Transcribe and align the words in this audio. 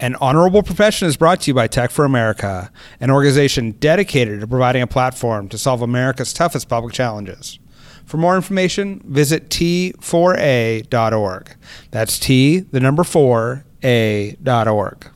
An 0.00 0.16
honorable 0.16 0.62
profession 0.62 1.08
is 1.08 1.18
brought 1.18 1.42
to 1.42 1.50
you 1.50 1.54
by 1.54 1.66
Tech 1.66 1.90
for 1.90 2.06
America, 2.06 2.72
an 3.00 3.10
organization 3.10 3.72
dedicated 3.72 4.40
to 4.40 4.46
providing 4.46 4.80
a 4.80 4.86
platform 4.86 5.46
to 5.50 5.58
solve 5.58 5.82
America's 5.82 6.32
toughest 6.32 6.70
public 6.70 6.94
challenges. 6.94 7.58
For 8.06 8.16
more 8.16 8.34
information, 8.34 9.02
visit 9.04 9.50
t4a.org. 9.50 11.54
That's 11.90 12.18
T, 12.18 12.60
the 12.60 12.80
number 12.80 13.04
4, 13.04 13.66
A.org. 13.84 15.10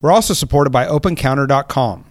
We're 0.00 0.12
also 0.12 0.34
supported 0.34 0.70
by 0.70 0.86
OpenCounter.com. 0.86 2.04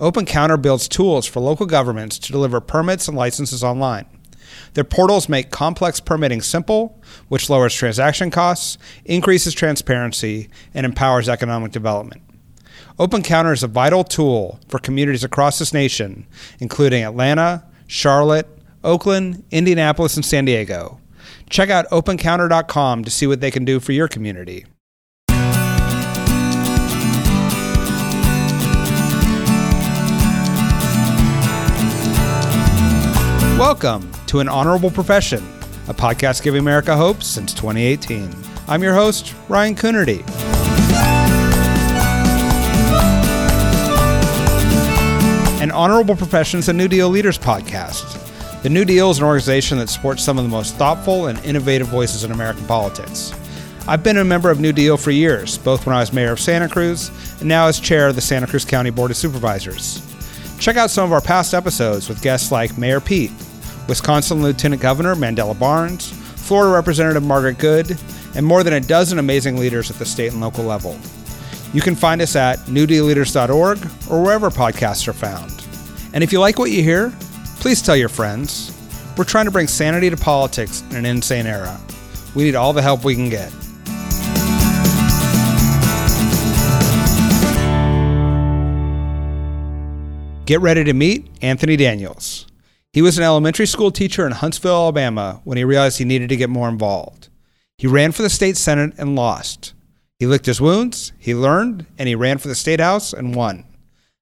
OpenCounter 0.00 0.60
builds 0.60 0.88
tools 0.88 1.24
for 1.24 1.38
local 1.38 1.66
governments 1.66 2.18
to 2.18 2.32
deliver 2.32 2.60
permits 2.60 3.06
and 3.06 3.16
licenses 3.16 3.62
online. 3.62 4.06
Their 4.74 4.84
portals 4.84 5.28
make 5.28 5.50
complex 5.50 6.00
permitting 6.00 6.42
simple, 6.42 7.00
which 7.28 7.48
lowers 7.48 7.74
transaction 7.74 8.30
costs, 8.30 8.76
increases 9.04 9.54
transparency, 9.54 10.50
and 10.74 10.84
empowers 10.84 11.28
economic 11.28 11.70
development. 11.70 12.22
OpenCounter 12.98 13.52
is 13.52 13.62
a 13.62 13.68
vital 13.68 14.02
tool 14.04 14.58
for 14.68 14.78
communities 14.80 15.24
across 15.24 15.60
this 15.60 15.72
nation, 15.72 16.26
including 16.58 17.04
Atlanta, 17.04 17.64
Charlotte, 17.86 18.48
Oakland, 18.82 19.44
Indianapolis, 19.50 20.16
and 20.16 20.24
San 20.24 20.44
Diego. 20.44 21.00
Check 21.48 21.70
out 21.70 21.88
opencounter.com 21.90 23.04
to 23.04 23.10
see 23.10 23.26
what 23.28 23.40
they 23.40 23.50
can 23.52 23.64
do 23.64 23.78
for 23.78 23.92
your 23.92 24.08
community. 24.08 24.66
Welcome 33.56 34.10
to 34.34 34.40
An 34.40 34.48
Honorable 34.48 34.90
Profession, 34.90 35.46
a 35.86 35.94
podcast 35.94 36.42
giving 36.42 36.58
America 36.58 36.96
hope 36.96 37.22
since 37.22 37.54
2018. 37.54 38.34
I'm 38.66 38.82
your 38.82 38.92
host, 38.92 39.32
Ryan 39.48 39.76
Coonerty. 39.76 40.28
An 45.62 45.70
Honorable 45.70 46.16
Profession 46.16 46.58
is 46.58 46.68
a 46.68 46.72
New 46.72 46.88
Deal 46.88 47.08
Leaders 47.08 47.38
podcast. 47.38 48.20
The 48.64 48.70
New 48.70 48.84
Deal 48.84 49.08
is 49.12 49.18
an 49.18 49.24
organization 49.24 49.78
that 49.78 49.88
supports 49.88 50.24
some 50.24 50.36
of 50.36 50.42
the 50.42 50.50
most 50.50 50.74
thoughtful 50.74 51.28
and 51.28 51.38
innovative 51.44 51.86
voices 51.86 52.24
in 52.24 52.32
American 52.32 52.66
politics. 52.66 53.32
I've 53.86 54.02
been 54.02 54.16
a 54.16 54.24
member 54.24 54.50
of 54.50 54.58
New 54.58 54.72
Deal 54.72 54.96
for 54.96 55.12
years, 55.12 55.58
both 55.58 55.86
when 55.86 55.94
I 55.94 56.00
was 56.00 56.12
mayor 56.12 56.32
of 56.32 56.40
Santa 56.40 56.68
Cruz 56.68 57.12
and 57.38 57.48
now 57.48 57.68
as 57.68 57.78
chair 57.78 58.08
of 58.08 58.16
the 58.16 58.20
Santa 58.20 58.48
Cruz 58.48 58.64
County 58.64 58.90
Board 58.90 59.12
of 59.12 59.16
Supervisors. 59.16 60.04
Check 60.58 60.76
out 60.76 60.90
some 60.90 61.04
of 61.04 61.12
our 61.12 61.20
past 61.20 61.54
episodes 61.54 62.08
with 62.08 62.20
guests 62.20 62.50
like 62.50 62.76
Mayor 62.76 62.98
Pete, 62.98 63.30
Wisconsin 63.88 64.42
Lieutenant 64.42 64.80
Governor 64.80 65.14
Mandela 65.14 65.58
Barnes, 65.58 66.10
Florida 66.10 66.72
Representative 66.72 67.22
Margaret 67.22 67.58
Good, 67.58 67.98
and 68.34 68.44
more 68.44 68.62
than 68.62 68.74
a 68.74 68.80
dozen 68.80 69.18
amazing 69.18 69.56
leaders 69.56 69.90
at 69.90 69.98
the 69.98 70.04
state 70.06 70.32
and 70.32 70.40
local 70.40 70.64
level. 70.64 70.98
You 71.72 71.80
can 71.80 71.94
find 71.94 72.22
us 72.22 72.36
at 72.36 72.58
newdealleaders.org 72.60 73.78
or 74.10 74.22
wherever 74.22 74.50
podcasts 74.50 75.08
are 75.08 75.12
found. 75.12 75.64
And 76.12 76.22
if 76.22 76.32
you 76.32 76.40
like 76.40 76.58
what 76.58 76.70
you 76.70 76.82
hear, 76.82 77.12
please 77.60 77.82
tell 77.82 77.96
your 77.96 78.08
friends. 78.08 78.70
We're 79.16 79.24
trying 79.24 79.46
to 79.46 79.50
bring 79.50 79.68
sanity 79.68 80.10
to 80.10 80.16
politics 80.16 80.82
in 80.90 80.96
an 80.96 81.06
insane 81.06 81.46
era. 81.46 81.80
We 82.34 82.44
need 82.44 82.54
all 82.54 82.72
the 82.72 82.82
help 82.82 83.04
we 83.04 83.14
can 83.14 83.28
get. 83.28 83.52
Get 90.46 90.60
ready 90.60 90.84
to 90.84 90.92
meet 90.92 91.26
Anthony 91.40 91.76
Daniels. 91.76 92.46
He 92.94 93.02
was 93.02 93.18
an 93.18 93.24
elementary 93.24 93.66
school 93.66 93.90
teacher 93.90 94.24
in 94.24 94.30
Huntsville, 94.30 94.76
Alabama, 94.76 95.40
when 95.42 95.58
he 95.58 95.64
realized 95.64 95.98
he 95.98 96.04
needed 96.04 96.28
to 96.28 96.36
get 96.36 96.48
more 96.48 96.68
involved. 96.68 97.28
He 97.76 97.88
ran 97.88 98.12
for 98.12 98.22
the 98.22 98.30
state 98.30 98.56
senate 98.56 98.94
and 98.96 99.16
lost. 99.16 99.74
He 100.20 100.28
licked 100.28 100.46
his 100.46 100.60
wounds, 100.60 101.12
he 101.18 101.34
learned, 101.34 101.86
and 101.98 102.08
he 102.08 102.14
ran 102.14 102.38
for 102.38 102.46
the 102.46 102.54
state 102.54 102.78
house 102.78 103.12
and 103.12 103.34
won. 103.34 103.64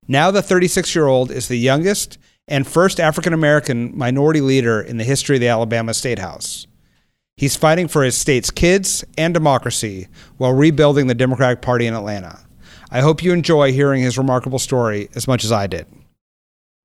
Now, 0.09 0.31
the 0.31 0.41
36 0.41 0.95
year 0.95 1.07
old 1.07 1.31
is 1.31 1.49
the 1.49 1.59
youngest 1.59 2.17
and 2.49 2.67
first 2.67 2.99
African 2.99 3.35
American 3.35 3.95
minority 3.95 4.41
leader 4.41 4.81
in 4.81 4.97
the 4.97 5.05
history 5.05 5.37
of 5.37 5.41
the 5.41 5.49
Alabama 5.49 5.93
State 5.93 6.19
House. 6.19 6.67
He's 7.37 7.57
fighting 7.57 7.89
for 7.89 8.03
his 8.03 8.17
state's 8.17 8.51
kids 8.51 9.05
and 9.19 9.35
democracy 9.35 10.09
while 10.39 10.55
rebuilding 10.55 11.09
the 11.09 11.15
Democratic 11.15 11.61
Party 11.61 11.87
in 11.87 11.93
Atlanta. 11.93 12.41
I 12.91 13.03
hope 13.03 13.23
you 13.23 13.35
enjoy 13.35 13.73
hearing 13.73 14.01
his 14.01 14.17
remarkable 14.17 14.59
story 14.59 15.11
as 15.15 15.29
much 15.29 15.45
as 15.45 15.53
I 15.53 15.67
did. 15.67 15.87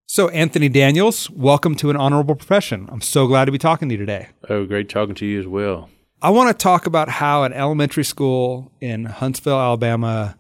So, 0.10 0.30
Anthony 0.30 0.70
Daniels, 0.70 1.30
welcome 1.30 1.76
to 1.76 1.90
an 1.90 1.98
honorable 1.98 2.36
profession. 2.36 2.88
I'm 2.90 3.02
so 3.02 3.28
glad 3.28 3.44
to 3.44 3.52
be 3.52 3.58
talking 3.58 3.90
to 3.90 3.94
you 3.94 4.00
today. 4.00 4.30
Oh, 4.50 4.66
great 4.66 4.88
talking 4.88 5.16
to 5.16 5.26
you 5.26 5.38
as 5.38 5.48
well. 5.48 5.90
I 6.22 6.30
want 6.30 6.48
to 6.58 6.64
talk 6.64 6.86
about 6.86 7.10
how 7.10 7.44
an 7.44 7.52
elementary 7.52 8.06
school 8.06 8.72
in 8.80 9.04
Huntsville, 9.04 9.60
Alabama, 9.60 10.38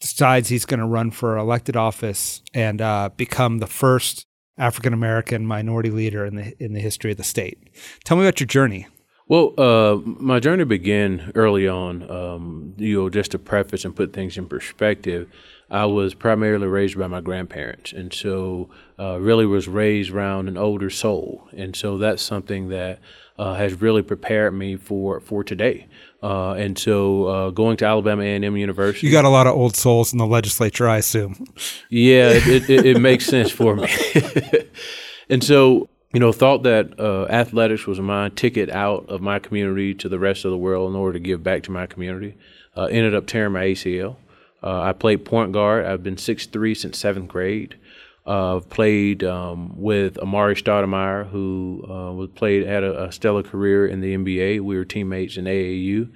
decides 0.00 0.48
he's 0.48 0.64
going 0.64 0.80
to 0.80 0.86
run 0.86 1.10
for 1.10 1.36
elected 1.36 1.76
office 1.76 2.40
and 2.54 2.80
uh, 2.80 3.10
become 3.14 3.58
the 3.58 3.66
first 3.66 4.24
African 4.56 4.94
American 4.94 5.44
minority 5.44 5.90
leader 5.90 6.24
in 6.24 6.36
the 6.36 6.54
in 6.58 6.72
the 6.72 6.80
history 6.80 7.10
of 7.10 7.18
the 7.18 7.22
state. 7.22 7.58
Tell 8.04 8.16
me 8.16 8.24
about 8.24 8.40
your 8.40 8.46
journey. 8.46 8.86
Well, 9.28 9.52
uh, 9.58 9.96
my 10.04 10.40
journey 10.40 10.64
began 10.64 11.30
early 11.34 11.68
on. 11.68 12.10
Um, 12.10 12.74
you 12.78 13.02
know, 13.02 13.10
just 13.10 13.32
to 13.32 13.38
preface 13.38 13.84
and 13.84 13.94
put 13.94 14.14
things 14.14 14.38
in 14.38 14.48
perspective, 14.48 15.30
I 15.70 15.86
was 15.86 16.14
primarily 16.14 16.66
raised 16.66 16.98
by 16.98 17.06
my 17.06 17.20
grandparents, 17.20 17.92
and 17.92 18.12
so 18.12 18.70
uh, 18.98 19.18
really 19.20 19.46
was 19.46 19.68
raised 19.68 20.10
around 20.10 20.48
an 20.48 20.56
older 20.56 20.90
soul, 20.90 21.48
and 21.56 21.76
so 21.76 21.98
that's 21.98 22.22
something 22.22 22.68
that 22.70 22.98
uh, 23.38 23.54
has 23.54 23.80
really 23.80 24.02
prepared 24.02 24.52
me 24.52 24.76
for 24.76 25.20
for 25.20 25.42
today. 25.44 25.86
Uh, 26.22 26.52
and 26.52 26.78
so, 26.78 27.24
uh, 27.26 27.50
going 27.50 27.78
to 27.78 27.86
Alabama 27.86 28.22
A&M 28.22 28.56
University, 28.56 29.06
You 29.06 29.12
got 29.12 29.24
a 29.24 29.30
lot 29.30 29.46
of 29.46 29.54
old 29.54 29.74
souls 29.74 30.12
in 30.12 30.18
the 30.18 30.26
legislature, 30.26 30.86
I 30.86 30.98
assume. 30.98 31.46
yeah, 31.88 32.28
it, 32.30 32.68
it, 32.68 32.84
it 32.84 33.00
makes 33.00 33.24
sense 33.24 33.50
for 33.50 33.74
me. 33.74 33.88
and 35.30 35.42
so, 35.42 35.88
you 36.12 36.20
know, 36.20 36.32
thought 36.32 36.64
that 36.64 37.00
uh, 37.00 37.24
athletics 37.30 37.86
was 37.86 38.00
my 38.00 38.28
ticket 38.30 38.68
out 38.68 39.08
of 39.08 39.22
my 39.22 39.38
community 39.38 39.94
to 39.94 40.10
the 40.10 40.18
rest 40.18 40.44
of 40.44 40.50
the 40.50 40.58
world 40.58 40.90
in 40.90 40.96
order 40.96 41.14
to 41.14 41.20
give 41.20 41.42
back 41.42 41.62
to 41.62 41.70
my 41.70 41.86
community. 41.86 42.36
Uh, 42.76 42.84
ended 42.84 43.14
up 43.14 43.26
tearing 43.26 43.52
my 43.54 43.64
ACL. 43.64 44.16
Uh, 44.62 44.82
I 44.82 44.92
played 44.92 45.24
point 45.24 45.52
guard. 45.52 45.86
I've 45.86 46.02
been 46.02 46.16
6'3 46.16 46.76
since 46.76 46.98
seventh 46.98 47.28
grade. 47.28 47.76
Uh, 48.26 48.56
I've 48.56 48.68
played 48.68 49.24
um, 49.24 49.80
with 49.80 50.14
Amar'e 50.16 50.54
Stoudemire, 50.54 51.28
who 51.30 51.84
uh, 51.88 52.12
was 52.12 52.28
played 52.34 52.66
had 52.66 52.84
a, 52.84 53.04
a, 53.04 53.12
stellar 53.12 53.42
career 53.42 53.86
in 53.86 54.00
the 54.02 54.14
NBA. 54.14 54.60
We 54.60 54.76
were 54.76 54.84
teammates 54.84 55.38
in 55.38 55.46
AAU, 55.46 56.10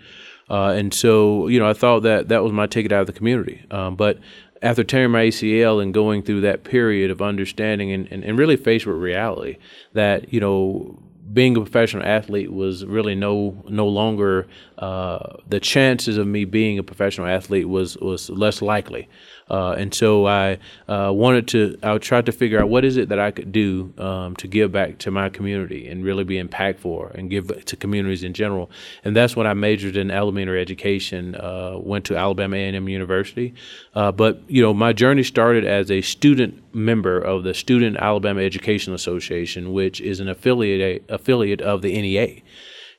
uh, 0.50 0.75
and 0.77 0.93
so 0.93 1.49
you 1.49 1.59
know 1.59 1.69
I 1.69 1.72
thought 1.72 2.00
that 2.00 2.28
that 2.28 2.43
was 2.43 2.53
my 2.53 2.66
ticket 2.66 2.93
out 2.93 3.00
of 3.00 3.06
the 3.06 3.15
community. 3.15 3.65
Um, 3.71 3.97
but 3.97 4.19
after 4.61 4.84
tearing 4.84 5.12
my 5.12 5.25
ACL 5.25 5.82
and 5.82 5.94
going 5.94 6.22
through 6.22 6.43
that 6.43 6.62
period 6.65 7.11
of 7.11 7.21
understanding 7.21 7.91
and, 7.91 8.06
and, 8.11 8.22
and 8.22 8.38
really 8.38 8.56
faced 8.56 8.87
with 8.87 8.97
reality 8.97 9.56
that 9.94 10.32
you 10.32 10.41
know 10.41 10.99
being 11.34 11.56
a 11.56 11.61
professional 11.61 12.05
athlete 12.06 12.53
was 12.53 12.84
really 12.87 13.15
no 13.15 13.62
no 13.69 13.87
longer 13.87 14.47
uh, 14.78 15.37
the 15.49 15.61
chances 15.61 16.17
of 16.17 16.27
me 16.27 16.45
being 16.45 16.78
a 16.78 16.83
professional 16.83 17.27
athlete 17.27 17.69
was 17.69 17.97
was 17.99 18.31
less 18.31 18.62
likely. 18.62 19.09
Uh, 19.50 19.72
and 19.72 19.93
so 19.93 20.27
I 20.27 20.59
uh, 20.88 21.10
wanted 21.12 21.49
to, 21.49 21.78
I 21.82 21.99
tried 21.99 22.27
to 22.27 22.32
figure 22.32 22.60
out 22.60 22.69
what 22.69 22.84
is 22.84 22.97
it 22.97 23.10
that 23.10 23.19
I 23.19 23.31
could 23.31 23.53
do 23.53 23.93
um, 23.99 24.37
to 24.37 24.49
give 24.49 24.72
back 24.72 24.99
to 24.99 25.10
my 25.10 25.28
community 25.28 25.88
and 25.88 26.05
really 26.05 26.25
be 26.25 26.43
impactful 26.43 27.15
and 27.15 27.28
give 27.28 27.65
to 27.65 27.77
communities 27.77 28.25
in 28.25 28.32
general. 28.32 28.71
And 29.05 29.15
that's 29.15 29.37
when 29.37 29.47
I 29.47 29.55
majored 29.55 29.97
in 29.97 30.10
elementary 30.10 30.60
education, 30.60 31.34
uh, 31.34 31.77
went 31.78 32.06
to 32.06 32.16
Alabama 32.16 32.56
A&M 32.56 32.88
University. 32.88 33.55
Uh, 33.94 34.12
but, 34.12 34.43
you 34.49 34.62
know, 34.62 34.72
my 34.72 34.93
journey 34.93 35.22
started 35.22 35.65
as 35.65 35.91
a 35.91 36.00
student 36.00 36.62
member 36.75 37.19
of 37.19 37.44
the 37.44 37.55
Student 37.55 37.97
Alabama 37.99 38.41
Education 38.41 38.94
Association, 38.94 39.72
which 39.72 40.00
is 40.00 40.21
an 40.21 40.28
affiliate, 40.28 41.05
affiliate 41.09 41.61
of 41.61 41.82
the 41.82 42.00
NEA. 42.00 42.41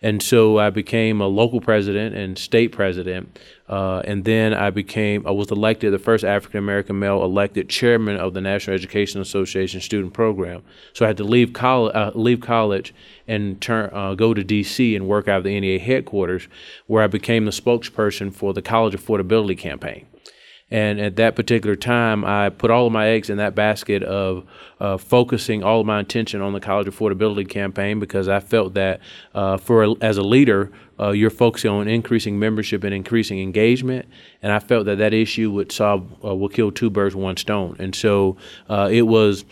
And 0.06 0.22
so 0.22 0.60
I 0.60 0.70
became 0.70 1.20
a 1.20 1.26
local 1.26 1.60
president 1.60 2.16
and 2.16 2.38
state 2.38 2.72
president. 2.72 3.40
Uh, 3.68 4.04
and 4.06 4.24
then 4.24 4.54
I 4.54 4.70
became, 4.70 5.26
I 5.26 5.32
was 5.32 5.50
elected 5.50 5.92
the 5.92 5.98
first 5.98 6.24
African 6.24 6.60
American 6.60 7.00
male 7.00 7.24
elected 7.24 7.70
chairman 7.70 8.18
of 8.18 8.36
the 8.36 8.40
National 8.40 8.76
Education 8.76 9.20
Association 9.20 9.82
student 9.82 10.14
program. 10.14 10.62
So 10.94 11.06
I 11.06 11.08
had 11.08 11.18
to 11.18 11.24
leave 11.24 11.54
college, 11.54 11.96
uh, 11.96 12.12
leave 12.14 12.40
college 12.40 12.94
and 13.28 13.60
turn, 13.60 13.90
uh, 13.94 14.14
go 14.14 14.36
to 14.36 14.44
D.C. 14.44 14.96
and 14.96 15.08
work 15.08 15.28
out 15.28 15.40
of 15.40 15.44
the 15.44 15.60
NEA 15.60 15.80
headquarters, 15.80 16.48
where 16.86 17.02
I 17.02 17.08
became 17.08 17.46
the 17.46 17.52
spokesperson 17.52 18.32
for 18.32 18.54
the 18.54 18.62
college 18.62 18.94
affordability 18.94 19.58
campaign. 19.58 20.06
And 20.72 21.00
at 21.00 21.16
that 21.18 21.36
particular 21.36 21.76
time, 21.76 22.26
I 22.26 22.50
put 22.50 22.72
all 22.72 22.88
of 22.88 22.92
my 22.92 23.08
eggs 23.10 23.30
in 23.30 23.38
that 23.38 23.54
basket 23.54 24.02
of 24.02 24.46
uh, 24.80 24.98
focusing 24.98 25.64
all 25.64 25.82
of 25.82 25.86
my 25.86 26.00
attention 26.00 26.42
on 26.42 26.54
the 26.54 26.60
college 26.60 26.88
affordability 26.88 27.48
campaign 27.48 28.00
because 28.00 28.28
I 28.28 28.40
felt 28.40 28.74
that 28.74 29.00
uh, 29.36 29.58
for 29.58 29.96
as 30.02 30.18
a 30.18 30.24
leader, 30.24 30.72
uh, 31.00 31.12
you're 31.12 31.30
focusing 31.30 31.70
on 31.70 31.88
increasing 31.88 32.40
membership 32.40 32.84
and 32.84 32.96
increasing 32.96 33.40
engagement, 33.40 34.08
and 34.42 34.52
I 34.52 34.60
felt 34.60 34.86
that 34.86 34.98
that 34.98 35.14
issue 35.14 35.52
would 35.52 35.72
solve 35.72 36.12
uh, 36.24 36.34
will 36.34 36.50
kill 36.50 36.72
two 36.72 36.90
birds 36.90 37.16
with 37.16 37.24
one 37.24 37.38
stone. 37.38 37.76
And 37.78 37.94
so 37.94 38.38
uh, 38.68 38.90
it 38.92 39.04
was 39.04 39.46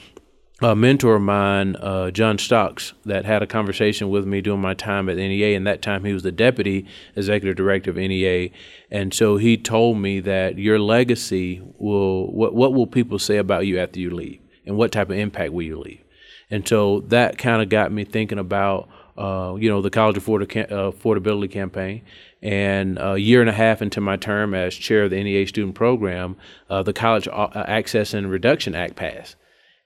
a 0.63 0.75
mentor 0.75 1.15
of 1.15 1.21
mine, 1.21 1.75
uh, 1.75 2.09
John 2.11 2.37
Stocks, 2.37 2.93
that 3.05 3.25
had 3.25 3.43
a 3.43 3.47
conversation 3.47 4.09
with 4.09 4.25
me 4.25 4.41
during 4.41 4.61
my 4.61 4.73
time 4.73 5.09
at 5.09 5.17
NEA. 5.17 5.55
And 5.55 5.67
that 5.67 5.81
time 5.81 6.05
he 6.05 6.13
was 6.13 6.23
the 6.23 6.31
deputy 6.31 6.85
executive 7.15 7.55
director 7.55 7.91
of 7.91 7.97
NEA. 7.97 8.49
And 8.89 9.13
so 9.13 9.37
he 9.37 9.57
told 9.57 9.97
me 9.97 10.19
that 10.21 10.57
your 10.57 10.79
legacy 10.79 11.61
will, 11.77 12.31
what, 12.31 12.55
what 12.55 12.73
will 12.73 12.87
people 12.87 13.19
say 13.19 13.37
about 13.37 13.67
you 13.67 13.79
after 13.79 13.99
you 13.99 14.09
leave? 14.09 14.39
And 14.65 14.77
what 14.77 14.91
type 14.91 15.09
of 15.09 15.17
impact 15.17 15.51
will 15.51 15.63
you 15.63 15.79
leave? 15.79 16.01
And 16.49 16.67
so 16.67 17.01
that 17.07 17.37
kind 17.37 17.61
of 17.61 17.69
got 17.69 17.91
me 17.91 18.05
thinking 18.05 18.39
about, 18.39 18.87
uh, 19.17 19.55
you 19.59 19.69
know, 19.69 19.81
the 19.81 19.89
college 19.89 20.17
uh, 20.17 20.21
affordability 20.21 21.51
campaign. 21.51 22.03
And 22.41 22.97
a 23.01 23.17
year 23.17 23.41
and 23.41 23.49
a 23.49 23.53
half 23.53 23.81
into 23.81 24.01
my 24.01 24.17
term 24.17 24.53
as 24.53 24.75
chair 24.75 25.03
of 25.03 25.11
the 25.11 25.23
NEA 25.23 25.47
student 25.47 25.75
program, 25.75 26.35
uh, 26.69 26.83
the 26.83 26.93
College 26.93 27.27
Access 27.27 28.13
and 28.13 28.29
Reduction 28.29 28.75
Act 28.75 28.95
passed. 28.95 29.35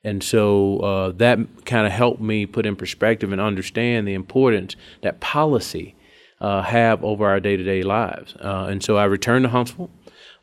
And 0.04 0.24
so 0.24 0.80
uh, 0.80 1.12
that 1.18 1.40
kind 1.66 1.86
of 1.86 1.92
helped 1.92 2.22
me 2.22 2.46
put 2.46 2.66
in 2.66 2.76
perspective 2.76 3.32
and 3.32 3.42
understand 3.42 4.08
the 4.08 4.14
importance 4.14 4.76
that 5.02 5.20
policy 5.20 5.96
uh, 6.40 6.62
have 6.62 7.04
over 7.04 7.28
our 7.28 7.40
day-to-day 7.40 7.84
lives. 7.84 8.36
Uh, 8.36 8.68
and 8.70 8.84
so 8.84 8.98
I 8.98 9.06
returned 9.06 9.44
to 9.44 9.50
Huntsville, 9.50 9.90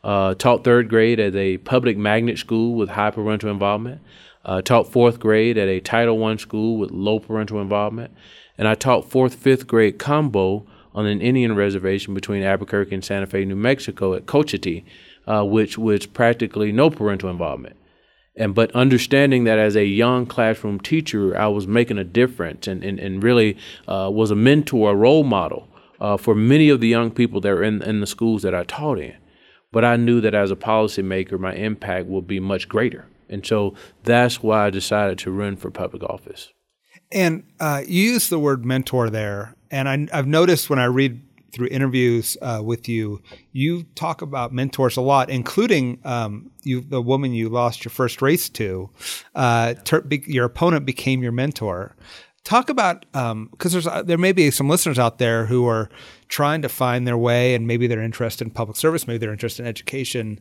uh, 0.02 0.34
taught 0.34 0.64
third 0.64 0.88
grade 0.88 1.20
at 1.20 1.34
a 1.34 1.58
public 1.58 1.96
magnet 1.96 2.38
school 2.38 2.74
with 2.74 2.90
high 2.90 3.10
parental 3.10 3.50
involvement, 3.50 4.00
uh, 4.44 4.60
taught 4.60 4.92
fourth 4.92 5.18
grade 5.20 5.56
at 5.56 5.68
a 5.68 5.80
Title 5.80 6.22
I 6.24 6.36
school 6.36 6.76
with 6.76 6.90
low 6.90 7.18
parental 7.18 7.60
involvement, 7.60 8.12
and 8.58 8.68
I 8.68 8.74
taught 8.74 9.08
fourth, 9.08 9.36
fifth 9.36 9.66
grade 9.66 9.98
combo 9.98 10.66
on 10.94 11.06
an 11.06 11.20
Indian 11.20 11.56
reservation 11.56 12.12
between 12.12 12.42
Albuquerque 12.42 12.94
and 12.94 13.04
Santa 13.04 13.26
Fe, 13.26 13.44
New 13.44 13.56
Mexico 13.56 14.14
at 14.14 14.26
Cochiti, 14.26 14.84
uh, 15.26 15.44
which 15.44 15.78
was 15.78 16.06
practically 16.06 16.70
no 16.70 16.90
parental 16.90 17.30
involvement 17.30 17.76
and 18.36 18.54
but 18.54 18.70
understanding 18.72 19.44
that 19.44 19.58
as 19.58 19.76
a 19.76 19.84
young 19.84 20.26
classroom 20.26 20.80
teacher 20.80 21.36
i 21.36 21.46
was 21.46 21.66
making 21.66 21.98
a 21.98 22.04
difference 22.04 22.66
and, 22.66 22.82
and, 22.84 22.98
and 22.98 23.22
really 23.22 23.56
uh, 23.88 24.08
was 24.12 24.30
a 24.30 24.36
mentor 24.36 24.92
a 24.92 24.94
role 24.94 25.24
model 25.24 25.68
uh, 26.00 26.16
for 26.16 26.34
many 26.34 26.68
of 26.68 26.80
the 26.80 26.88
young 26.88 27.10
people 27.10 27.40
that 27.40 27.50
were 27.50 27.62
in, 27.62 27.82
in 27.82 28.00
the 28.00 28.06
schools 28.06 28.42
that 28.42 28.54
i 28.54 28.64
taught 28.64 28.98
in. 28.98 29.16
But 29.72 29.84
i 29.84 29.96
knew 29.96 30.20
that 30.20 30.34
as 30.34 30.50
a 30.50 30.56
policymaker 30.56 31.38
my 31.38 31.54
impact 31.54 32.06
would 32.06 32.26
be 32.26 32.40
much 32.40 32.68
greater. 32.68 33.06
And 33.28 33.44
so 33.44 33.74
that's 34.02 34.42
why 34.42 34.66
i 34.66 34.70
decided 34.70 35.18
to 35.20 35.30
run 35.30 35.56
for 35.56 35.70
public 35.70 36.02
office. 36.02 36.52
And 37.10 37.44
uh, 37.60 37.82
you 37.86 38.12
use 38.12 38.28
the 38.28 38.38
word 38.38 38.64
mentor 38.64 39.10
there 39.10 39.56
and 39.70 39.88
I, 39.88 40.06
i've 40.12 40.26
noticed 40.26 40.68
when 40.68 40.78
i 40.78 40.84
read 40.84 41.22
through 41.54 41.68
interviews 41.68 42.36
uh, 42.42 42.60
with 42.62 42.88
you, 42.88 43.22
you 43.52 43.84
talk 43.94 44.22
about 44.22 44.52
mentors 44.52 44.96
a 44.96 45.00
lot, 45.00 45.30
including 45.30 46.00
um, 46.04 46.50
you, 46.62 46.80
the 46.80 47.00
woman 47.00 47.32
you 47.32 47.48
lost 47.48 47.84
your 47.84 47.90
first 47.90 48.20
race 48.20 48.48
to. 48.50 48.90
Uh, 49.34 49.74
ter- 49.84 50.00
be- 50.00 50.24
your 50.26 50.44
opponent 50.44 50.84
became 50.84 51.22
your 51.22 51.32
mentor. 51.32 51.96
Talk 52.42 52.68
about 52.68 53.06
because 53.12 53.86
um, 53.86 53.92
uh, 53.92 54.02
there 54.02 54.18
may 54.18 54.32
be 54.32 54.50
some 54.50 54.68
listeners 54.68 54.98
out 54.98 55.18
there 55.18 55.46
who 55.46 55.66
are 55.66 55.88
trying 56.28 56.60
to 56.62 56.68
find 56.68 57.06
their 57.06 57.16
way, 57.16 57.54
and 57.54 57.66
maybe 57.66 57.86
they're 57.86 58.02
interested 58.02 58.46
in 58.46 58.50
public 58.50 58.76
service, 58.76 59.06
maybe 59.06 59.18
they're 59.18 59.32
interested 59.32 59.62
in 59.62 59.68
education. 59.68 60.40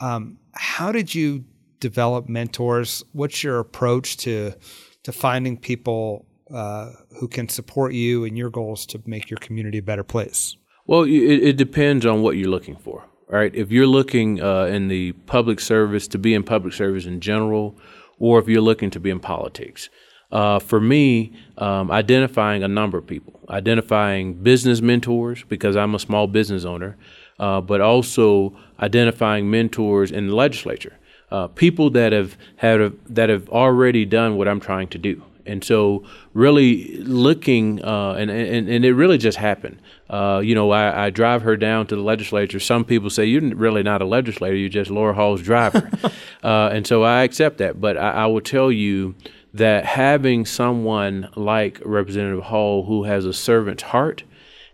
Um, 0.00 0.38
how 0.54 0.92
did 0.92 1.14
you 1.14 1.44
develop 1.80 2.28
mentors? 2.28 3.04
What's 3.12 3.44
your 3.44 3.58
approach 3.58 4.16
to 4.18 4.54
to 5.02 5.12
finding 5.12 5.58
people 5.58 6.26
uh, 6.52 6.92
who 7.18 7.28
can 7.28 7.48
support 7.48 7.92
you 7.92 8.24
and 8.24 8.36
your 8.36 8.50
goals 8.50 8.86
to 8.86 9.00
make 9.06 9.30
your 9.30 9.38
community 9.38 9.78
a 9.78 9.82
better 9.82 10.04
place? 10.04 10.56
Well, 10.86 11.02
it, 11.02 11.10
it 11.10 11.56
depends 11.56 12.04
on 12.04 12.22
what 12.22 12.36
you're 12.36 12.50
looking 12.50 12.76
for. 12.76 13.04
Right? 13.28 13.54
If 13.54 13.72
you're 13.72 13.86
looking 13.86 14.42
uh, 14.42 14.64
in 14.64 14.88
the 14.88 15.12
public 15.12 15.58
service 15.58 16.06
to 16.08 16.18
be 16.18 16.34
in 16.34 16.42
public 16.42 16.74
service 16.74 17.06
in 17.06 17.20
general, 17.20 17.78
or 18.18 18.38
if 18.38 18.46
you're 18.46 18.60
looking 18.60 18.90
to 18.90 19.00
be 19.00 19.10
in 19.10 19.20
politics. 19.20 19.88
Uh, 20.30 20.58
for 20.58 20.80
me, 20.80 21.32
um, 21.58 21.90
identifying 21.90 22.62
a 22.62 22.68
number 22.68 22.96
of 22.96 23.06
people, 23.06 23.38
identifying 23.50 24.32
business 24.34 24.80
mentors 24.80 25.44
because 25.44 25.76
I'm 25.76 25.94
a 25.94 25.98
small 25.98 26.26
business 26.26 26.64
owner, 26.64 26.96
uh, 27.38 27.60
but 27.60 27.80
also 27.82 28.56
identifying 28.80 29.50
mentors 29.50 30.10
in 30.10 30.28
the 30.28 30.34
legislature, 30.34 30.98
uh, 31.30 31.48
people 31.48 31.90
that 31.90 32.12
have 32.12 32.38
had 32.56 32.92
that 33.08 33.28
have 33.28 33.48
already 33.50 34.06
done 34.06 34.36
what 34.36 34.48
I'm 34.48 34.60
trying 34.60 34.88
to 34.88 34.98
do. 34.98 35.22
And 35.46 35.62
so, 35.64 36.04
really 36.34 36.98
looking, 36.98 37.84
uh, 37.84 38.12
and, 38.12 38.30
and, 38.30 38.68
and 38.68 38.84
it 38.84 38.94
really 38.94 39.18
just 39.18 39.38
happened. 39.38 39.80
Uh, 40.08 40.40
you 40.44 40.54
know, 40.54 40.70
I, 40.70 41.06
I, 41.06 41.10
drive 41.10 41.42
her 41.42 41.56
down 41.56 41.86
to 41.86 41.96
the 41.96 42.02
legislature. 42.02 42.60
Some 42.60 42.84
people 42.84 43.08
say, 43.08 43.24
You're 43.24 43.54
really 43.54 43.82
not 43.82 44.02
a 44.02 44.04
legislator, 44.04 44.56
you're 44.56 44.68
just 44.68 44.90
Laura 44.90 45.14
Hall's 45.14 45.42
driver. 45.42 45.90
uh, 46.42 46.70
and 46.72 46.86
so 46.86 47.02
I 47.02 47.22
accept 47.22 47.58
that. 47.58 47.80
But 47.80 47.96
I, 47.96 48.10
I, 48.10 48.26
will 48.26 48.42
tell 48.42 48.70
you 48.70 49.14
that 49.54 49.86
having 49.86 50.44
someone 50.44 51.30
like 51.34 51.80
Representative 51.84 52.44
Hall 52.44 52.84
who 52.84 53.04
has 53.04 53.24
a 53.24 53.32
servant's 53.32 53.84
heart 53.84 54.24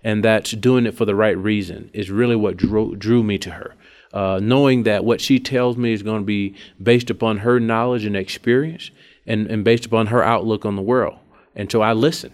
and 0.03 0.25
that's 0.25 0.53
doing 0.53 0.87
it 0.87 0.97
for 0.97 1.05
the 1.05 1.15
right 1.15 1.37
reason 1.37 1.91
is 1.93 2.11
really 2.11 2.37
what 2.37 2.57
drew, 2.57 2.97
drew 2.97 3.23
me 3.23 3.39
to 3.39 3.51
her. 3.51 3.75
Uh, 4.13 4.41
knowing 4.43 4.85
that 4.85 5.05
what 5.05 5.21
she 5.21 5.39
tells 5.39 5.77
me 5.77 5.93
is 5.93 6.03
going 6.03 6.23
to 6.23 6.27
be 6.27 6.55
based 6.83 7.11
upon 7.11 7.39
her 7.39 7.61
knowledge 7.61 8.07
and 8.07 8.17
experience 8.17 8.91
and, 9.29 9.47
and 9.47 9.63
based 9.63 9.87
upon 9.87 10.07
her 10.07 10.25
outlook 10.25 10.65
on 10.65 10.75
the 10.75 10.83
world. 10.83 11.19
And 11.55 11.71
so 11.71 11.83
I 11.83 11.93
listen. 11.93 12.33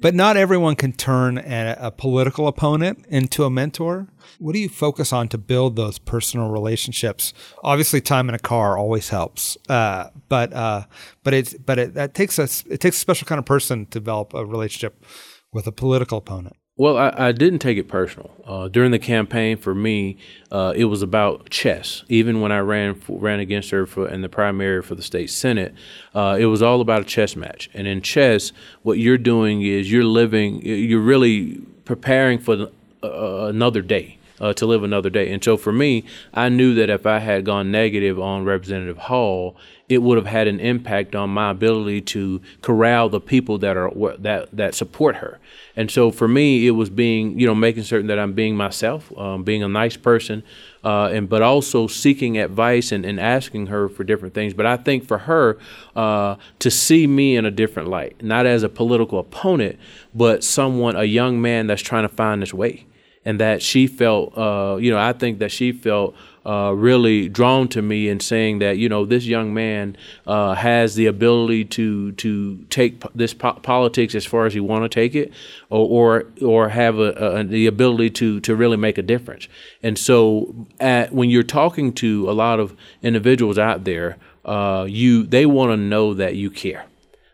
But 0.00 0.14
not 0.14 0.36
everyone 0.36 0.76
can 0.76 0.92
turn 0.92 1.38
a, 1.38 1.76
a, 1.76 1.90
political 1.90 2.46
opponent 2.46 3.04
into 3.08 3.42
a 3.42 3.50
mentor. 3.50 4.06
What 4.38 4.52
do 4.52 4.60
you 4.60 4.68
focus 4.68 5.12
on 5.12 5.26
to 5.30 5.38
build 5.38 5.74
those 5.74 5.98
personal 5.98 6.50
relationships? 6.50 7.34
Obviously, 7.64 8.00
time 8.00 8.28
in 8.28 8.34
a 8.36 8.38
car 8.38 8.78
always 8.78 9.08
helps, 9.08 9.58
uh, 9.68 10.10
but 10.28 10.52
uh, 10.52 10.84
but 11.24 11.34
it's 11.34 11.54
but 11.54 11.80
it 11.80 11.94
that 11.94 12.14
takes 12.14 12.38
a 12.38 12.44
it 12.72 12.80
takes 12.80 12.96
a 12.96 13.00
special 13.00 13.26
kind 13.26 13.40
of 13.40 13.44
person 13.44 13.86
to 13.86 13.98
develop 13.98 14.34
a 14.34 14.46
relationship 14.46 15.04
with 15.52 15.66
a 15.66 15.72
political 15.72 16.18
opponent. 16.18 16.54
Well, 16.78 16.96
I, 16.96 17.12
I, 17.16 17.32
didn't 17.32 17.58
take 17.58 17.76
it 17.76 17.88
personal. 17.88 18.30
Uh, 18.46 18.68
during 18.68 18.92
the 18.92 19.00
campaign, 19.00 19.56
for 19.56 19.74
me, 19.74 20.16
uh, 20.52 20.72
it 20.76 20.84
was 20.84 21.02
about 21.02 21.50
chess. 21.50 22.04
Even 22.08 22.40
when 22.40 22.52
I 22.52 22.60
ran 22.60 22.94
for, 22.94 23.18
ran 23.18 23.40
against 23.40 23.70
her 23.70 23.84
for, 23.84 24.08
in 24.08 24.22
the 24.22 24.28
primary 24.28 24.80
for 24.80 24.94
the 24.94 25.02
state 25.02 25.28
senate, 25.28 25.74
uh, 26.14 26.36
it 26.38 26.44
was 26.46 26.62
all 26.62 26.80
about 26.80 27.02
a 27.02 27.04
chess 27.04 27.34
match. 27.34 27.68
And 27.74 27.88
in 27.88 28.00
chess, 28.00 28.52
what 28.82 29.00
you're 29.00 29.18
doing 29.18 29.62
is 29.62 29.90
you're 29.90 30.04
living, 30.04 30.64
you're 30.64 31.00
really 31.00 31.60
preparing 31.84 32.38
for 32.38 32.68
uh, 33.02 33.46
another 33.46 33.82
day. 33.82 34.14
Uh, 34.40 34.52
to 34.52 34.66
live 34.66 34.84
another 34.84 35.10
day. 35.10 35.32
And 35.32 35.42
so 35.42 35.56
for 35.56 35.72
me, 35.72 36.04
I 36.32 36.48
knew 36.48 36.72
that 36.74 36.88
if 36.88 37.06
I 37.06 37.18
had 37.18 37.44
gone 37.44 37.72
negative 37.72 38.20
on 38.20 38.44
Representative 38.44 38.96
Hall, 38.96 39.56
it 39.88 40.02
would 40.02 40.18
have 40.18 40.26
had 40.26 40.46
an 40.46 40.60
impact 40.60 41.14
on 41.14 41.30
my 41.30 41.50
ability 41.50 42.02
to 42.02 42.42
corral 42.60 43.08
the 43.08 43.20
people 43.20 43.56
that 43.58 43.76
are 43.76 43.90
that 44.18 44.48
that 44.52 44.74
support 44.74 45.16
her. 45.16 45.38
And 45.76 45.90
so 45.90 46.10
for 46.10 46.28
me, 46.28 46.66
it 46.66 46.72
was 46.72 46.90
being 46.90 47.38
you 47.38 47.46
know 47.46 47.54
making 47.54 47.84
certain 47.84 48.06
that 48.08 48.18
I'm 48.18 48.34
being 48.34 48.54
myself, 48.56 49.10
um, 49.16 49.44
being 49.44 49.62
a 49.62 49.68
nice 49.68 49.96
person, 49.96 50.42
uh, 50.84 51.06
and 51.06 51.28
but 51.28 51.40
also 51.40 51.86
seeking 51.86 52.36
advice 52.36 52.92
and, 52.92 53.06
and 53.06 53.18
asking 53.18 53.68
her 53.68 53.88
for 53.88 54.04
different 54.04 54.34
things. 54.34 54.52
But 54.52 54.66
I 54.66 54.76
think 54.76 55.06
for 55.06 55.18
her 55.18 55.58
uh, 55.96 56.36
to 56.58 56.70
see 56.70 57.06
me 57.06 57.36
in 57.36 57.46
a 57.46 57.50
different 57.50 57.88
light, 57.88 58.22
not 58.22 58.44
as 58.44 58.62
a 58.62 58.68
political 58.68 59.18
opponent, 59.18 59.78
but 60.14 60.44
someone, 60.44 60.96
a 60.96 61.04
young 61.04 61.40
man 61.40 61.66
that's 61.66 61.82
trying 61.82 62.06
to 62.06 62.14
find 62.14 62.42
his 62.42 62.52
way 62.52 62.86
and 63.24 63.40
that 63.40 63.60
she 63.60 63.86
felt, 63.86 64.36
uh, 64.38 64.78
you 64.80 64.90
know, 64.90 64.98
I 64.98 65.12
think 65.12 65.40
that 65.40 65.50
she 65.50 65.72
felt 65.72 66.14
uh, 66.48 66.72
really 66.72 67.28
drawn 67.28 67.68
to 67.68 67.82
me 67.82 68.08
and 68.08 68.22
saying 68.22 68.58
that 68.60 68.78
you 68.78 68.88
know 68.88 69.04
this 69.04 69.26
young 69.26 69.52
man 69.52 69.94
uh, 70.26 70.54
has 70.54 70.94
the 70.94 71.04
ability 71.04 71.62
to 71.62 72.12
to 72.12 72.56
take 72.70 73.00
p- 73.00 73.08
this 73.14 73.34
po- 73.34 73.52
politics 73.52 74.14
as 74.14 74.24
far 74.24 74.46
as 74.46 74.54
he 74.54 74.60
want 74.60 74.82
to 74.82 74.88
take 74.88 75.14
it, 75.14 75.30
or 75.68 75.86
or, 75.86 76.24
or 76.42 76.68
have 76.70 76.98
a, 76.98 77.10
a, 77.12 77.44
the 77.44 77.66
ability 77.66 78.08
to 78.08 78.40
to 78.40 78.56
really 78.56 78.78
make 78.78 78.96
a 78.96 79.02
difference. 79.02 79.46
And 79.82 79.98
so, 79.98 80.66
at, 80.80 81.12
when 81.12 81.28
you're 81.28 81.42
talking 81.42 81.92
to 81.94 82.30
a 82.30 82.32
lot 82.32 82.60
of 82.60 82.74
individuals 83.02 83.58
out 83.58 83.84
there, 83.84 84.16
uh, 84.46 84.86
you 84.88 85.24
they 85.24 85.44
want 85.44 85.72
to 85.72 85.76
know 85.76 86.14
that 86.14 86.36
you 86.36 86.50
care. 86.50 86.86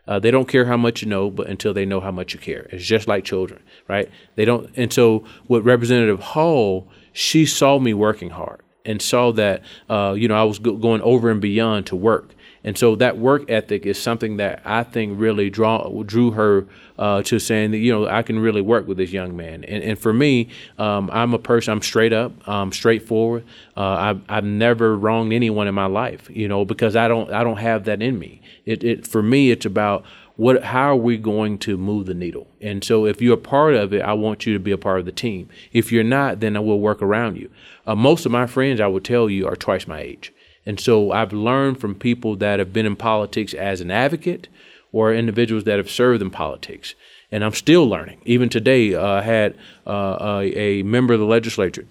Uh, 0.09 0.19
they 0.19 0.29
don't 0.29 0.49
care 0.49 0.65
how 0.65 0.77
much 0.77 1.01
you 1.01 1.07
know, 1.07 1.31
but 1.31 1.47
until 1.47 1.73
they 1.73 1.85
know 1.85 2.01
how 2.01 2.11
much 2.11 2.33
you 2.33 2.39
care. 2.39 2.67
It's 2.69 2.85
just 2.85 3.07
like 3.07 3.23
children, 3.23 3.63
right? 3.87 4.11
They 4.35 4.43
don't. 4.43 4.69
And 4.75 4.91
so, 4.91 5.23
what 5.47 5.63
Representative 5.63 6.19
Hall, 6.19 6.89
she 7.13 7.45
saw 7.45 7.79
me 7.79 7.93
working 7.93 8.31
hard 8.31 8.59
and 8.85 9.01
saw 9.01 9.31
that 9.33 9.63
uh, 9.89 10.15
you 10.17 10.27
know 10.27 10.35
I 10.35 10.43
was 10.43 10.59
go- 10.59 10.75
going 10.75 11.01
over 11.01 11.29
and 11.29 11.41
beyond 11.41 11.87
to 11.87 11.95
work. 11.95 12.31
And 12.65 12.75
so 12.75 12.95
that 12.95 13.19
work 13.19 13.49
ethic 13.49 13.85
is 13.85 14.01
something 14.01 14.37
that 14.37 14.59
I 14.65 14.81
think 14.81 15.19
really 15.19 15.51
draw, 15.51 15.87
drew 16.01 16.31
her 16.31 16.65
uh, 16.97 17.21
to 17.21 17.37
saying 17.37 17.71
that 17.71 17.77
you 17.77 17.91
know 17.91 18.07
I 18.07 18.23
can 18.23 18.39
really 18.39 18.61
work 18.61 18.87
with 18.87 18.97
this 18.97 19.11
young 19.11 19.37
man. 19.37 19.63
And, 19.65 19.83
and 19.83 19.99
for 19.99 20.11
me, 20.11 20.49
um, 20.79 21.11
I'm 21.13 21.35
a 21.35 21.39
person. 21.39 21.73
I'm 21.73 21.83
straight 21.83 22.11
up, 22.11 22.47
um, 22.47 22.71
straightforward. 22.71 23.43
Uh, 23.77 23.81
I've, 23.81 24.21
I've 24.27 24.43
never 24.43 24.97
wronged 24.97 25.31
anyone 25.31 25.67
in 25.67 25.75
my 25.75 25.85
life, 25.85 26.27
you 26.31 26.47
know, 26.47 26.65
because 26.65 26.95
I 26.95 27.07
don't 27.07 27.31
I 27.31 27.43
don't 27.43 27.57
have 27.57 27.83
that 27.83 28.01
in 28.01 28.17
me. 28.17 28.41
It, 28.65 28.83
it 28.83 29.07
for 29.07 29.21
me, 29.21 29.51
it's 29.51 29.67
about 29.67 30.03
what 30.35 30.63
how 30.63 30.91
are 30.91 30.95
we 30.95 31.17
going 31.17 31.57
to 31.57 31.77
move 31.77 32.05
the 32.05 32.13
needle 32.13 32.47
and 32.61 32.83
so 32.83 33.05
if 33.05 33.21
you're 33.21 33.35
a 33.35 33.37
part 33.37 33.73
of 33.73 33.93
it 33.93 34.01
i 34.01 34.13
want 34.13 34.45
you 34.45 34.53
to 34.53 34.59
be 34.59 34.71
a 34.71 34.77
part 34.77 34.99
of 34.99 35.05
the 35.05 35.11
team 35.11 35.49
if 35.71 35.91
you're 35.91 36.03
not 36.03 36.39
then 36.39 36.57
i 36.57 36.59
will 36.59 36.79
work 36.79 37.01
around 37.01 37.37
you 37.37 37.49
uh, 37.87 37.95
most 37.95 38.25
of 38.25 38.31
my 38.31 38.45
friends 38.45 38.81
i 38.81 38.87
will 38.87 38.99
tell 38.99 39.29
you 39.29 39.47
are 39.47 39.55
twice 39.55 39.87
my 39.87 39.99
age 39.99 40.33
And 40.65 40.79
so 40.79 41.11
I've 41.11 41.31
learned 41.31 41.79
from 41.79 41.95
people 41.95 42.35
that 42.37 42.59
have 42.59 42.73
been 42.73 42.85
in 42.85 42.95
politics 42.95 43.53
as 43.53 43.81
an 43.81 43.91
advocate 43.91 44.47
or 44.91 45.13
individuals 45.13 45.65
that 45.65 45.77
have 45.77 45.89
served 45.89 46.21
in 46.21 46.31
politics. 46.31 46.95
And 47.31 47.43
I'm 47.43 47.53
still 47.53 47.87
learning. 47.87 48.21
Even 48.25 48.49
today, 48.49 48.95
uh, 48.95 49.05
I 49.05 49.21
had 49.21 49.57
uh, 49.85 50.17
a, 50.21 50.79
a, 50.79 50.83
member 50.83 51.13
of 51.13 51.19
the 51.19 51.25
legislature 51.25 51.85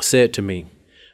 said 0.00 0.32
to 0.34 0.42
me, 0.42 0.66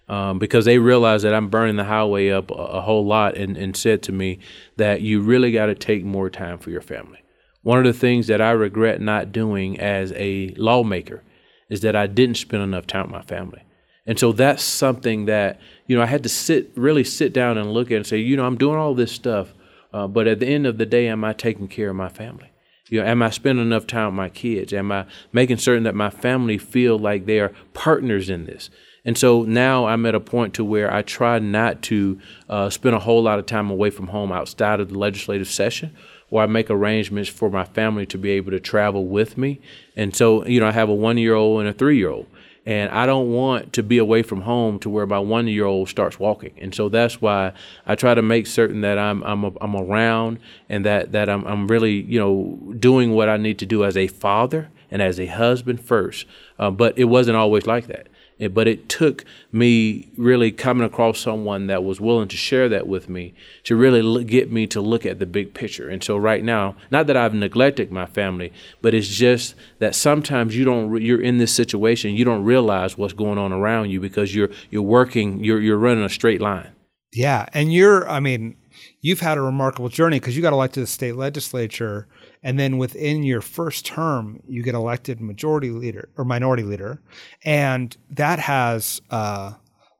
um, 0.09 0.39
because 0.39 0.65
they 0.65 0.79
realized 0.79 1.25
that 1.25 1.35
I'm 1.35 1.49
burning 1.49 1.77
the 1.77 1.85
highway 1.85 2.31
up 2.31 2.51
a, 2.51 2.55
a 2.55 2.81
whole 2.81 3.07
lot, 3.07 3.37
and, 3.37 3.57
and 3.57 3.77
said 3.77 4.03
to 4.05 4.13
me 4.13 4.39
that 4.77 5.01
you 5.01 5.21
really 5.21 5.53
got 5.53 5.67
to 5.67 5.75
take 5.75 6.05
more 6.05 6.31
time 6.31 6.59
for 6.59 6.71
your 6.71 6.81
family. 6.83 7.19
One 7.63 7.79
of 7.79 7.85
the 7.85 7.99
things 7.99 8.29
that 8.29 8.41
I 8.41 8.53
regret 8.53 9.01
not 9.01 9.33
doing 9.33 9.81
as 9.81 10.13
a 10.13 10.55
lawmaker 10.57 11.23
is 11.69 11.81
that 11.81 11.97
I 11.97 12.07
didn't 12.07 12.37
spend 12.37 12.63
enough 12.63 12.87
time 12.87 13.05
with 13.05 13.13
my 13.13 13.23
family. 13.23 13.63
And 14.07 14.19
so 14.21 14.31
that's 14.31 14.63
something 14.63 15.27
that, 15.27 15.59
you 15.89 15.97
know, 15.97 16.03
I 16.03 16.07
had 16.07 16.23
to 16.23 16.29
sit, 16.29 16.71
really 16.77 17.03
sit 17.03 17.33
down 17.33 17.59
and 17.59 17.73
look 17.73 17.91
at 17.91 17.97
and 17.97 18.07
say, 18.07 18.19
you 18.19 18.37
know, 18.37 18.47
I'm 18.47 18.57
doing 18.57 18.79
all 18.79 18.95
this 18.95 19.11
stuff, 19.11 19.53
uh, 19.93 20.07
but 20.07 20.29
at 20.29 20.39
the 20.39 20.47
end 20.47 20.65
of 20.65 20.79
the 20.79 20.87
day, 20.87 21.09
am 21.09 21.25
I 21.25 21.33
taking 21.33 21.67
care 21.67 21.91
of 21.91 21.97
my 21.97 22.09
family? 22.09 22.53
You 22.89 23.01
know, 23.01 23.07
am 23.09 23.21
I 23.21 23.31
spending 23.31 23.67
enough 23.67 23.89
time 23.89 24.07
with 24.07 24.15
my 24.15 24.29
kids? 24.29 24.73
Am 24.73 24.93
I 24.93 25.07
making 25.33 25.57
certain 25.57 25.83
that 25.83 25.97
my 25.97 26.11
family 26.11 26.57
feel 26.57 26.97
like 27.01 27.27
they 27.27 27.41
are 27.41 27.53
partners 27.75 28.31
in 28.31 28.45
this? 28.45 28.71
And 29.07 29.17
so 29.17 29.45
now 29.45 29.87
I'm 29.87 30.05
at 30.05 30.17
a 30.17 30.21
point 30.21 30.53
to 30.55 30.65
where 30.65 30.93
I 30.93 31.03
try 31.03 31.39
not 31.39 31.81
to 31.83 32.21
uh, 32.49 32.69
spend 32.71 32.97
a 32.97 32.99
whole 32.99 33.23
lot 33.23 33.39
of 33.39 33.47
time 33.47 33.71
away 33.71 33.89
from 33.89 34.09
home 34.09 34.33
outside 34.33 34.81
of 34.81 34.89
the 34.89 34.99
legislative 34.99 35.47
session, 35.49 35.97
or 36.29 36.43
I 36.43 36.47
make 36.47 36.71
arrangements 36.71 37.31
for 37.31 37.49
my 37.49 37.65
family 37.65 38.05
to 38.07 38.19
be 38.19 38.31
able 38.33 38.51
to 38.51 38.59
travel 38.59 39.07
with 39.07 39.39
me. 39.39 39.61
And 39.95 40.15
so, 40.15 40.45
you 40.45 40.59
know, 40.59 40.67
I 40.67 40.73
have 40.73 40.89
a 40.89 40.95
one 40.95 41.19
year 41.19 41.35
old 41.35 41.61
and 41.61 41.69
a 41.69 41.73
three 41.73 41.97
year 41.97 42.11
old. 42.11 42.27
And 42.67 42.91
I 42.91 43.07
don't 43.07 43.33
want 43.33 43.73
to 43.75 43.85
be 43.85 43.99
away 43.99 44.25
from 44.25 44.41
home 44.41 44.81
to 44.81 44.91
where 44.91 45.07
my 45.07 45.21
one 45.21 45.47
year 45.47 45.67
old 45.67 45.89
starts 45.89 46.19
walking. 46.19 46.53
And 46.59 46.75
so 46.75 46.89
that's 46.89 47.21
why 47.21 47.53
I 47.87 47.95
try 47.95 48.13
to 48.13 48.23
make 48.23 48.49
certain 48.49 48.81
that 48.81 48.99
I'm 48.99 49.23
I'm, 49.23 49.45
a, 49.45 49.53
I'm 49.61 49.77
around 49.77 50.41
and 50.69 50.85
that, 50.85 51.13
that 51.13 51.29
I'm, 51.29 51.47
I'm 51.47 51.69
really, 51.69 52.01
you 52.03 52.19
know, 52.19 52.75
doing 52.77 53.13
what 53.13 53.29
I 53.29 53.37
need 53.37 53.61
to 53.61 53.67
do 53.67 53.85
as 53.85 53.97
a 53.97 54.09
father 54.09 54.69
and 54.91 55.01
as 55.01 55.21
a 55.21 55.27
husband 55.27 55.81
first. 55.81 56.27
Uh, 56.59 56.73
but 56.73 56.99
it 56.99 57.05
wasn't 57.05 57.37
always 57.37 57.69
like 57.69 57.87
that. 57.87 58.09
But 58.39 58.69
it 58.69 58.89
took 58.89 59.25
me 59.51 60.09
really 60.17 60.53
coming 60.53 60.85
across 60.85 61.19
someone 61.19 61.69
that 61.69 61.85
was 61.85 62.01
willing 62.01 62.29
to 62.29 62.37
share 62.37 62.69
that 62.69 62.87
with 62.87 63.09
me 63.09 63.35
to 63.65 63.77
really 63.77 64.25
get 64.25 64.53
me 64.53 64.67
to 64.69 64.81
look 64.81 65.07
at 65.07 65.19
the 65.19 65.27
big 65.27 65.55
picture. 65.55 65.89
And 65.89 66.05
so 66.05 66.17
right 66.17 66.45
now, 66.45 66.77
not 66.91 67.07
that 67.07 67.17
I've 67.17 67.33
neglected 67.33 67.91
my 67.91 68.05
family, 68.05 68.53
but 68.83 68.93
it's 68.93 69.09
just 69.09 69.55
that 69.79 69.95
sometimes 69.95 70.57
you 70.57 70.65
don't 70.65 71.01
you're 71.01 71.21
in 71.21 71.39
this 71.39 71.55
situation, 71.55 72.15
you 72.15 72.25
don't 72.25 72.45
realize 72.45 72.99
what's 72.99 73.15
going 73.15 73.39
on 73.39 73.53
around 73.53 73.91
you 73.91 74.01
because 74.01 74.35
you're 74.35 74.51
you're 74.71 74.83
working, 74.83 75.43
you're 75.43 75.61
you're 75.61 75.79
running 75.79 76.05
a 76.05 76.11
straight 76.11 76.41
line. 76.41 76.73
Yeah, 77.13 77.47
and 77.55 77.73
you're 77.73 78.07
I 78.09 78.21
mean, 78.21 78.57
you've 79.01 79.21
had 79.21 79.39
a 79.39 79.43
remarkable 79.43 79.89
journey 79.89 80.21
because 80.21 80.37
you 80.37 80.43
got 80.43 80.53
elected 80.53 80.75
to 80.75 80.81
the 80.81 80.87
state 80.87 81.17
legislature 81.17 82.07
and 82.47 82.61
then 82.61 82.79
within 82.79 83.25
your 83.25 83.41
first 83.41 83.85
term 83.85 84.41
you 84.47 84.63
get 84.63 84.77
elected 84.77 85.21
majority 85.21 85.71
leader 85.71 86.09
or 86.17 86.25
minority 86.25 86.63
leader. 86.63 87.03
And 87.45 87.95
that 88.09 88.39
has 88.39 89.03
uh, 89.11 89.55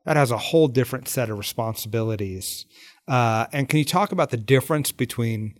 that 0.05 0.15
has 0.15 0.31
a 0.31 0.37
whole 0.37 0.69
different 0.69 1.09
set 1.09 1.29
of 1.29 1.37
responsibilities. 1.37 2.65
Uh, 3.05 3.47
and 3.51 3.67
can 3.67 3.79
you 3.79 3.85
talk 3.85 4.13
about 4.13 4.29
the 4.29 4.37
difference 4.37 4.93
between 4.93 5.55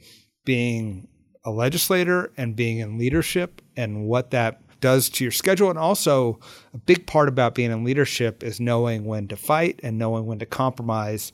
being 0.46 1.10
a 1.44 1.52
legislator 1.52 2.32
and 2.38 2.56
being 2.56 2.78
in 2.80 2.98
leadership 2.98 3.62
and 3.76 4.06
what 4.06 4.32
that 4.32 4.62
does 4.80 5.10
to 5.10 5.26
your 5.26 5.32
schedule? 5.32 5.70
And 5.70 5.78
also 5.78 6.40
a 6.74 6.78
big 6.78 7.06
part 7.06 7.28
about 7.28 7.54
being 7.54 7.72
in 7.72 7.84
leadership 7.84 8.44
is 8.44 8.62
knowing 8.62 9.04
when 9.04 9.28
to 9.28 9.36
fight 9.36 9.82
and 9.84 9.98
knowing 9.98 10.26
when 10.26 10.40
to 10.40 10.46
compromise 10.46 11.34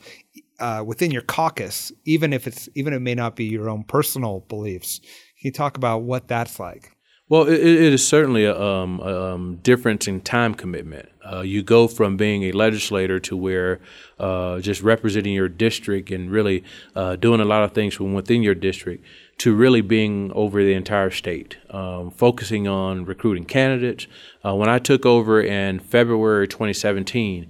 uh, 0.59 0.83
within 0.83 1.11
your 1.11 1.21
caucus, 1.21 1.91
even 2.05 2.33
if 2.33 2.47
it's 2.47 2.67
even 2.73 2.93
if 2.93 2.97
it 2.97 3.01
may 3.01 3.13
not 3.13 3.35
be 3.35 3.45
your 3.45 3.69
own 3.69 3.83
personal 3.83 4.39
beliefs. 4.49 4.99
Can 5.43 5.49
you 5.49 5.53
talk 5.55 5.75
about 5.75 6.03
what 6.03 6.29
that's 6.29 6.57
like? 6.57 6.95
Well, 7.27 7.49
it, 7.49 7.59
it 7.59 7.93
is 7.93 8.07
certainly 8.07 8.45
a, 8.45 8.57
um, 8.57 9.01
a 9.01 9.33
um, 9.33 9.57
difference 9.57 10.07
in 10.07 10.21
time 10.21 10.53
commitment. 10.53 11.09
Uh, 11.21 11.41
you 11.41 11.61
go 11.61 11.89
from 11.89 12.15
being 12.15 12.43
a 12.43 12.53
legislator 12.53 13.19
to 13.19 13.35
where 13.35 13.81
uh, 14.17 14.61
just 14.61 14.81
representing 14.81 15.33
your 15.33 15.49
district 15.49 16.11
and 16.11 16.31
really 16.31 16.63
uh, 16.95 17.17
doing 17.17 17.41
a 17.41 17.45
lot 17.45 17.61
of 17.61 17.73
things 17.73 17.93
from 17.93 18.13
within 18.13 18.41
your 18.41 18.55
district 18.55 19.03
to 19.39 19.53
really 19.53 19.81
being 19.81 20.31
over 20.31 20.63
the 20.63 20.73
entire 20.73 21.11
state, 21.11 21.57
um, 21.71 22.09
focusing 22.09 22.65
on 22.65 23.03
recruiting 23.03 23.43
candidates. 23.43 24.07
Uh, 24.45 24.55
when 24.55 24.69
I 24.69 24.79
took 24.79 25.05
over 25.05 25.41
in 25.41 25.79
February 25.79 26.47
2017, 26.47 27.49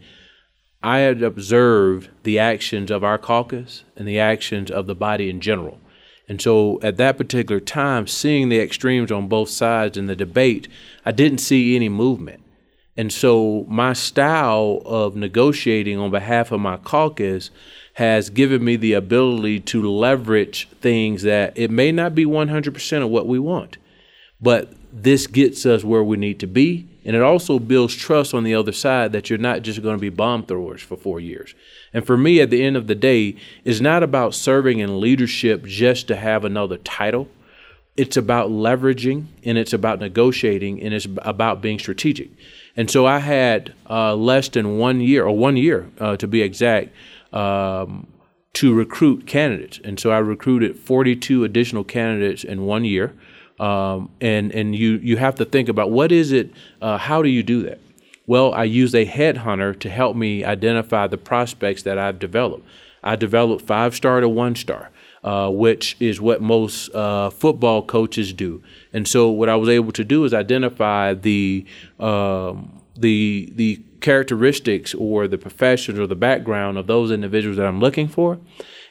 I 0.81 0.97
had 0.97 1.21
observed 1.21 2.09
the 2.23 2.39
actions 2.39 2.89
of 2.89 3.03
our 3.03 3.19
caucus 3.19 3.83
and 3.95 4.07
the 4.07 4.19
actions 4.19 4.71
of 4.71 4.87
the 4.87 4.95
body 4.95 5.29
in 5.29 5.41
general. 5.41 5.79
And 6.27 6.41
so 6.41 6.79
at 6.81 6.97
that 6.97 7.17
particular 7.17 7.59
time, 7.59 8.07
seeing 8.07 8.49
the 8.49 8.59
extremes 8.59 9.11
on 9.11 9.27
both 9.27 9.49
sides 9.49 9.97
in 9.97 10.07
the 10.07 10.15
debate, 10.15 10.67
I 11.05 11.11
didn't 11.11 11.39
see 11.39 11.75
any 11.75 11.89
movement. 11.89 12.41
And 12.95 13.11
so 13.11 13.65
my 13.67 13.93
style 13.93 14.81
of 14.85 15.15
negotiating 15.15 15.97
on 15.97 16.11
behalf 16.11 16.51
of 16.51 16.59
my 16.59 16.77
caucus 16.77 17.49
has 17.95 18.29
given 18.29 18.63
me 18.63 18.75
the 18.75 18.93
ability 18.93 19.59
to 19.59 19.89
leverage 19.89 20.69
things 20.81 21.23
that 21.23 21.57
it 21.57 21.71
may 21.71 21.91
not 21.91 22.15
be 22.15 22.25
100% 22.25 23.03
of 23.03 23.09
what 23.09 23.27
we 23.27 23.39
want, 23.39 23.77
but 24.41 24.73
this 24.91 25.27
gets 25.27 25.65
us 25.65 25.83
where 25.83 26.03
we 26.03 26.17
need 26.17 26.39
to 26.39 26.47
be. 26.47 26.87
And 27.05 27.15
it 27.15 27.21
also 27.21 27.59
builds 27.59 27.95
trust 27.95 28.33
on 28.33 28.43
the 28.43 28.55
other 28.55 28.71
side 28.71 29.11
that 29.11 29.29
you're 29.29 29.39
not 29.39 29.61
just 29.61 29.81
going 29.81 29.97
to 29.97 30.01
be 30.01 30.09
bomb 30.09 30.45
throwers 30.45 30.81
for 30.81 30.95
four 30.95 31.19
years. 31.19 31.53
And 31.93 32.05
for 32.05 32.17
me, 32.17 32.39
at 32.39 32.49
the 32.49 32.63
end 32.63 32.77
of 32.77 32.87
the 32.87 32.95
day, 32.95 33.35
it's 33.65 33.81
not 33.81 34.03
about 34.03 34.33
serving 34.33 34.79
in 34.79 35.01
leadership 35.01 35.65
just 35.65 36.07
to 36.07 36.15
have 36.15 36.45
another 36.45 36.77
title. 36.77 37.27
It's 37.97 38.17
about 38.17 38.49
leveraging 38.49 39.27
and 39.43 39.57
it's 39.57 39.73
about 39.73 39.99
negotiating 39.99 40.81
and 40.81 40.93
it's 40.93 41.07
about 41.19 41.61
being 41.61 41.77
strategic. 41.77 42.29
And 42.75 42.89
so 42.89 43.05
I 43.05 43.19
had 43.19 43.73
uh, 43.89 44.15
less 44.15 44.49
than 44.49 44.77
one 44.77 44.99
year, 44.99 45.25
or 45.25 45.37
one 45.37 45.57
year 45.57 45.89
uh, 45.99 46.17
to 46.17 46.27
be 46.27 46.41
exact, 46.41 46.89
um, 47.31 48.07
to 48.53 48.73
recruit 48.73 49.27
candidates. 49.27 49.79
And 49.83 49.99
so 49.99 50.11
I 50.11 50.19
recruited 50.19 50.79
42 50.79 51.43
additional 51.43 51.83
candidates 51.83 52.43
in 52.43 52.65
one 52.65 52.85
year. 52.85 53.13
Um, 53.63 54.09
and 54.19 54.51
and 54.51 54.75
you, 54.75 54.99
you 55.01 55.15
have 55.17 55.35
to 55.35 55.45
think 55.45 55.69
about 55.69 55.89
what 55.89 56.11
is 56.11 56.33
it, 56.33 56.51
uh, 56.81 56.97
how 56.97 57.21
do 57.21 57.29
you 57.29 57.43
do 57.43 57.63
that? 57.63 57.79
Well, 58.27 58.53
I 58.53 58.65
use 58.65 58.93
a 58.93 59.05
headhunter 59.05 59.79
to 59.79 59.89
help 59.89 60.17
me 60.17 60.43
identify 60.43 61.07
the 61.07 61.17
prospects 61.17 61.83
that 61.83 61.97
I've 61.97 62.19
developed. 62.19 62.65
I 63.03 63.15
developed 63.15 63.65
five 63.65 63.95
star 63.95 64.19
to 64.19 64.27
one 64.27 64.55
star, 64.55 64.91
uh, 65.23 65.49
which 65.49 65.95
is 66.01 66.19
what 66.19 66.41
most 66.41 66.93
uh, 66.93 67.29
football 67.29 67.81
coaches 67.83 68.33
do. 68.33 68.61
And 68.91 69.07
so, 69.07 69.29
what 69.29 69.47
I 69.47 69.55
was 69.55 69.69
able 69.69 69.93
to 69.93 70.03
do 70.03 70.25
is 70.25 70.33
identify 70.33 71.13
the 71.13 71.65
um, 72.01 72.81
the 72.97 73.49
the 73.55 73.81
characteristics 74.01 74.93
or 74.93 75.29
the 75.29 75.37
professions 75.37 75.97
or 75.97 76.05
the 76.05 76.17
background 76.17 76.77
of 76.77 76.87
those 76.87 77.11
individuals 77.11 77.55
that 77.55 77.65
I'm 77.65 77.79
looking 77.79 78.09
for, 78.09 78.39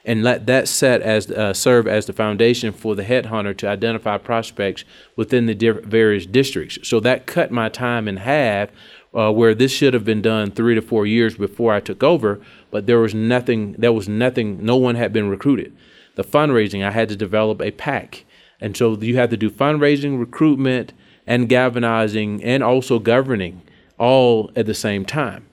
and 0.05 0.23
let 0.23 0.45
that 0.47 0.67
set 0.67 1.01
as 1.01 1.31
uh, 1.31 1.53
serve 1.53 1.87
as 1.87 2.05
the 2.05 2.13
foundation 2.13 2.73
for 2.73 2.95
the 2.95 3.03
headhunter 3.03 3.55
to 3.57 3.67
identify 3.67 4.17
prospects 4.17 4.83
within 5.15 5.45
the 5.45 5.81
various 5.83 6.25
districts. 6.25 6.77
So 6.83 6.99
that 7.01 7.25
cut 7.25 7.51
my 7.51 7.69
time 7.69 8.07
in 8.07 8.17
half 8.17 8.69
uh, 9.13 9.31
where 9.31 9.53
this 9.53 9.71
should 9.71 9.93
have 9.93 10.05
been 10.05 10.21
done 10.21 10.51
three 10.51 10.75
to 10.75 10.81
four 10.81 11.05
years 11.05 11.37
before 11.37 11.73
I 11.73 11.79
took 11.79 12.03
over, 12.03 12.41
but 12.71 12.87
there 12.87 12.99
was 12.99 13.13
nothing, 13.13 13.73
there 13.73 13.93
was 13.93 14.09
nothing, 14.09 14.63
no 14.65 14.75
one 14.75 14.95
had 14.95 15.13
been 15.13 15.29
recruited. 15.29 15.75
The 16.15 16.23
fundraising, 16.23 16.83
I 16.83 16.91
had 16.91 17.09
to 17.09 17.15
develop 17.15 17.61
a 17.61 17.71
PAC. 17.71 18.25
And 18.59 18.75
so 18.75 18.97
you 18.97 19.17
have 19.17 19.29
to 19.29 19.37
do 19.37 19.49
fundraising, 19.49 20.19
recruitment, 20.19 20.93
and 21.27 21.47
galvanizing, 21.47 22.43
and 22.43 22.63
also 22.63 22.99
governing 22.99 23.61
all 23.97 24.51
at 24.55 24.65
the 24.65 24.73
same 24.73 25.05
time. 25.05 25.45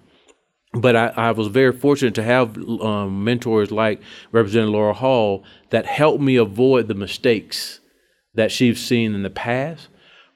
But 0.72 0.94
I, 0.94 1.06
I 1.16 1.30
was 1.32 1.48
very 1.48 1.72
fortunate 1.72 2.14
to 2.14 2.22
have 2.22 2.56
um, 2.58 3.24
mentors 3.24 3.72
like 3.72 4.00
Representative 4.30 4.72
Laura 4.72 4.94
Hall 4.94 5.44
that 5.70 5.86
helped 5.86 6.22
me 6.22 6.36
avoid 6.36 6.86
the 6.86 6.94
mistakes 6.94 7.80
that 8.34 8.52
she's 8.52 8.84
seen 8.84 9.14
in 9.14 9.22
the 9.22 9.30
past 9.30 9.88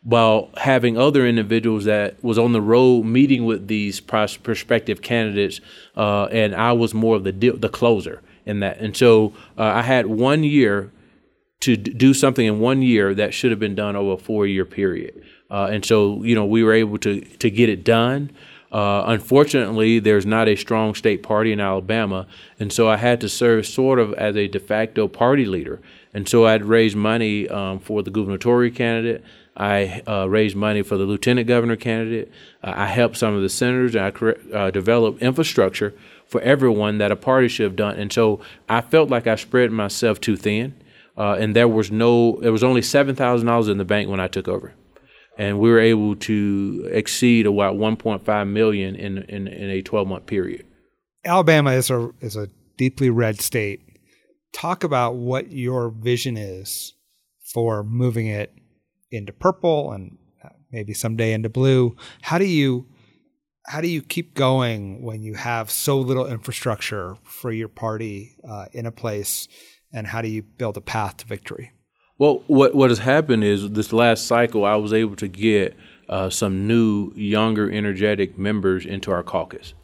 while 0.04 0.50
having 0.58 0.98
other 0.98 1.26
individuals 1.26 1.86
that 1.86 2.22
was 2.22 2.38
on 2.38 2.52
the 2.52 2.60
road 2.60 3.04
meeting 3.04 3.46
with 3.46 3.68
these 3.68 4.00
prospective 4.00 5.00
candidates, 5.00 5.60
uh, 5.96 6.24
and 6.26 6.54
I 6.54 6.72
was 6.72 6.92
more 6.92 7.16
of 7.16 7.24
the 7.24 7.32
the 7.32 7.70
closer 7.70 8.22
in 8.44 8.60
that. 8.60 8.78
And 8.78 8.94
so 8.96 9.32
uh, 9.58 9.62
I 9.62 9.82
had 9.82 10.06
one 10.06 10.44
year 10.44 10.92
to 11.60 11.78
d- 11.78 11.92
do 11.92 12.12
something 12.12 12.44
in 12.44 12.60
one 12.60 12.82
year 12.82 13.14
that 13.14 13.32
should 13.32 13.50
have 13.50 13.60
been 13.60 13.74
done 13.74 13.96
over 13.96 14.12
a 14.12 14.16
four 14.18 14.46
year 14.46 14.66
period. 14.66 15.22
Uh, 15.50 15.68
and 15.70 15.84
so 15.84 16.22
you 16.22 16.34
know 16.34 16.44
we 16.44 16.62
were 16.62 16.74
able 16.74 16.98
to 16.98 17.20
to 17.20 17.50
get 17.50 17.70
it 17.70 17.82
done. 17.82 18.30
Uh, 18.74 19.04
unfortunately, 19.06 20.00
there's 20.00 20.26
not 20.26 20.48
a 20.48 20.56
strong 20.56 20.94
state 20.94 21.22
party 21.22 21.50
in 21.52 21.60
Alabama, 21.60 22.26
and 22.60 22.72
so 22.72 22.88
I 22.88 22.96
had 22.96 23.20
to 23.20 23.28
serve 23.28 23.66
sort 23.66 23.98
of 23.98 24.12
as 24.14 24.34
a 24.36 24.48
de 24.48 24.58
facto 24.58 25.08
party 25.08 25.46
leader. 25.46 25.80
And 26.12 26.28
so 26.28 26.46
I'd 26.46 26.64
raise 26.64 26.94
money 26.96 27.48
um, 27.48 27.78
for 27.78 28.02
the 28.02 28.10
gubernatorial 28.10 28.74
candidate 28.74 29.24
I 29.56 30.02
uh, 30.06 30.26
raised 30.28 30.56
money 30.56 30.82
for 30.82 30.96
the 30.96 31.04
lieutenant 31.04 31.46
governor 31.46 31.76
candidate. 31.76 32.30
Uh, 32.62 32.72
I 32.74 32.86
helped 32.86 33.16
some 33.16 33.34
of 33.34 33.42
the 33.42 33.48
senators, 33.48 33.94
and 33.94 34.04
I 34.04 34.56
uh, 34.56 34.70
developed 34.70 35.22
infrastructure 35.22 35.94
for 36.26 36.40
everyone 36.40 36.98
that 36.98 37.12
a 37.12 37.16
party 37.16 37.48
should 37.48 37.64
have 37.64 37.76
done. 37.76 37.96
And 37.96 38.12
so 38.12 38.40
I 38.68 38.80
felt 38.80 39.10
like 39.10 39.26
I 39.26 39.36
spread 39.36 39.70
myself 39.70 40.20
too 40.20 40.36
thin, 40.36 40.74
uh, 41.16 41.36
and 41.38 41.54
there 41.54 41.68
was 41.68 41.90
no, 41.90 42.38
there 42.40 42.52
was 42.52 42.64
only 42.64 42.82
seven 42.82 43.14
thousand 43.14 43.46
dollars 43.46 43.68
in 43.68 43.78
the 43.78 43.84
bank 43.84 44.08
when 44.08 44.20
I 44.20 44.26
took 44.26 44.48
over, 44.48 44.72
and 45.36 45.58
we 45.58 45.70
were 45.70 45.80
able 45.80 46.16
to 46.16 46.88
exceed 46.92 47.46
about 47.46 47.76
one 47.76 47.96
point 47.96 48.24
five 48.24 48.46
million 48.46 48.94
in 48.94 49.18
in, 49.18 49.48
in 49.48 49.70
a 49.70 49.82
twelve 49.82 50.08
month 50.08 50.26
period. 50.26 50.66
Alabama 51.24 51.72
is 51.72 51.90
a 51.90 52.10
is 52.20 52.36
a 52.36 52.48
deeply 52.76 53.10
red 53.10 53.40
state. 53.40 53.80
Talk 54.52 54.84
about 54.84 55.16
what 55.16 55.50
your 55.50 55.90
vision 55.90 56.36
is 56.36 56.94
for 57.52 57.82
moving 57.82 58.26
it 58.26 58.52
into 59.10 59.32
purple 59.32 59.92
and 59.92 60.18
uh, 60.44 60.48
maybe 60.70 60.94
someday 60.94 61.32
into 61.32 61.48
blue. 61.48 61.96
How 62.22 62.38
do 62.38 62.46
you 62.46 62.86
how 63.66 63.80
do 63.80 63.88
you 63.88 64.02
keep 64.02 64.34
going 64.34 65.02
when 65.02 65.22
you 65.22 65.34
have 65.34 65.70
so 65.70 65.98
little 65.98 66.26
infrastructure 66.26 67.16
for 67.22 67.50
your 67.50 67.68
party 67.68 68.36
uh, 68.48 68.66
in 68.72 68.86
a 68.86 68.92
place, 68.92 69.48
and 69.92 70.06
how 70.06 70.20
do 70.20 70.28
you 70.28 70.42
build 70.42 70.76
a 70.76 70.82
path 70.82 71.16
to 71.18 71.26
victory? 71.26 71.72
Well, 72.16 72.44
what 72.46 72.74
what 72.74 72.90
has 72.90 73.00
happened 73.00 73.42
is 73.42 73.70
this 73.70 73.92
last 73.92 74.26
cycle, 74.26 74.64
I 74.64 74.76
was 74.76 74.92
able 74.92 75.16
to 75.16 75.26
get 75.26 75.76
uh, 76.08 76.30
some 76.30 76.68
new, 76.68 77.12
younger, 77.16 77.70
energetic 77.70 78.38
members 78.38 78.86
into 78.86 79.10
our 79.10 79.24
caucus, 79.24 79.74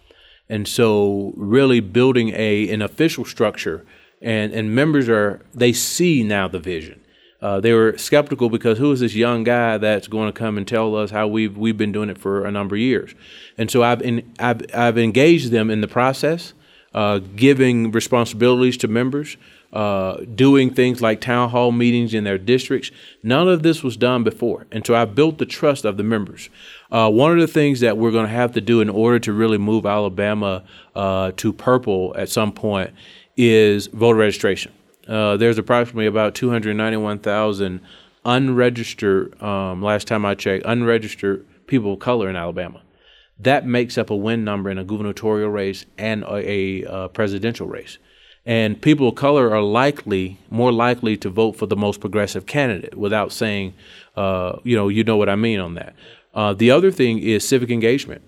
and 0.49 0.69
so 0.69 1.33
really 1.37 1.81
building 1.81 2.33
a 2.37 2.71
an 2.71 2.83
official 2.83 3.25
structure, 3.25 3.85
and 4.23 4.53
and 4.53 4.75
members 4.75 5.09
are 5.09 5.45
they 5.53 5.73
see 5.73 6.23
now 6.23 6.47
the 6.47 6.61
vision. 6.61 7.01
Uh, 7.43 7.59
they 7.59 7.73
were 7.73 7.97
skeptical 7.97 8.49
because 8.51 8.79
who 8.79 8.93
is 8.93 9.01
this 9.01 9.15
young 9.15 9.43
guy 9.43 9.79
that's 9.79 10.07
going 10.07 10.31
to 10.31 10.39
come 10.39 10.59
and 10.59 10.69
tell 10.69 10.95
us 10.95 11.11
how 11.11 11.27
we've 11.27 11.57
we've 11.57 11.79
been 11.79 11.91
doing 11.91 12.11
it 12.11 12.19
for 12.19 12.47
a 12.47 12.53
number 12.53 12.77
of 12.77 12.81
years, 12.81 13.13
and 13.59 13.73
so 13.73 13.83
I've 13.83 14.03
in, 14.03 14.33
I've, 14.39 14.63
I've 14.73 14.99
engaged 14.99 15.51
them 15.51 15.69
in 15.69 15.81
the 15.81 15.89
process, 15.89 16.53
uh, 16.95 17.19
giving 17.19 17.91
responsibilities 17.91 18.77
to 18.77 18.89
members, 18.89 19.37
uh, 19.73 20.19
doing 20.35 20.75
things 20.75 21.01
like 21.01 21.21
town 21.21 21.51
hall 21.51 21.71
meetings 21.73 22.13
in 22.13 22.25
their 22.25 22.39
districts. 22.39 22.91
None 23.23 23.49
of 23.49 23.63
this 23.63 23.83
was 23.83 23.97
done 23.97 24.25
before, 24.25 24.67
and 24.73 24.85
so 24.87 24.95
I 24.95 25.05
built 25.05 25.39
the 25.39 25.47
trust 25.47 25.85
of 25.85 25.97
the 25.97 26.03
members. 26.03 26.49
Uh, 26.91 27.11
one 27.11 27.33
of 27.33 27.39
the 27.39 27.47
things 27.47 27.81
that 27.81 27.97
we're 27.97 28.11
going 28.11 28.27
to 28.27 28.33
have 28.33 28.53
to 28.53 28.61
do 28.61 28.81
in 28.81 28.89
order 28.89 29.19
to 29.21 29.33
really 29.33 29.59
move 29.59 29.87
Alabama 29.87 30.65
uh, 30.95 31.33
to 31.37 31.53
purple 31.53 32.15
at 32.17 32.29
some 32.29 32.53
point 32.53 32.91
is 33.37 33.87
voter 33.89 34.19
registration. 34.19 34.73
Uh, 35.07 35.37
there's 35.37 35.59
approximately 35.59 36.07
about 36.07 36.35
291,000 36.35 37.81
unregistered, 38.25 39.41
um, 39.43 39.83
last 39.83 40.07
time 40.07 40.25
I 40.25 40.35
checked, 40.35 40.65
unregistered 40.67 41.47
people 41.67 41.95
of 41.95 42.01
color 42.01 42.29
in 42.29 42.37
Alabama. 42.37 42.83
That 43.39 43.67
makes 43.67 43.97
up 43.97 44.11
a 44.11 44.17
win 44.17 44.45
number 44.45 44.69
in 44.69 44.79
a 44.79 44.85
gubernatorial 44.85 45.49
race 45.49 45.87
and 45.97 46.23
a, 46.25 46.51
a 46.51 46.85
uh, 46.85 47.09
presidential 47.09 47.67
race. 47.67 47.99
And 48.47 48.81
people 48.81 49.09
of 49.09 49.15
color 49.17 49.55
are 49.55 49.63
likely, 49.63 50.39
more 50.49 50.73
likely 50.73 51.17
to 51.19 51.29
vote 51.29 51.53
for 51.53 51.67
the 51.67 51.77
most 51.77 52.01
progressive 52.01 52.47
candidate 52.47 52.97
without 52.97 53.33
saying, 53.33 53.75
uh, 54.17 54.59
you 54.65 54.77
know, 54.77 54.89
you 54.89 55.05
know 55.05 55.17
what 55.17 55.29
I 55.29 55.37
mean 55.37 55.61
on 55.61 55.75
that. 55.75 55.95
Uh, 56.35 56.55
the 56.55 56.71
other 56.71 56.91
thing 56.91 57.19
is 57.19 57.47
civic 57.47 57.71
engagement, 57.71 58.23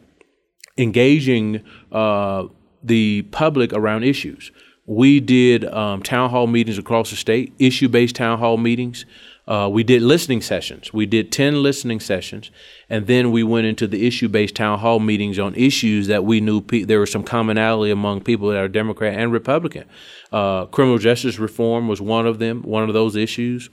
engaging 0.77 1.63
uh, 1.91 2.45
the 2.83 3.23
public 3.31 3.73
around 3.73 4.05
issues 4.05 4.51
we 4.87 5.21
did 5.21 5.65
um, 5.67 6.03
town 6.03 6.31
hall 6.31 6.47
meetings 6.47 6.79
across 6.79 7.11
the 7.11 7.17
state, 7.17 7.53
issue 7.59 7.89
based 7.89 8.17
town 8.17 8.39
hall 8.39 8.57
meetings. 8.57 9.07
Uh, 9.47 9.69
we 9.71 9.83
did 9.83 10.03
listening 10.03 10.41
sessions. 10.41 10.93
We 10.93 11.05
did 11.05 11.33
10 11.33 11.63
listening 11.63 11.99
sessions. 11.99 12.51
And 12.89 13.07
then 13.09 13.33
we 13.33 13.43
went 13.43 13.67
into 13.67 13.87
the 13.89 14.07
issue 14.07 14.29
based 14.29 14.55
town 14.55 14.79
hall 14.79 15.01
meetings 15.01 15.39
on 15.39 15.55
issues 15.55 16.07
that 16.07 16.25
we 16.25 16.41
knew 16.41 16.61
pe- 16.61 16.85
there 16.85 17.01
was 17.01 17.11
some 17.11 17.25
commonality 17.25 17.91
among 17.91 18.21
people 18.21 18.49
that 18.49 18.59
are 18.59 18.69
Democrat 18.69 19.19
and 19.19 19.33
Republican. 19.33 19.89
Uh, 20.31 20.67
criminal 20.67 20.99
justice 20.99 21.39
reform 21.39 21.89
was 21.89 22.01
one 22.01 22.27
of 22.27 22.39
them, 22.39 22.63
one 22.63 22.85
of 22.85 22.95
those 22.95 23.17
issues. 23.17 23.69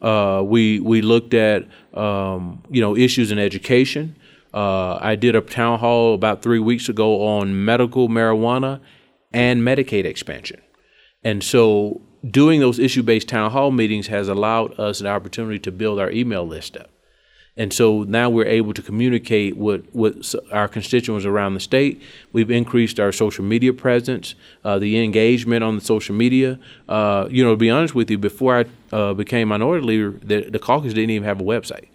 Uh, 0.00 0.42
we, 0.42 0.80
we 0.80 1.02
looked 1.02 1.34
at 1.34 1.68
um, 1.92 2.62
you 2.70 2.80
know 2.80 2.96
issues 2.96 3.30
in 3.30 3.38
education. 3.38 4.16
Uh, 4.54 4.98
I 5.00 5.16
did 5.16 5.36
a 5.36 5.42
town 5.42 5.78
hall 5.78 6.14
about 6.14 6.42
three 6.42 6.58
weeks 6.58 6.88
ago 6.88 7.26
on 7.26 7.64
medical 7.64 8.08
marijuana 8.08 8.80
and 9.32 9.62
Medicaid 9.62 10.04
expansion. 10.04 10.60
And 11.22 11.44
so 11.44 12.02
doing 12.28 12.60
those 12.60 12.78
issue 12.78 13.02
based 13.02 13.28
town 13.28 13.50
hall 13.50 13.70
meetings 13.70 14.08
has 14.08 14.28
allowed 14.28 14.78
us 14.78 15.00
an 15.00 15.06
opportunity 15.06 15.58
to 15.60 15.72
build 15.72 15.98
our 15.98 16.10
email 16.10 16.46
list 16.46 16.76
up. 16.76 16.90
And 17.56 17.72
so 17.72 18.04
now 18.04 18.30
we're 18.30 18.46
able 18.46 18.72
to 18.74 18.80
communicate 18.80 19.56
with, 19.56 19.86
with 19.92 20.34
our 20.52 20.68
constituents 20.68 21.26
around 21.26 21.54
the 21.54 21.60
state. 21.60 22.00
We've 22.32 22.50
increased 22.50 22.98
our 23.00 23.12
social 23.12 23.44
media 23.44 23.72
presence, 23.72 24.34
uh, 24.64 24.78
the 24.78 25.02
engagement 25.02 25.64
on 25.64 25.74
the 25.74 25.80
social 25.80 26.14
media. 26.14 26.58
Uh, 26.88 27.26
you 27.30 27.44
know, 27.44 27.50
to 27.50 27.56
be 27.56 27.68
honest 27.68 27.94
with 27.94 28.10
you, 28.10 28.18
before 28.18 28.60
I 28.60 28.64
uh, 28.96 29.14
became 29.14 29.48
minority 29.48 29.84
leader, 29.84 30.10
the, 30.10 30.48
the 30.48 30.58
caucus 30.58 30.94
didn't 30.94 31.10
even 31.10 31.26
have 31.26 31.40
a 31.40 31.44
website 31.44 31.88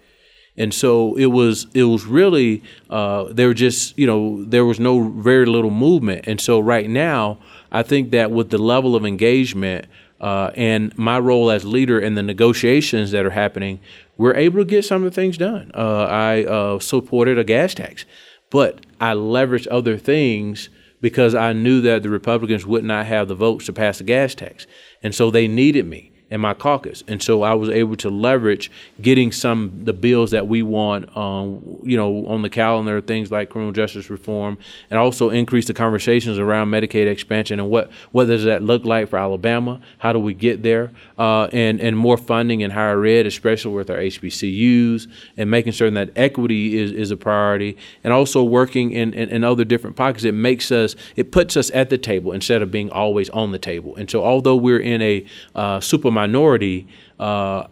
and 0.57 0.73
so 0.73 1.15
it 1.15 1.27
was 1.27 1.67
it 1.73 1.83
was 1.83 2.05
really 2.05 2.63
uh, 2.89 3.25
there 3.31 3.53
just 3.53 3.97
you 3.97 4.07
know 4.07 4.43
there 4.45 4.65
was 4.65 4.79
no 4.79 5.09
very 5.09 5.45
little 5.45 5.71
movement 5.71 6.25
and 6.27 6.39
so 6.39 6.59
right 6.59 6.89
now 6.89 7.37
i 7.71 7.83
think 7.83 8.11
that 8.11 8.31
with 8.31 8.49
the 8.49 8.57
level 8.57 8.95
of 8.95 9.05
engagement 9.05 9.85
uh, 10.25 10.51
and 10.55 10.97
my 10.97 11.19
role 11.19 11.51
as 11.51 11.63
leader 11.63 11.99
in 11.99 12.15
the 12.15 12.23
negotiations 12.23 13.11
that 13.11 13.25
are 13.25 13.37
happening 13.43 13.79
we're 14.17 14.35
able 14.35 14.59
to 14.59 14.65
get 14.65 14.85
some 14.85 15.03
of 15.03 15.11
the 15.11 15.15
things 15.21 15.37
done. 15.37 15.71
Uh, 15.75 16.05
i 16.05 16.43
uh, 16.45 16.79
supported 16.79 17.37
a 17.37 17.43
gas 17.43 17.75
tax 17.75 18.05
but 18.49 18.85
i 18.99 19.13
leveraged 19.13 19.67
other 19.69 19.97
things 19.97 20.69
because 20.99 21.35
i 21.35 21.53
knew 21.53 21.79
that 21.81 22.01
the 22.01 22.09
republicans 22.09 22.65
would 22.65 22.83
not 22.83 23.05
have 23.05 23.27
the 23.27 23.35
votes 23.35 23.67
to 23.67 23.73
pass 23.73 23.99
the 23.99 24.03
gas 24.03 24.33
tax. 24.33 24.65
And 25.03 25.13
so 25.13 25.29
they 25.29 25.47
needed 25.47 25.85
me 25.85 26.11
in 26.29 26.41
my 26.41 26.53
caucus, 26.53 27.03
and 27.07 27.21
so 27.21 27.43
I 27.43 27.53
was 27.53 27.69
able 27.69 27.95
to 27.97 28.09
leverage 28.09 28.71
getting 29.01 29.31
some 29.31 29.83
the 29.83 29.93
bills 29.93 30.31
that 30.31 30.47
we 30.47 30.63
want, 30.63 31.15
um, 31.15 31.79
you 31.83 31.97
know, 31.97 32.25
on 32.27 32.41
the 32.41 32.49
calendar, 32.49 33.01
things 33.01 33.31
like 33.31 33.49
criminal 33.49 33.71
justice 33.73 34.09
reform, 34.09 34.57
and 34.89 34.99
also 34.99 35.29
increase 35.29 35.65
the 35.67 35.73
conversations 35.73 36.39
around 36.39 36.69
Medicaid 36.69 37.07
expansion 37.07 37.59
and 37.59 37.69
what 37.69 37.91
what 38.11 38.25
does 38.25 38.43
that 38.43 38.61
look 38.63 38.85
like 38.85 39.09
for 39.09 39.17
Alabama? 39.17 39.81
How 39.97 40.13
do 40.13 40.19
we 40.19 40.33
get 40.33 40.63
there? 40.63 40.91
Uh, 41.17 41.45
and 41.51 41.79
and 41.79 41.97
more 41.97 42.17
funding 42.17 42.61
in 42.61 42.71
higher 42.71 43.03
ed, 43.05 43.25
especially 43.25 43.73
with 43.73 43.89
our 43.89 43.97
HBCUs, 43.97 45.07
and 45.37 45.49
making 45.49 45.73
certain 45.73 45.93
that 45.95 46.11
equity 46.15 46.77
is 46.77 46.91
is 46.91 47.11
a 47.11 47.17
priority, 47.17 47.77
and 48.03 48.13
also 48.13 48.43
working 48.43 48.91
in, 48.91 49.13
in, 49.13 49.29
in 49.29 49.43
other 49.43 49.63
different 49.63 49.95
pockets. 49.95 50.23
It 50.23 50.33
makes 50.33 50.71
us 50.71 50.95
it 51.15 51.31
puts 51.31 51.57
us 51.57 51.71
at 51.73 51.89
the 51.89 51.97
table 51.97 52.31
instead 52.31 52.61
of 52.61 52.71
being 52.71 52.89
always 52.89 53.29
on 53.29 53.51
the 53.51 53.59
table. 53.59 53.95
And 53.95 54.09
so 54.09 54.23
although 54.23 54.55
we're 54.55 54.79
in 54.79 55.01
a 55.01 55.25
uh, 55.53 55.79
super 55.79 56.11
minority, 56.27 56.87
uh, 57.19 57.67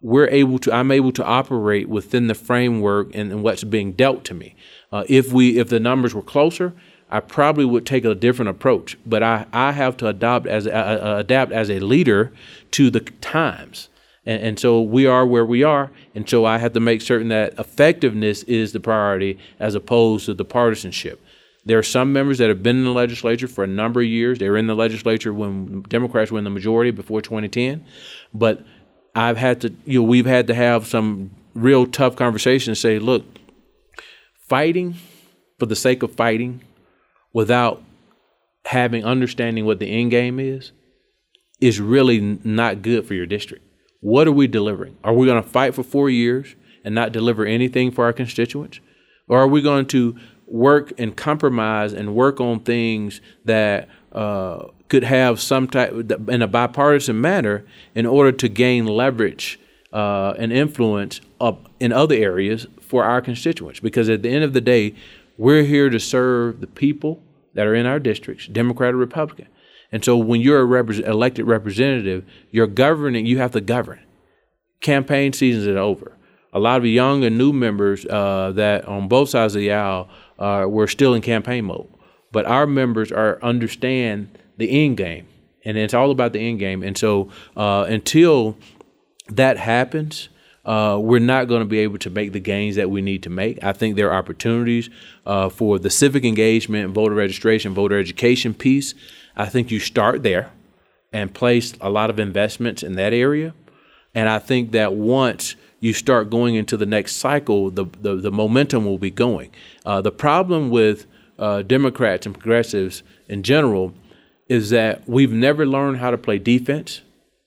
we're 0.00 0.28
able 0.28 0.58
to. 0.60 0.72
I'm 0.72 0.90
able 0.90 1.12
to 1.12 1.24
operate 1.24 1.88
within 1.88 2.26
the 2.28 2.34
framework 2.34 3.14
and, 3.14 3.32
and 3.32 3.42
what's 3.42 3.64
being 3.64 3.92
dealt 3.92 4.24
to 4.26 4.34
me. 4.34 4.54
Uh, 4.92 5.04
if 5.08 5.32
we, 5.32 5.58
if 5.58 5.68
the 5.68 5.80
numbers 5.80 6.14
were 6.14 6.22
closer, 6.22 6.72
I 7.10 7.20
probably 7.20 7.64
would 7.64 7.86
take 7.86 8.04
a 8.04 8.14
different 8.14 8.48
approach. 8.48 8.96
But 9.04 9.22
I, 9.22 9.46
I 9.52 9.72
have 9.72 9.96
to 9.98 10.08
adopt 10.08 10.46
as 10.46 10.66
a, 10.66 11.16
adapt 11.18 11.52
as 11.52 11.70
a 11.70 11.80
leader 11.80 12.32
to 12.72 12.90
the 12.90 13.00
times. 13.00 13.88
And, 14.24 14.42
and, 14.42 14.58
so 14.58 14.82
we 14.82 15.06
are 15.06 15.24
where 15.24 15.44
we 15.44 15.62
are. 15.62 15.90
And 16.14 16.28
so 16.28 16.44
I 16.44 16.58
have 16.58 16.72
to 16.72 16.80
make 16.80 17.00
certain 17.00 17.28
that 17.28 17.58
effectiveness 17.58 18.42
is 18.44 18.72
the 18.72 18.80
priority 18.80 19.38
as 19.60 19.76
opposed 19.76 20.26
to 20.26 20.34
the 20.34 20.44
partisanship. 20.44 21.20
There 21.66 21.78
are 21.78 21.82
some 21.82 22.12
members 22.12 22.38
that 22.38 22.48
have 22.48 22.62
been 22.62 22.76
in 22.76 22.84
the 22.84 22.92
legislature 22.92 23.48
for 23.48 23.64
a 23.64 23.66
number 23.66 24.00
of 24.00 24.06
years. 24.06 24.38
They 24.38 24.48
were 24.48 24.56
in 24.56 24.68
the 24.68 24.76
legislature 24.76 25.34
when 25.34 25.82
Democrats 25.82 26.30
were 26.30 26.38
in 26.38 26.44
the 26.44 26.50
majority 26.50 26.92
before 26.92 27.20
2010. 27.20 27.84
But 28.32 28.64
I've 29.16 29.36
had 29.36 29.60
to, 29.62 29.74
you 29.84 30.00
know, 30.00 30.06
we've 30.06 30.26
had 30.26 30.46
to 30.46 30.54
have 30.54 30.86
some 30.86 31.32
real 31.54 31.84
tough 31.86 32.14
conversations. 32.14 32.78
Say, 32.78 33.00
look, 33.00 33.24
fighting 34.48 34.94
for 35.58 35.66
the 35.66 35.74
sake 35.74 36.04
of 36.04 36.14
fighting, 36.14 36.62
without 37.32 37.82
having 38.66 39.04
understanding 39.04 39.64
what 39.64 39.78
the 39.78 39.86
end 39.86 40.10
game 40.10 40.38
is, 40.38 40.72
is 41.60 41.80
really 41.80 42.38
not 42.44 42.82
good 42.82 43.06
for 43.06 43.14
your 43.14 43.26
district. 43.26 43.64
What 44.00 44.28
are 44.28 44.32
we 44.32 44.46
delivering? 44.46 44.96
Are 45.02 45.14
we 45.14 45.26
going 45.26 45.42
to 45.42 45.48
fight 45.48 45.74
for 45.74 45.82
four 45.82 46.08
years 46.10 46.54
and 46.84 46.94
not 46.94 47.12
deliver 47.12 47.44
anything 47.44 47.90
for 47.90 48.04
our 48.04 48.12
constituents, 48.12 48.80
or 49.28 49.38
are 49.38 49.48
we 49.48 49.60
going 49.62 49.86
to 49.86 50.16
work 50.46 50.92
and 50.98 51.16
compromise 51.16 51.92
and 51.92 52.14
work 52.14 52.40
on 52.40 52.60
things 52.60 53.20
that 53.44 53.88
uh, 54.12 54.64
could 54.88 55.04
have 55.04 55.40
some 55.40 55.66
type 55.66 55.92
in 56.28 56.42
a 56.42 56.46
bipartisan 56.46 57.20
manner 57.20 57.64
in 57.94 58.06
order 58.06 58.32
to 58.32 58.48
gain 58.48 58.86
leverage 58.86 59.58
uh, 59.92 60.34
and 60.38 60.52
influence 60.52 61.20
up 61.40 61.68
in 61.80 61.92
other 61.92 62.14
areas 62.14 62.66
for 62.80 63.04
our 63.04 63.20
constituents. 63.20 63.80
Because 63.80 64.08
at 64.08 64.22
the 64.22 64.30
end 64.30 64.44
of 64.44 64.52
the 64.52 64.60
day, 64.60 64.94
we're 65.36 65.64
here 65.64 65.90
to 65.90 65.98
serve 65.98 66.60
the 66.60 66.66
people 66.66 67.22
that 67.54 67.66
are 67.66 67.74
in 67.74 67.86
our 67.86 67.98
districts, 67.98 68.46
Democrat 68.46 68.94
or 68.94 68.98
Republican. 68.98 69.48
And 69.90 70.04
so 70.04 70.16
when 70.16 70.40
you're 70.40 70.62
a 70.62 70.86
elected 71.08 71.46
representative, 71.46 72.24
you're 72.50 72.66
governing, 72.66 73.26
you 73.26 73.38
have 73.38 73.52
to 73.52 73.60
govern. 73.60 74.00
Campaign 74.80 75.32
seasons 75.32 75.66
are 75.66 75.78
over. 75.78 76.16
a 76.52 76.58
lot 76.58 76.78
of 76.78 76.86
young 76.86 77.22
and 77.22 77.36
new 77.36 77.52
members 77.52 78.06
uh, 78.06 78.50
that 78.54 78.86
on 78.86 79.08
both 79.08 79.28
sides 79.28 79.54
of 79.54 79.60
the 79.60 79.70
aisle 79.72 80.08
uh, 80.38 80.66
were 80.68 80.86
still 80.86 81.14
in 81.14 81.22
campaign 81.22 81.64
mode. 81.64 81.88
But 82.32 82.46
our 82.46 82.66
members 82.66 83.12
are 83.12 83.42
understand 83.42 84.38
the 84.56 84.84
end 84.84 84.96
game, 84.96 85.26
and 85.64 85.76
it's 85.76 85.94
all 85.94 86.10
about 86.10 86.32
the 86.32 86.40
end 86.40 86.58
game. 86.58 86.82
And 86.82 86.96
so 86.96 87.30
uh, 87.56 87.86
until 87.88 88.56
that 89.28 89.58
happens, 89.58 90.28
uh, 90.64 90.98
we're 91.00 91.20
not 91.20 91.46
going 91.46 91.60
to 91.60 91.66
be 91.66 91.78
able 91.78 91.98
to 91.98 92.10
make 92.10 92.32
the 92.32 92.40
gains 92.40 92.74
that 92.76 92.90
we 92.90 93.00
need 93.00 93.22
to 93.22 93.30
make. 93.30 93.62
I 93.62 93.72
think 93.72 93.94
there 93.94 94.10
are 94.10 94.18
opportunities 94.18 94.90
uh, 95.24 95.48
for 95.48 95.78
the 95.78 95.90
civic 95.90 96.24
engagement, 96.24 96.92
voter 96.92 97.14
registration, 97.14 97.72
voter 97.72 97.98
education 97.98 98.52
piece. 98.52 98.94
I 99.36 99.46
think 99.46 99.70
you 99.70 99.78
start 99.78 100.24
there 100.24 100.50
and 101.12 101.32
place 101.32 101.74
a 101.80 101.88
lot 101.88 102.10
of 102.10 102.18
investments 102.18 102.82
in 102.82 102.96
that 102.96 103.12
area. 103.12 103.54
And 104.12 104.28
I 104.28 104.40
think 104.40 104.72
that 104.72 104.94
once 104.94 105.54
you 105.80 105.92
start 105.92 106.30
going 106.30 106.54
into 106.54 106.76
the 106.76 106.86
next 106.86 107.16
cycle, 107.16 107.70
the, 107.70 107.86
the, 108.00 108.16
the 108.16 108.30
momentum 108.30 108.84
will 108.84 108.98
be 108.98 109.10
going. 109.10 109.50
Uh, 109.84 110.00
the 110.00 110.10
problem 110.10 110.70
with 110.70 111.06
uh, 111.38 111.62
Democrats 111.62 112.26
and 112.26 112.34
progressives 112.34 113.02
in 113.28 113.42
general 113.42 113.94
is 114.48 114.70
that 114.70 115.06
we've 115.08 115.32
never 115.32 115.66
learned 115.66 115.98
how 115.98 116.10
to 116.10 116.18
play 116.18 116.38
defense 116.38 117.02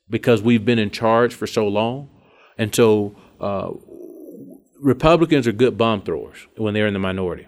because 0.10 0.42
we've 0.42 0.66
been 0.66 0.80
in 0.80 0.92
charge 0.92 1.34
for 1.34 1.48
so 1.48 1.68
long. 1.68 2.10
And 2.58 2.76
so 2.76 3.16
uh, 3.40 3.72
Republicans 4.80 5.48
are 5.48 5.52
good 5.52 5.78
bomb 5.78 6.02
throwers 6.02 6.48
when 6.58 6.74
they're 6.74 6.88
in 6.88 6.94
the 6.94 7.00
minority. 7.00 7.48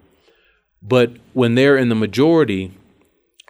But 0.81 1.13
when 1.33 1.55
they're 1.55 1.77
in 1.77 1.89
the 1.89 1.95
majority, 1.95 2.77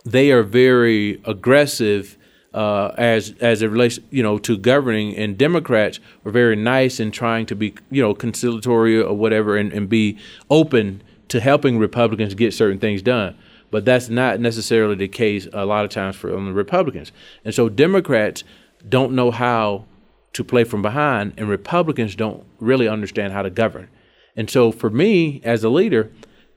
they 0.04 0.32
are 0.32 0.44
very 0.44 1.22
aggressive 1.26 2.18
uh, 2.54 2.94
as 2.98 3.34
as 3.40 3.62
it 3.62 3.68
relates, 3.68 4.00
you 4.10 4.24
know, 4.24 4.38
to 4.40 4.58
governing. 4.58 5.16
And 5.16 5.38
Democrats 5.38 6.00
are 6.26 6.32
very 6.32 6.56
nice 6.56 7.00
in 7.00 7.12
trying 7.12 7.46
to 7.48 7.56
be, 7.56 7.74
you 7.90 8.02
know, 8.02 8.14
conciliatory 8.14 9.02
or 9.02 9.16
whatever, 9.16 9.58
and, 9.58 9.72
and 9.74 9.88
be 9.90 10.18
open 10.50 11.02
to 11.30 11.40
helping 11.40 11.78
Republicans 11.78 12.34
get 12.36 12.54
certain 12.54 12.80
things 12.80 13.02
done. 13.02 13.38
But 13.70 13.86
that's 13.86 14.10
not 14.10 14.42
necessarily 14.42 14.96
the 14.96 15.08
case 15.08 15.48
a 15.54 15.66
lot 15.66 15.86
of 15.86 15.92
times 15.92 16.18
for 16.18 16.36
on 16.36 16.46
the 16.46 16.54
Republicans. 16.54 17.14
And 17.46 17.54
so 17.54 17.70
Democrats 17.70 18.44
don't 18.88 19.14
know 19.14 19.32
how 19.32 19.86
to 20.34 20.44
play 20.44 20.64
from 20.64 20.82
behind, 20.82 21.34
and 21.38 21.48
Republicans 21.48 22.16
don't 22.16 22.44
really 22.60 22.88
understand 22.88 23.34
how 23.34 23.42
to 23.42 23.50
govern. 23.50 23.88
And 24.36 24.50
so 24.50 24.72
for 24.72 24.90
me 24.90 25.42
as 25.44 25.64
a 25.64 25.70
leader, 25.70 26.12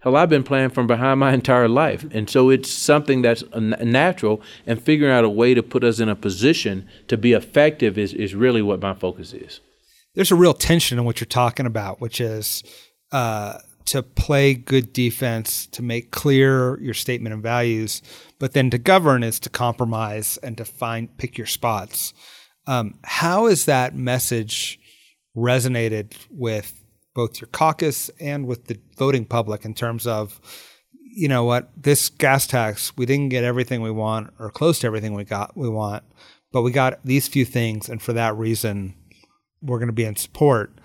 Hell, 0.05 0.17
I've 0.17 0.29
been 0.29 0.45
playing 0.45 0.69
from 0.69 0.87
behind 0.87 1.19
my 1.19 1.33
entire 1.41 1.67
life. 1.67 2.05
And 2.13 2.29
so 2.29 2.51
it's 2.51 2.71
something 2.71 3.23
that's 3.23 3.43
natural, 3.55 4.43
and 4.67 4.81
figuring 4.81 5.13
out 5.13 5.25
a 5.25 5.31
way 5.31 5.55
to 5.55 5.63
put 5.63 5.83
us 5.83 5.99
in 5.99 6.11
a 6.11 6.15
position 6.15 6.87
to 7.09 7.17
be 7.17 7.33
effective 7.33 7.97
is, 7.97 8.13
is 8.13 8.35
really 8.35 8.61
what 8.61 8.83
my 8.83 8.93
focus 8.93 9.33
is. 9.33 9.61
There's 10.15 10.31
a 10.31 10.37
real 10.37 10.55
tension 10.55 10.99
in 10.99 11.05
what 11.05 11.21
you're 11.21 11.27
talking 11.27 11.65
about, 11.65 12.03
which 12.03 12.21
is 12.21 12.63
uh, 13.13 13.59
to 13.87 14.03
play 14.03 14.53
good 14.53 14.93
defense, 14.93 15.67
to 15.69 15.83
make 15.83 16.11
clear 16.11 16.79
your 16.81 16.95
statement 16.95 17.35
of 17.35 17.41
values, 17.41 18.03
but 18.39 18.53
then 18.53 18.69
to 18.71 18.79
govern 18.79 19.23
is 19.23 19.41
to 19.41 19.51
compromise 19.51 20.37
and 20.43 20.57
to 20.59 20.67
find, 20.67 21.17
pick 21.17 21.39
your 21.39 21.47
spots. 21.47 22.13
Um, 22.67 22.99
how 23.05 23.47
has 23.47 23.65
that 23.65 23.97
message 23.97 24.79
resonated 25.35 26.15
with 26.31 26.84
both 27.15 27.41
your 27.41 27.49
caucus 27.49 28.11
and 28.21 28.47
with 28.47 28.67
the 28.67 28.79
voting 28.99 29.25
public 29.25 29.65
in 29.65 29.75
terms 29.75 30.07
of, 30.07 30.41
you 30.93 31.29
know 31.29 31.45
what, 31.45 31.71
this 31.77 32.09
gas 32.09 32.47
tax, 32.47 32.97
we 32.97 33.07
didn't 33.07 33.29
get 33.29 33.45
everything 33.45 33.81
we 33.81 33.91
want 33.91 34.33
or 34.39 34.51
close 34.51 34.81
to 34.81 34.87
everything 34.87 35.15
we 35.15 35.25
got 35.25 35.57
we 35.57 35.69
want, 35.69 36.03
but 36.53 36.63
we 36.63 36.71
got 36.71 36.99
these 37.05 37.29
few 37.29 37.45
things, 37.45 37.89
and 37.89 38.03
for 38.03 38.13
that 38.13 38.37
reason, 38.37 38.95
we're 39.63 39.79
going 39.79 39.89
to 39.89 39.93
be 39.93 40.05
in 40.05 40.17
support. 40.17 40.79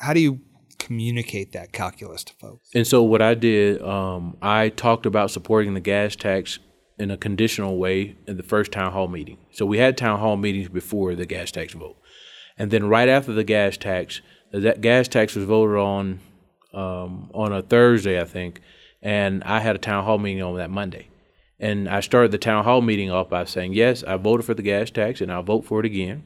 How 0.00 0.12
do 0.12 0.20
you 0.20 0.40
communicate 0.78 1.52
that 1.52 1.72
calculus 1.72 2.24
to 2.24 2.32
folks? 2.34 2.68
And 2.74 2.86
so 2.86 3.02
what 3.02 3.22
I 3.22 3.34
did, 3.34 3.80
um, 3.82 4.36
I 4.42 4.70
talked 4.70 5.06
about 5.06 5.30
supporting 5.30 5.74
the 5.74 5.80
gas 5.80 6.16
tax 6.16 6.58
in 6.98 7.10
a 7.10 7.16
conditional 7.16 7.78
way 7.78 8.16
in 8.26 8.36
the 8.36 8.42
first 8.42 8.72
town 8.72 8.92
hall 8.92 9.08
meeting. 9.08 9.38
So 9.50 9.66
we 9.66 9.78
had 9.78 9.96
town 9.96 10.20
hall 10.20 10.36
meetings 10.36 10.68
before 10.68 11.14
the 11.14 11.26
gas 11.26 11.50
tax 11.50 11.72
vote. 11.74 11.96
And 12.56 12.70
then 12.70 12.88
right 12.88 13.08
after 13.08 13.32
the 13.32 13.44
gas 13.44 13.76
tax, 13.76 14.20
that 14.60 14.80
gas 14.80 15.08
tax 15.08 15.34
was 15.34 15.44
voted 15.44 15.76
on 15.76 16.20
um, 16.72 17.30
on 17.32 17.52
a 17.52 17.62
Thursday, 17.62 18.20
I 18.20 18.24
think, 18.24 18.60
and 19.02 19.42
I 19.44 19.60
had 19.60 19.76
a 19.76 19.78
town 19.78 20.04
hall 20.04 20.18
meeting 20.18 20.42
on 20.42 20.56
that 20.56 20.70
Monday. 20.70 21.08
And 21.60 21.88
I 21.88 22.00
started 22.00 22.32
the 22.32 22.38
town 22.38 22.64
hall 22.64 22.80
meeting 22.80 23.10
off 23.10 23.30
by 23.30 23.44
saying, 23.44 23.74
yes, 23.74 24.02
I 24.02 24.16
voted 24.16 24.44
for 24.44 24.54
the 24.54 24.62
gas 24.62 24.90
tax 24.90 25.20
and 25.20 25.30
I'll 25.30 25.42
vote 25.42 25.64
for 25.64 25.80
it 25.80 25.86
again. 25.86 26.24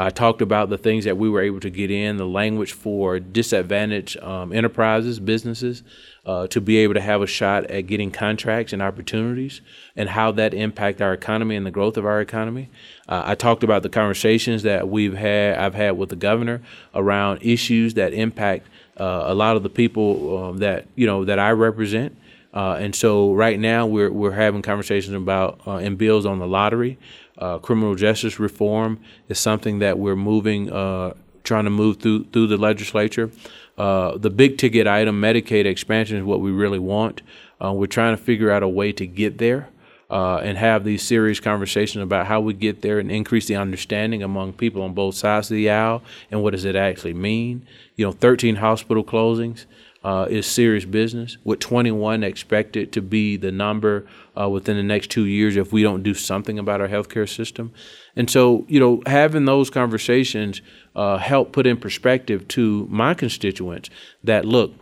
I 0.00 0.10
talked 0.10 0.42
about 0.42 0.70
the 0.70 0.78
things 0.78 1.04
that 1.06 1.16
we 1.16 1.28
were 1.28 1.42
able 1.42 1.58
to 1.58 1.70
get 1.70 1.90
in, 1.90 2.18
the 2.18 2.26
language 2.26 2.72
for 2.72 3.18
disadvantaged 3.18 4.16
um, 4.22 4.52
enterprises, 4.52 5.18
businesses, 5.18 5.82
uh, 6.24 6.46
to 6.46 6.60
be 6.60 6.76
able 6.76 6.94
to 6.94 7.00
have 7.00 7.20
a 7.20 7.26
shot 7.26 7.64
at 7.64 7.88
getting 7.88 8.12
contracts 8.12 8.72
and 8.72 8.80
opportunities, 8.80 9.60
and 9.96 10.08
how 10.10 10.30
that 10.30 10.54
impact 10.54 11.02
our 11.02 11.12
economy 11.12 11.56
and 11.56 11.66
the 11.66 11.72
growth 11.72 11.96
of 11.96 12.06
our 12.06 12.20
economy. 12.20 12.70
Uh, 13.08 13.22
I 13.26 13.34
talked 13.34 13.64
about 13.64 13.82
the 13.82 13.88
conversations 13.88 14.62
that 14.62 14.88
we've 14.88 15.16
had, 15.16 15.58
I've 15.58 15.74
had 15.74 15.98
with 15.98 16.10
the 16.10 16.16
governor 16.16 16.62
around 16.94 17.40
issues 17.42 17.94
that 17.94 18.12
impact 18.14 18.68
uh, 19.00 19.24
a 19.26 19.34
lot 19.34 19.56
of 19.56 19.64
the 19.64 19.70
people 19.70 20.44
um, 20.44 20.58
that 20.58 20.86
you 20.94 21.06
know 21.06 21.24
that 21.24 21.40
I 21.40 21.50
represent. 21.50 22.16
Uh, 22.54 22.76
and 22.80 22.94
so 22.94 23.34
right 23.34 23.58
now 23.58 23.86
we're 23.86 24.10
we're 24.10 24.32
having 24.32 24.62
conversations 24.62 25.14
about 25.14 25.60
uh, 25.66 25.76
and 25.76 25.98
bills 25.98 26.24
on 26.24 26.38
the 26.38 26.46
lottery. 26.46 26.98
Uh, 27.38 27.58
criminal 27.58 27.94
justice 27.94 28.40
reform 28.40 28.98
is 29.28 29.38
something 29.38 29.78
that 29.78 29.98
we're 29.98 30.16
moving, 30.16 30.70
uh, 30.72 31.14
trying 31.44 31.64
to 31.64 31.70
move 31.70 31.98
through 31.98 32.24
through 32.24 32.48
the 32.48 32.56
legislature. 32.56 33.30
Uh, 33.76 34.18
the 34.18 34.30
big 34.30 34.58
ticket 34.58 34.88
item, 34.88 35.20
Medicaid 35.20 35.64
expansion, 35.64 36.16
is 36.16 36.24
what 36.24 36.40
we 36.40 36.50
really 36.50 36.80
want. 36.80 37.22
Uh, 37.62 37.72
we're 37.72 37.86
trying 37.86 38.16
to 38.16 38.22
figure 38.22 38.50
out 38.50 38.62
a 38.62 38.68
way 38.68 38.92
to 38.92 39.06
get 39.06 39.38
there. 39.38 39.68
Uh, 40.10 40.38
and 40.38 40.56
have 40.56 40.84
these 40.84 41.02
serious 41.02 41.38
conversations 41.38 42.02
about 42.02 42.26
how 42.26 42.40
we 42.40 42.54
get 42.54 42.80
there 42.80 42.98
and 42.98 43.12
increase 43.12 43.46
the 43.46 43.54
understanding 43.54 44.22
among 44.22 44.54
people 44.54 44.80
on 44.80 44.94
both 44.94 45.14
sides 45.14 45.50
of 45.50 45.54
the 45.54 45.68
aisle 45.68 46.02
and 46.30 46.42
what 46.42 46.52
does 46.52 46.64
it 46.64 46.74
actually 46.74 47.12
mean. 47.12 47.60
You 47.94 48.06
know, 48.06 48.12
13 48.12 48.56
hospital 48.56 49.04
closings 49.04 49.66
uh, 50.04 50.26
is 50.30 50.46
serious 50.46 50.84
business, 50.84 51.38
with 51.44 51.58
21 51.58 52.22
expected 52.22 52.92
to 52.92 53.02
be 53.02 53.36
the 53.36 53.50
number 53.50 54.06
uh, 54.40 54.48
within 54.48 54.76
the 54.76 54.82
next 54.82 55.10
two 55.10 55.24
years 55.24 55.56
if 55.56 55.72
we 55.72 55.82
don't 55.82 56.02
do 56.02 56.14
something 56.14 56.58
about 56.58 56.80
our 56.80 56.88
healthcare 56.88 57.28
system. 57.28 57.72
And 58.14 58.30
so, 58.30 58.64
you 58.68 58.78
know, 58.78 59.02
having 59.06 59.44
those 59.44 59.70
conversations 59.70 60.62
uh, 60.94 61.18
help 61.18 61.52
put 61.52 61.66
in 61.66 61.76
perspective 61.76 62.46
to 62.48 62.86
my 62.90 63.14
constituents 63.14 63.90
that 64.22 64.44
look, 64.44 64.72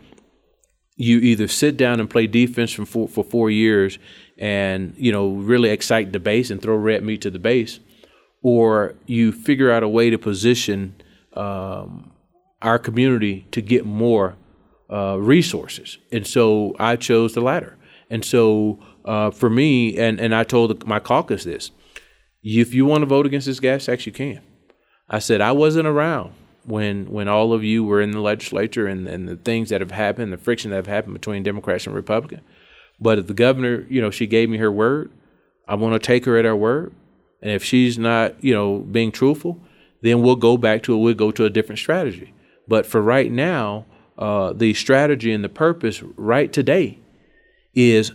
you 0.95 1.19
either 1.19 1.47
sit 1.47 1.77
down 1.77 1.99
and 1.99 2.09
play 2.09 2.27
defense 2.27 2.73
for 2.73 2.85
four, 2.85 3.07
for 3.07 3.23
four 3.23 3.49
years 3.49 3.99
and 4.37 4.93
you 4.97 5.11
know 5.11 5.29
really 5.29 5.69
excite 5.69 6.11
the 6.11 6.19
base 6.19 6.49
and 6.49 6.61
throw 6.61 6.75
red 6.75 7.03
meat 7.03 7.21
to 7.21 7.29
the 7.31 7.39
base, 7.39 7.79
or 8.41 8.95
you 9.05 9.31
figure 9.31 9.71
out 9.71 9.83
a 9.83 9.87
way 9.87 10.09
to 10.09 10.17
position 10.17 10.95
um, 11.33 12.11
our 12.61 12.79
community 12.79 13.47
to 13.51 13.61
get 13.61 13.85
more 13.85 14.35
uh, 14.91 15.17
resources. 15.19 15.97
And 16.11 16.25
so 16.25 16.75
I 16.79 16.95
chose 16.95 17.33
the 17.33 17.41
latter. 17.41 17.77
And 18.09 18.23
so 18.23 18.79
uh, 19.05 19.31
for 19.31 19.49
me, 19.49 19.97
and, 19.97 20.19
and 20.19 20.33
I 20.33 20.43
told 20.43 20.85
my 20.85 20.99
caucus 20.99 21.43
this 21.43 21.71
if 22.43 22.73
you 22.73 22.85
want 22.85 23.01
to 23.01 23.05
vote 23.05 23.25
against 23.25 23.47
this 23.47 23.59
gas 23.59 23.85
tax, 23.85 24.05
you 24.05 24.11
can. 24.11 24.41
I 25.09 25.19
said, 25.19 25.41
I 25.41 25.51
wasn't 25.51 25.87
around 25.87 26.33
when 26.65 27.05
when 27.11 27.27
all 27.27 27.53
of 27.53 27.63
you 27.63 27.83
were 27.83 28.01
in 28.01 28.11
the 28.11 28.19
legislature 28.19 28.87
and, 28.87 29.07
and 29.07 29.27
the 29.27 29.37
things 29.37 29.69
that 29.69 29.81
have 29.81 29.91
happened, 29.91 30.31
the 30.31 30.37
friction 30.37 30.71
that 30.71 30.77
have 30.77 30.87
happened 30.87 31.13
between 31.13 31.43
Democrats 31.43 31.85
and 31.87 31.95
Republicans. 31.95 32.43
But 32.99 33.19
if 33.19 33.27
the 33.27 33.33
governor, 33.33 33.85
you 33.89 34.01
know, 34.01 34.11
she 34.11 34.27
gave 34.27 34.49
me 34.49 34.57
her 34.57 34.71
word, 34.71 35.11
I 35.67 35.75
want 35.75 35.93
to 35.93 36.05
take 36.05 36.25
her 36.25 36.37
at 36.37 36.45
her 36.45 36.55
word. 36.55 36.93
And 37.41 37.51
if 37.51 37.63
she's 37.63 37.97
not, 37.97 38.43
you 38.43 38.53
know, 38.53 38.79
being 38.79 39.11
truthful, 39.11 39.61
then 40.01 40.21
we'll 40.21 40.35
go 40.35 40.57
back 40.57 40.83
to 40.83 40.93
it. 40.93 40.97
We'll 40.97 41.13
go 41.13 41.31
to 41.31 41.45
a 41.45 41.49
different 41.49 41.79
strategy. 41.79 42.33
But 42.67 42.85
for 42.85 43.01
right 43.01 43.31
now, 43.31 43.85
uh, 44.17 44.53
the 44.53 44.73
strategy 44.73 45.31
and 45.31 45.43
the 45.43 45.49
purpose 45.49 46.01
right 46.15 46.51
today 46.51 46.99
is 47.73 48.11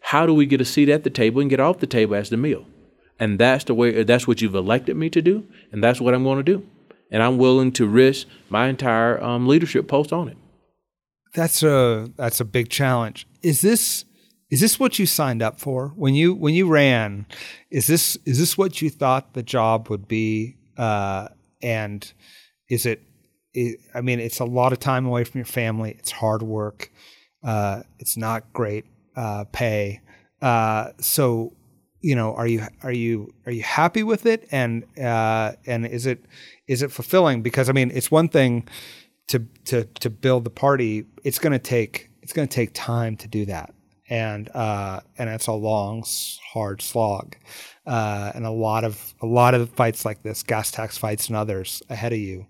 how 0.00 0.26
do 0.26 0.34
we 0.34 0.46
get 0.46 0.60
a 0.60 0.64
seat 0.64 0.88
at 0.88 1.04
the 1.04 1.10
table 1.10 1.40
and 1.40 1.50
get 1.50 1.60
off 1.60 1.78
the 1.78 1.86
table 1.86 2.14
as 2.14 2.30
the 2.30 2.36
meal? 2.36 2.66
And 3.18 3.38
that's 3.38 3.64
the 3.64 3.74
way 3.74 4.02
that's 4.02 4.26
what 4.26 4.40
you've 4.40 4.54
elected 4.54 4.96
me 4.96 5.08
to 5.10 5.22
do, 5.22 5.46
and 5.70 5.82
that's 5.82 6.00
what 6.00 6.14
I'm 6.14 6.24
going 6.24 6.38
to 6.38 6.42
do. 6.42 6.66
And 7.10 7.22
I'm 7.22 7.38
willing 7.38 7.70
to 7.72 7.86
risk 7.86 8.26
my 8.50 8.66
entire 8.66 9.22
um, 9.22 9.46
leadership 9.46 9.86
post 9.86 10.12
on 10.12 10.28
it. 10.28 10.36
That's 11.32 11.62
a 11.62 12.10
that's 12.16 12.40
a 12.40 12.44
big 12.44 12.70
challenge. 12.70 13.26
Is 13.42 13.60
this 13.60 14.04
is 14.50 14.60
this 14.60 14.78
what 14.78 14.98
you 14.98 15.06
signed 15.06 15.42
up 15.42 15.60
for 15.60 15.88
when 15.96 16.14
you 16.14 16.34
when 16.34 16.54
you 16.54 16.68
ran? 16.68 17.26
Is 17.70 17.86
this 17.86 18.18
is 18.24 18.38
this 18.38 18.58
what 18.58 18.82
you 18.82 18.90
thought 18.90 19.34
the 19.34 19.42
job 19.42 19.88
would 19.88 20.08
be? 20.08 20.56
Uh, 20.76 21.28
and 21.62 22.12
is 22.68 22.84
it 22.84 23.02
it, 23.54 23.80
I 23.94 24.00
mean, 24.00 24.20
it's 24.20 24.40
a 24.40 24.44
lot 24.44 24.72
of 24.72 24.80
time 24.80 25.06
away 25.06 25.24
from 25.24 25.38
your 25.38 25.46
family. 25.46 25.96
It's 25.98 26.10
hard 26.10 26.42
work. 26.42 26.90
Uh, 27.42 27.82
it's 27.98 28.16
not 28.16 28.52
great 28.52 28.84
uh, 29.16 29.44
pay. 29.52 30.00
Uh, 30.42 30.90
so, 31.00 31.54
you 32.00 32.14
know, 32.14 32.34
are 32.34 32.46
you 32.46 32.66
are 32.82 32.92
you 32.92 33.32
are 33.46 33.52
you 33.52 33.62
happy 33.62 34.02
with 34.02 34.26
it? 34.26 34.46
And 34.50 34.84
uh, 34.98 35.52
and 35.66 35.86
is 35.86 36.06
it 36.06 36.24
is 36.66 36.82
it 36.82 36.92
fulfilling? 36.92 37.42
Because 37.42 37.68
I 37.68 37.72
mean, 37.72 37.90
it's 37.94 38.10
one 38.10 38.28
thing 38.28 38.68
to 39.28 39.46
to 39.66 39.84
to 39.84 40.10
build 40.10 40.44
the 40.44 40.50
party, 40.50 41.06
it's 41.22 41.38
going 41.38 41.52
to 41.52 41.58
take 41.58 42.10
it's 42.22 42.32
going 42.32 42.48
to 42.48 42.54
take 42.54 42.70
time 42.74 43.16
to 43.18 43.28
do 43.28 43.44
that, 43.46 43.72
and 44.08 44.48
uh, 44.54 45.00
and 45.18 45.30
it's 45.30 45.46
a 45.46 45.52
long, 45.52 46.04
hard 46.52 46.82
slog, 46.82 47.36
uh, 47.86 48.32
and 48.34 48.44
a 48.44 48.50
lot 48.50 48.84
of 48.84 49.14
a 49.22 49.26
lot 49.26 49.54
of 49.54 49.70
fights 49.70 50.04
like 50.04 50.22
this, 50.22 50.42
gas 50.42 50.70
tax 50.70 50.98
fights 50.98 51.28
and 51.28 51.36
others 51.36 51.82
ahead 51.88 52.12
of 52.12 52.18
you. 52.18 52.46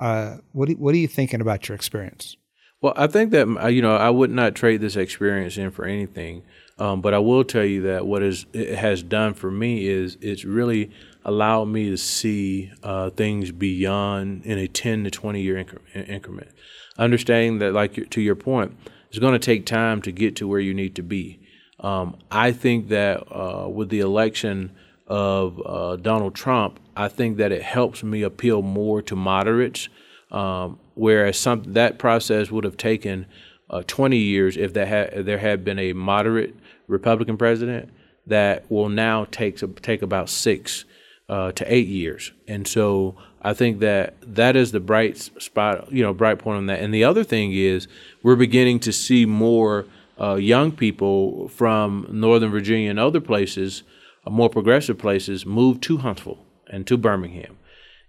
Uh, 0.00 0.38
what 0.52 0.68
do, 0.68 0.74
what 0.74 0.94
are 0.94 0.98
you 0.98 1.08
thinking 1.08 1.40
about 1.40 1.68
your 1.68 1.76
experience? 1.76 2.36
Well, 2.80 2.94
I 2.96 3.06
think 3.06 3.30
that 3.32 3.70
you 3.70 3.82
know 3.82 3.94
I 3.94 4.10
would 4.10 4.30
not 4.30 4.54
trade 4.54 4.80
this 4.80 4.96
experience 4.96 5.58
in 5.58 5.70
for 5.70 5.84
anything. 5.84 6.42
Um, 6.80 7.02
but 7.02 7.12
I 7.12 7.18
will 7.18 7.44
tell 7.44 7.64
you 7.64 7.82
that 7.82 8.06
what 8.06 8.22
is, 8.22 8.46
it 8.54 8.78
has 8.78 9.02
done 9.02 9.34
for 9.34 9.50
me 9.50 9.86
is 9.86 10.16
it's 10.22 10.46
really 10.46 10.90
allowed 11.26 11.66
me 11.66 11.90
to 11.90 11.98
see 11.98 12.72
uh, 12.82 13.10
things 13.10 13.52
beyond 13.52 14.46
in 14.46 14.56
a 14.56 14.66
10 14.66 15.04
to 15.04 15.10
20 15.10 15.42
year 15.42 15.62
incre- 15.62 16.08
increment. 16.08 16.48
Understanding 16.96 17.58
that, 17.58 17.74
like 17.74 18.08
to 18.10 18.20
your 18.22 18.34
point, 18.34 18.74
it's 19.10 19.18
going 19.18 19.34
to 19.34 19.38
take 19.38 19.66
time 19.66 20.00
to 20.02 20.10
get 20.10 20.36
to 20.36 20.48
where 20.48 20.58
you 20.58 20.72
need 20.72 20.94
to 20.94 21.02
be. 21.02 21.38
Um, 21.80 22.16
I 22.30 22.52
think 22.52 22.88
that 22.88 23.24
uh, 23.30 23.68
with 23.68 23.90
the 23.90 24.00
election 24.00 24.74
of 25.10 25.60
uh, 25.66 25.96
Donald 25.96 26.36
Trump, 26.36 26.78
I 26.96 27.08
think 27.08 27.36
that 27.38 27.50
it 27.50 27.62
helps 27.62 28.04
me 28.04 28.22
appeal 28.22 28.62
more 28.62 29.02
to 29.02 29.16
moderates, 29.16 29.88
um, 30.30 30.78
whereas 30.94 31.36
some 31.36 31.64
that 31.72 31.98
process 31.98 32.50
would 32.52 32.62
have 32.62 32.76
taken 32.76 33.26
uh, 33.68 33.82
20 33.86 34.16
years 34.16 34.56
if 34.56 34.72
there 34.72 34.86
had, 34.86 35.26
there 35.26 35.38
had 35.38 35.64
been 35.64 35.80
a 35.80 35.92
moderate 35.92 36.54
Republican 36.86 37.36
president 37.36 37.92
that 38.26 38.70
will 38.70 38.88
now 38.88 39.26
take 39.32 39.58
take 39.82 40.00
about 40.00 40.28
six 40.28 40.84
uh, 41.28 41.50
to 41.52 41.72
eight 41.72 41.88
years, 41.88 42.30
and 42.46 42.68
so 42.68 43.16
I 43.42 43.52
think 43.52 43.80
that 43.80 44.14
that 44.22 44.54
is 44.54 44.70
the 44.70 44.80
bright 44.80 45.16
spot, 45.18 45.90
you 45.92 46.02
know, 46.02 46.12
bright 46.12 46.38
point 46.38 46.58
on 46.58 46.66
that. 46.66 46.80
And 46.80 46.94
the 46.94 47.04
other 47.04 47.24
thing 47.24 47.52
is 47.52 47.88
we're 48.22 48.36
beginning 48.36 48.78
to 48.80 48.92
see 48.92 49.26
more 49.26 49.86
uh, 50.20 50.34
young 50.34 50.70
people 50.70 51.48
from 51.48 52.06
Northern 52.10 52.50
Virginia 52.50 52.90
and 52.90 53.00
other 53.00 53.20
places, 53.20 53.82
more 54.28 54.50
progressive 54.50 54.98
places, 54.98 55.46
move 55.46 55.80
to 55.82 55.98
Huntsville 55.98 56.44
and 56.68 56.86
to 56.86 56.96
Birmingham. 56.96 57.56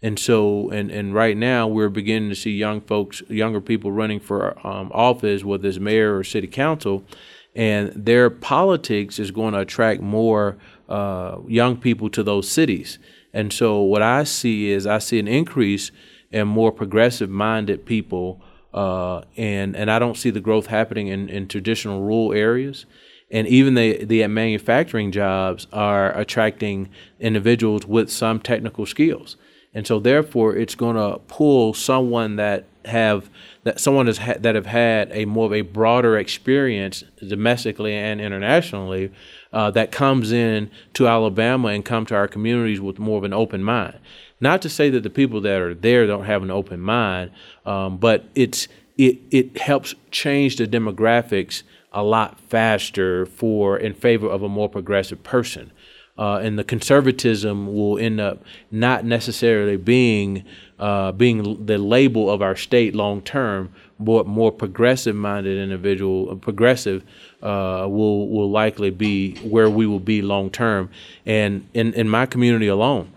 And 0.02 0.18
so, 0.18 0.70
and, 0.72 0.90
and 0.90 1.14
right 1.14 1.38
now, 1.38 1.68
we're 1.68 1.90
beginning 1.90 2.30
to 2.30 2.36
see 2.36 2.52
young 2.52 2.82
folks, 2.82 3.22
younger 3.30 3.62
people 3.62 3.92
running 3.92 4.20
for 4.20 4.58
um, 4.66 4.92
office, 4.94 5.44
whether 5.44 5.68
it's 5.68 5.78
mayor 5.78 6.18
or 6.18 6.24
city 6.24 6.48
council, 6.48 7.04
and 7.56 7.92
their 7.94 8.30
politics 8.30 9.20
is 9.20 9.30
going 9.30 9.54
to 9.54 9.60
attract 9.60 10.02
more 10.02 10.58
uh, 10.90 11.38
young 11.48 11.78
people 11.78 12.10
to 12.10 12.24
those 12.24 12.50
cities. 12.50 12.98
And 13.34 13.54
so, 13.54 13.82
what 13.82 14.02
I 14.02 14.24
see 14.24 14.72
is 14.72 14.88
I 14.88 14.98
see 14.98 15.20
an 15.20 15.28
increase 15.28 15.92
in 16.32 16.48
more 16.48 16.72
progressive 16.72 17.30
minded 17.30 17.86
people, 17.86 18.42
uh, 18.74 19.22
and 19.38 19.76
and 19.76 19.92
I 19.92 20.00
don't 20.00 20.18
see 20.18 20.32
the 20.32 20.42
growth 20.42 20.68
happening 20.68 21.08
in, 21.08 21.30
in 21.30 21.48
traditional 21.48 22.02
rural 22.02 22.34
areas. 22.34 22.86
And 23.32 23.48
even 23.48 23.76
the 23.76 24.04
the 24.04 24.28
manufacturing 24.28 25.12
jobs 25.12 25.68
are 25.72 26.16
attracting 26.18 26.90
individuals 27.20 27.86
with 27.86 28.12
some 28.12 28.40
technical 28.40 28.86
skills. 28.86 29.38
And 29.74 29.88
so, 29.88 30.00
therefore, 30.00 30.56
it's 30.56 30.76
going 30.76 30.98
to 30.98 31.20
pull 31.28 31.74
someone 31.74 32.36
that 32.36 32.66
have 32.86 33.30
that 33.64 33.80
someone 33.80 34.08
has 34.08 34.18
ha- 34.18 34.36
that 34.40 34.56
have 34.56 34.66
had 34.66 35.10
a 35.12 35.26
more 35.26 35.46
of 35.46 35.54
a 35.54 35.62
broader 35.62 36.18
experience 36.18 37.04
domestically 37.26 37.94
and 37.94 38.20
internationally 38.20 39.12
uh, 39.54 39.72
that 39.72 39.92
comes 39.92 40.32
in 40.32 40.70
to 40.94 41.08
Alabama 41.08 41.70
and 41.70 41.86
come 41.86 42.06
to 42.08 42.16
our 42.16 42.28
communities 42.28 42.82
with 42.82 43.00
more 43.00 43.18
of 43.18 43.24
an 43.24 43.34
open 43.34 43.64
mind. 43.64 43.98
Not 44.40 44.62
to 44.64 44.70
say 44.70 44.90
that 44.90 45.04
the 45.04 45.10
people 45.10 45.42
that 45.42 45.62
are 45.62 45.76
there 45.76 46.08
don't 46.08 46.26
have 46.26 46.42
an 46.42 46.52
open 46.52 46.82
mind, 46.82 47.32
um, 47.66 47.98
but 47.98 48.26
it's 48.36 48.68
it 48.98 49.20
it 49.30 49.58
helps 49.58 49.96
change 50.10 50.58
the 50.58 50.68
demographics 50.68 51.64
a 51.92 52.04
lot 52.04 52.40
faster 52.40 53.26
for 53.26 53.78
in 53.78 53.94
favor 53.94 54.28
of 54.28 54.44
a 54.44 54.50
more 54.50 54.70
progressive 54.70 55.24
person. 55.24 55.72
Uh, 56.18 56.40
and 56.44 56.60
the 56.60 56.64
conservatism 56.64 57.74
will 57.74 57.98
end 57.98 58.20
up 58.20 58.44
not 58.70 59.04
necessarily 59.06 59.78
being 59.78 60.44
uh, 60.78 61.12
being 61.12 61.66
the 61.66 61.78
label 61.78 62.30
of 62.30 62.42
our 62.42 62.56
state 62.56 62.96
long 62.96 63.22
term, 63.22 63.72
but 64.00 64.26
more 64.26 64.52
progressive 64.52 65.16
minded 65.16 65.58
individual, 65.58 66.32
uh, 66.32 66.36
progressive 66.36 67.04
uh, 67.42 67.86
will 67.88 68.28
will 68.30 68.50
likely 68.50 68.90
be 68.90 69.36
where 69.38 69.70
we 69.70 69.86
will 69.86 70.00
be 70.00 70.22
long 70.22 70.50
term. 70.50 70.90
And 71.26 71.68
in 71.74 71.94
in 71.94 72.10
my 72.10 72.26
community 72.26 72.68
alone, 72.68 73.12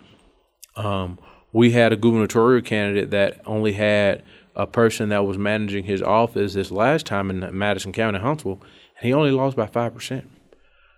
um, 0.76 1.18
we 1.52 1.70
had 1.72 1.92
a 1.92 1.96
gubernatorial 1.96 2.62
candidate 2.62 3.10
that 3.10 3.40
only 3.46 3.72
had 3.72 4.22
a 4.54 4.66
person 4.66 5.08
that 5.10 5.24
was 5.24 5.38
managing 5.38 5.84
his 5.84 6.02
office 6.02 6.54
this 6.54 6.70
last 6.70 7.06
time 7.06 7.30
in 7.30 7.56
Madison 7.56 7.92
County, 7.92 8.18
Huntsville, 8.18 8.60
and 8.98 9.06
he 9.06 9.12
only 9.12 9.30
lost 9.30 9.56
by 9.56 9.66
five 9.66 9.94
percent. 9.94 10.30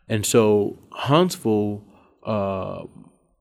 And 0.08 0.24
so 0.24 0.78
Huntsville. 0.92 1.82
Uh, 2.24 2.86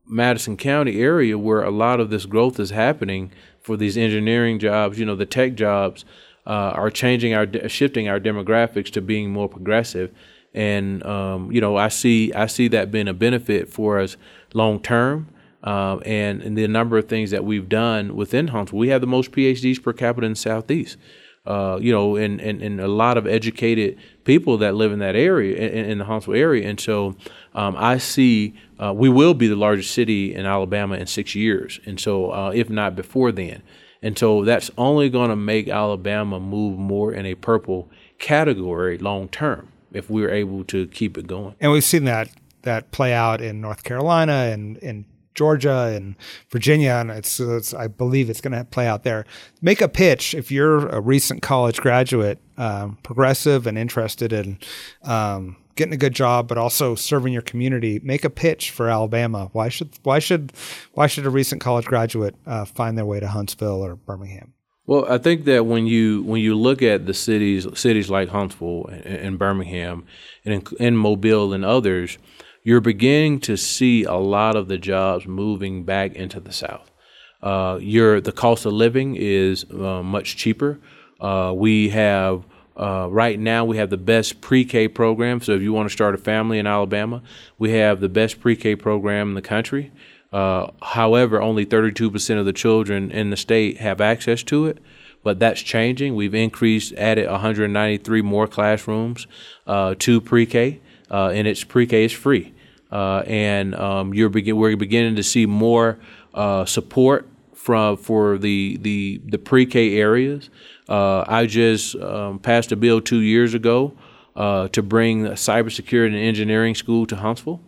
Madison 0.08 0.56
County 0.56 1.01
area 1.01 1.38
where 1.38 1.63
a 1.63 1.71
lot 1.71 1.99
of 1.99 2.10
this 2.10 2.25
growth 2.25 2.60
is 2.60 2.69
happening 2.69 3.32
for 3.60 3.75
these 3.75 3.97
engineering 3.97 4.60
jobs, 4.60 4.99
you 4.99 5.06
know, 5.06 5.15
the 5.15 5.25
tech 5.25 5.56
jobs 5.56 6.06
uh, 6.45 6.49
are 6.49 6.91
changing 6.91 7.34
our 7.34 7.47
shifting 7.67 8.08
our 8.08 8.19
demographics 8.19 8.91
to 8.91 9.01
being 9.01 9.32
more 9.32 9.49
progressive, 9.49 10.12
and 10.54 11.04
um, 11.04 11.51
you 11.51 11.60
know, 11.60 11.75
I 11.75 11.88
see 11.88 12.32
I 12.34 12.45
see 12.45 12.67
that 12.69 12.91
being 12.91 13.08
a 13.08 13.13
benefit 13.13 13.67
for 13.69 13.99
us 13.99 14.15
long 14.54 14.80
term. 14.80 15.30
Uh, 15.65 15.97
and, 16.06 16.43
and 16.43 16.58
the 16.58 16.67
number 16.67 16.97
of 16.97 17.10
things 17.10 17.32
that 17.32 17.43
we've 17.43 17.67
done 17.67 18.15
within 18.15 18.49
Huntsville, 18.49 18.80
we 18.80 18.89
have 18.89 19.01
the 19.01 19.08
most 19.08 19.32
PhDs 19.32 19.82
per 19.82 19.91
capita 19.91 20.25
in 20.25 20.34
the 20.34 20.38
Southeast. 20.38 20.97
Uh, 21.45 21.78
you 21.80 21.91
know, 21.91 22.15
and, 22.15 22.41
and, 22.41 22.60
and 22.63 22.82
a 22.82 22.88
lot 22.88 23.17
of 23.17 23.28
educated 23.28 23.99
people 24.23 24.58
that 24.58 24.73
live 24.73 24.91
in 24.91 24.97
that 24.97 25.15
area, 25.15 25.56
in, 25.56 25.86
in 25.86 25.97
the 25.99 26.06
Huntsville 26.06 26.34
area. 26.34 26.67
And 26.67 26.80
so 26.80 27.15
um, 27.54 27.75
I 27.78 27.99
see 27.99 28.56
uh, 28.80 28.91
we 28.95 29.10
will 29.10 29.36
be 29.36 29.47
the 29.47 29.56
largest 29.56 29.91
city 29.91 30.34
in 30.34 30.47
Alabama 30.47 30.95
in 30.95 31.06
six 31.06 31.36
years. 31.36 31.80
And 31.86 31.99
so, 31.99 32.32
uh, 32.32 32.51
if 32.56 32.71
not 32.71 32.95
before 32.95 33.32
then. 33.32 33.62
And 34.01 34.17
so 34.17 34.43
that's 34.43 34.71
only 34.75 35.10
going 35.10 35.30
to 35.30 35.36
make 35.36 35.67
Alabama 35.67 36.39
move 36.39 36.80
more 36.80 37.13
in 37.13 37.28
a 37.28 37.36
purple 37.36 37.89
category 38.17 38.97
long 38.97 39.28
term 39.30 39.71
if 39.93 40.10
we're 40.10 40.32
able 40.32 40.63
to 40.65 40.88
keep 40.88 41.17
it 41.17 41.28
going. 41.28 41.56
And 41.60 41.71
we've 41.71 41.84
seen 41.84 42.06
that 42.06 42.30
that 42.63 42.91
play 42.91 43.13
out 43.13 43.41
in 43.41 43.62
North 43.62 43.84
Carolina 43.84 44.49
and 44.51 44.78
in 44.78 45.06
Georgia 45.36 45.93
and 45.95 46.15
Virginia, 46.50 46.91
and 46.93 47.12
it's, 47.12 47.39
it's 47.39 47.74
I 47.74 47.88
believe 47.88 48.30
it's 48.30 48.41
going 48.41 48.58
to 48.58 48.65
play 48.65 48.88
out 48.88 49.04
there. 49.04 49.26
Make 49.62 49.82
a 49.82 49.89
pitch 49.89 50.34
if 50.34 50.52
you're 50.52 50.88
a 50.88 51.00
recent 51.00 51.41
college 51.41 51.80
graduate, 51.80 52.39
um, 52.58 52.98
progressive 53.04 53.67
and 53.67 53.78
interested 53.78 54.34
in 54.34 54.58
um, 55.04 55.58
getting 55.76 55.93
a 55.93 55.98
good 55.98 56.13
job, 56.13 56.48
but 56.48 56.58
also 56.58 56.95
serving 56.95 57.34
your 57.34 57.41
community. 57.41 58.00
Make 58.04 58.24
a 58.24 58.30
pitch 58.30 58.71
for 58.71 58.89
Alabama. 58.89 59.50
Why 59.52 59.69
should 59.69 59.89
why 60.04 60.19
should 60.19 60.54
why 60.93 61.08
should 61.08 61.26
a 61.26 61.30
recent 61.30 61.62
college 61.62 61.86
graduate 61.86 62.36
uh, 62.45 62.65
find 62.65 62.98
their 62.98 63.06
way 63.06 63.19
to 63.19 63.28
Huntsville 63.28 63.86
or 63.86 63.95
Birmingham? 63.95 64.54
Well, 64.88 65.06
I 65.12 65.17
think 65.17 65.45
that 65.45 65.65
when 65.65 65.88
you 65.88 66.24
when 66.24 66.41
you 66.41 66.56
look 66.56 66.82
at 66.82 67.06
the 67.06 67.13
cities 67.13 67.67
cities 67.74 68.10
like 68.10 68.30
Huntsville 68.30 68.86
and, 68.88 69.06
and 69.06 69.39
Birmingham 69.39 70.06
and 70.45 70.67
and 70.80 70.98
Mobile 70.98 71.54
and 71.54 71.65
others 71.65 72.17
you're 72.65 72.82
beginning 72.82 73.39
to 73.39 73.56
see 73.56 74.04
a 74.04 74.15
lot 74.15 74.56
of 74.56 74.67
the 74.67 74.78
jobs 74.80 75.28
moving 75.28 75.86
back 75.86 76.15
into 76.15 76.39
the 76.39 76.51
South. 76.51 76.91
Uh, 77.41 77.78
your 77.80 78.19
the 78.19 78.32
cost 78.32 78.65
of 78.65 78.73
living 78.73 79.15
is 79.15 79.69
uh, 79.71 80.01
much 80.01 80.36
cheaper. 80.36 80.80
Uh, 81.21 81.54
we 81.56 81.89
have 81.89 82.43
uh, 82.75 83.08
right 83.12 83.39
now 83.39 83.63
we 83.63 83.78
have 83.78 83.91
the 83.91 83.97
best 83.97 84.41
pre-K 84.41 84.88
program. 84.88 85.39
So 85.41 85.51
if 85.54 85.62
you 85.62 85.73
want 85.73 85.88
to 85.88 85.93
start 85.93 86.15
a 86.15 86.17
family 86.17 86.58
in 86.58 86.65
Alabama, 86.65 87.21
we 87.60 87.71
have 87.73 88.01
the 88.01 88.10
best 88.10 88.39
pre-K 88.39 88.75
program 88.78 89.30
in 89.30 89.36
the 89.36 89.43
country. 89.43 89.91
Uh, 90.34 90.71
however, 90.82 91.39
only 91.39 91.67
32% 91.67 92.39
of 92.39 92.45
the 92.47 92.51
children 92.51 93.12
in 93.12 93.30
the 93.30 93.38
state 93.38 93.78
have 93.78 94.01
access 94.01 94.41
to 94.43 94.65
it 94.65 94.80
but 95.23 95.39
that's 95.39 95.60
changing. 95.60 96.13
We've 96.13 96.36
increased, 96.36 96.93
added 96.93 97.28
193 97.28 98.21
more 98.21 98.45
classrooms 98.45 99.25
uh, 99.65 99.95
to 99.97 100.21
pre-K, 100.21 100.80
uh, 101.10 101.30
and 101.30 101.47
it's 101.47 101.63
pre-K 101.63 102.06
is 102.06 102.12
free 102.12 102.54
uh, 102.95 103.23
and 103.27 103.75
um, 103.75 104.13
you're 104.13 104.29
begin, 104.29 104.55
we're 104.55 104.77
beginning 104.77 105.17
to 105.17 105.23
see 105.23 105.45
more 105.45 105.99
uh, 106.34 106.63
support 106.63 107.27
from 107.53 107.97
for 107.97 108.38
the 108.38 108.77
the 108.77 109.19
the 109.25 109.38
pre-K 109.38 109.97
areas. 109.99 110.49
Uh, 110.88 111.25
I 111.27 111.45
just 111.45 111.97
um, 111.97 112.39
passed 112.39 112.71
a 112.71 112.77
bill 112.77 113.01
two 113.01 113.19
years 113.19 113.53
ago 113.53 113.93
uh, 114.38 114.69
to 114.69 114.81
bring 114.81 115.25
cybersecurity 115.25 116.08
and 116.08 116.15
engineering 116.15 116.73
school 116.73 117.05
to 117.08 117.17
Huntsville, 117.17 117.60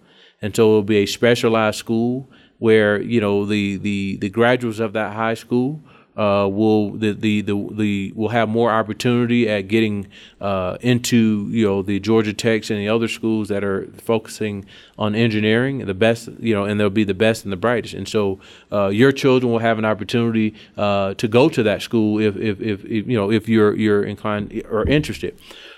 and 0.42 0.56
so 0.56 0.70
it 0.70 0.74
will 0.76 0.84
be 0.84 0.98
a 1.00 1.06
specialized 1.06 1.78
school 1.78 2.30
where 2.60 3.02
you 3.02 3.20
know 3.20 3.46
the 3.46 3.76
the 3.76 4.16
the 4.22 4.30
graduates 4.30 4.80
of 4.80 4.94
that 4.94 5.14
high 5.14 5.34
school 5.34 5.82
uh, 6.18 6.48
will 6.48 6.92
the, 6.92 7.14
the 7.14 7.42
the 7.42 7.70
the 7.72 8.12
will 8.16 8.30
have 8.30 8.50
more 8.50 8.72
opportunity 8.72 9.48
at 9.48 9.68
getting 9.68 10.08
uh, 10.42 10.76
into 10.82 11.48
you 11.52 11.66
know 11.66 11.84
the 11.84 12.00
Georgia 12.00 12.34
Techs 12.34 12.72
and 12.72 12.80
the 12.80 12.90
other 12.90 13.08
schools 13.08 13.50
that 13.50 13.64
are 13.64 13.86
focusing 13.98 14.66
on 14.98 15.14
engineering 15.14 15.86
the 15.86 15.94
best 15.94 16.28
you 16.40 16.56
know 16.56 16.66
and 16.66 16.80
they'll 16.80 16.90
be 16.90 17.04
the 17.04 17.14
best 17.14 17.44
and 17.44 17.54
the 17.54 17.58
brightest. 17.58 17.94
And 17.94 18.08
so 18.08 18.40
uh, 18.72 18.88
your 18.88 19.12
children 19.12 19.52
will 19.52 19.60
have 19.60 19.78
an 19.78 19.86
opportunity 19.86 20.56
uh, 20.76 21.14
to 21.14 21.28
go 21.28 21.50
to 21.50 21.62
that 21.64 21.84
school 21.84 22.20
if, 22.20 22.36
if, 22.36 22.60
if, 22.62 22.84
if, 22.86 23.08
you 23.08 23.16
know 23.16 23.32
if 23.32 23.48
you're 23.48 23.76
you're 23.76 24.04
inclined 24.04 24.64
or 24.70 24.88
interested. 24.88 25.38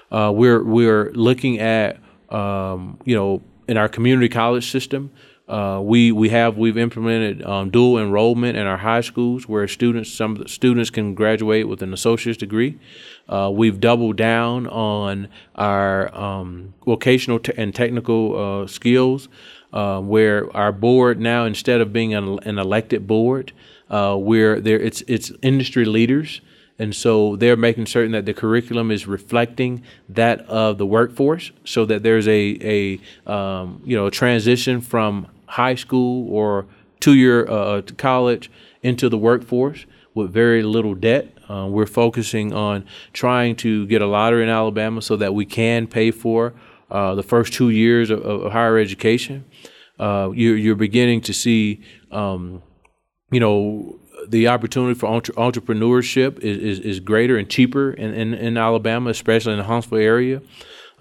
Uh, 0.10 0.32
we're 0.34 0.64
we're 0.64 1.12
looking 1.12 1.60
at 1.60 2.00
um, 2.30 2.98
you 3.04 3.16
know 3.16 3.42
in 3.68 3.76
our 3.76 3.90
community 3.90 4.30
college 4.30 4.72
system 4.72 5.12
uh, 5.50 5.82
we 5.82 6.12
we 6.12 6.30
have 6.30 6.58
we've 6.58 6.78
implemented 6.78 7.44
um, 7.44 7.72
dual 7.72 7.98
enrollment 7.98 8.56
in 8.56 8.68
our 8.68 8.78
high 8.78 9.02
schools 9.02 9.48
where 9.48 9.68
students 9.68 10.14
some 10.14 10.48
students 10.48 10.92
can 10.92 11.16
graduate 11.16 11.68
with 11.68 11.82
an 11.82 11.92
associate's 11.92 12.38
degree. 12.38 12.78
Uh, 13.28 13.50
we've 13.52 13.80
doubled 13.80 14.16
down 14.16 14.68
on 14.68 15.28
our 15.56 16.16
um, 16.16 16.76
vocational 16.86 17.40
and 17.58 17.74
technical 17.74 18.62
uh, 18.62 18.68
skills, 18.68 19.28
uh, 19.74 20.00
where 20.00 20.56
our 20.56 20.72
board 20.72 21.20
now 21.20 21.46
instead 21.46 21.82
of 21.82 21.92
being 21.92 22.14
an, 22.14 22.38
an 22.44 22.60
elected 22.60 23.08
board, 23.08 23.52
uh, 23.90 24.16
where 24.16 24.60
there 24.60 24.80
it's 24.80 25.02
it's 25.08 25.32
industry 25.42 25.86
leaders. 25.86 26.42
And 26.82 26.96
so 26.96 27.36
they're 27.36 27.58
making 27.58 27.88
certain 27.88 28.14
that 28.14 28.26
the 28.26 28.34
curriculum 28.34 28.90
is 28.90 29.06
reflecting 29.06 29.84
that 30.08 30.40
of 30.42 30.78
the 30.78 30.86
workforce, 30.86 31.52
so 31.66 31.86
that 31.86 32.04
there's 32.04 32.28
a 32.28 33.00
a 33.28 33.30
um, 33.30 33.82
you 33.84 33.98
know 33.98 34.06
a 34.06 34.12
transition 34.12 34.80
from 34.80 35.28
high 35.50 35.76
school 35.76 36.32
or 36.32 36.66
two 37.00 37.14
year 37.14 37.48
uh, 37.48 37.78
uh 37.78 37.82
college 37.98 38.50
into 38.82 39.10
the 39.10 39.18
workforce 39.18 39.86
with 40.14 40.32
very 40.32 40.64
little 40.64 40.96
debt. 40.96 41.28
Uh, 41.50 41.68
we're 41.68 41.86
focusing 41.86 42.54
on 42.54 42.86
trying 43.14 43.56
to 43.56 43.88
get 43.88 44.02
a 44.02 44.06
lottery 44.06 44.44
in 44.44 44.50
Alabama 44.50 45.02
so 45.02 45.16
that 45.16 45.34
we 45.34 45.46
can 45.46 45.88
pay 45.88 46.12
for 46.12 46.54
uh, 46.92 47.16
the 47.16 47.24
first 47.24 47.54
two 47.54 47.70
years 47.70 48.10
of, 48.10 48.22
of 48.22 48.52
higher 48.52 48.78
education. 48.78 49.46
Uh, 50.00 50.32
you're, 50.34 50.56
you're, 50.56 50.76
beginning 50.76 51.20
to 51.20 51.34
see, 51.34 51.82
um, 52.12 52.62
you 53.32 53.40
know, 53.40 54.00
the 54.28 54.48
opportunity 54.48 54.98
for 54.98 55.08
entre- 55.08 55.36
entrepreneurship 55.36 56.40
is, 56.40 56.58
is, 56.58 56.80
is, 56.80 57.00
greater 57.00 57.38
and 57.38 57.50
cheaper 57.50 57.92
in, 57.92 58.14
in, 58.14 58.34
in 58.34 58.58
Alabama, 58.58 59.10
especially 59.10 59.54
in 59.54 59.60
the 59.60 59.66
Huntsville 59.66 60.00
area. 60.00 60.42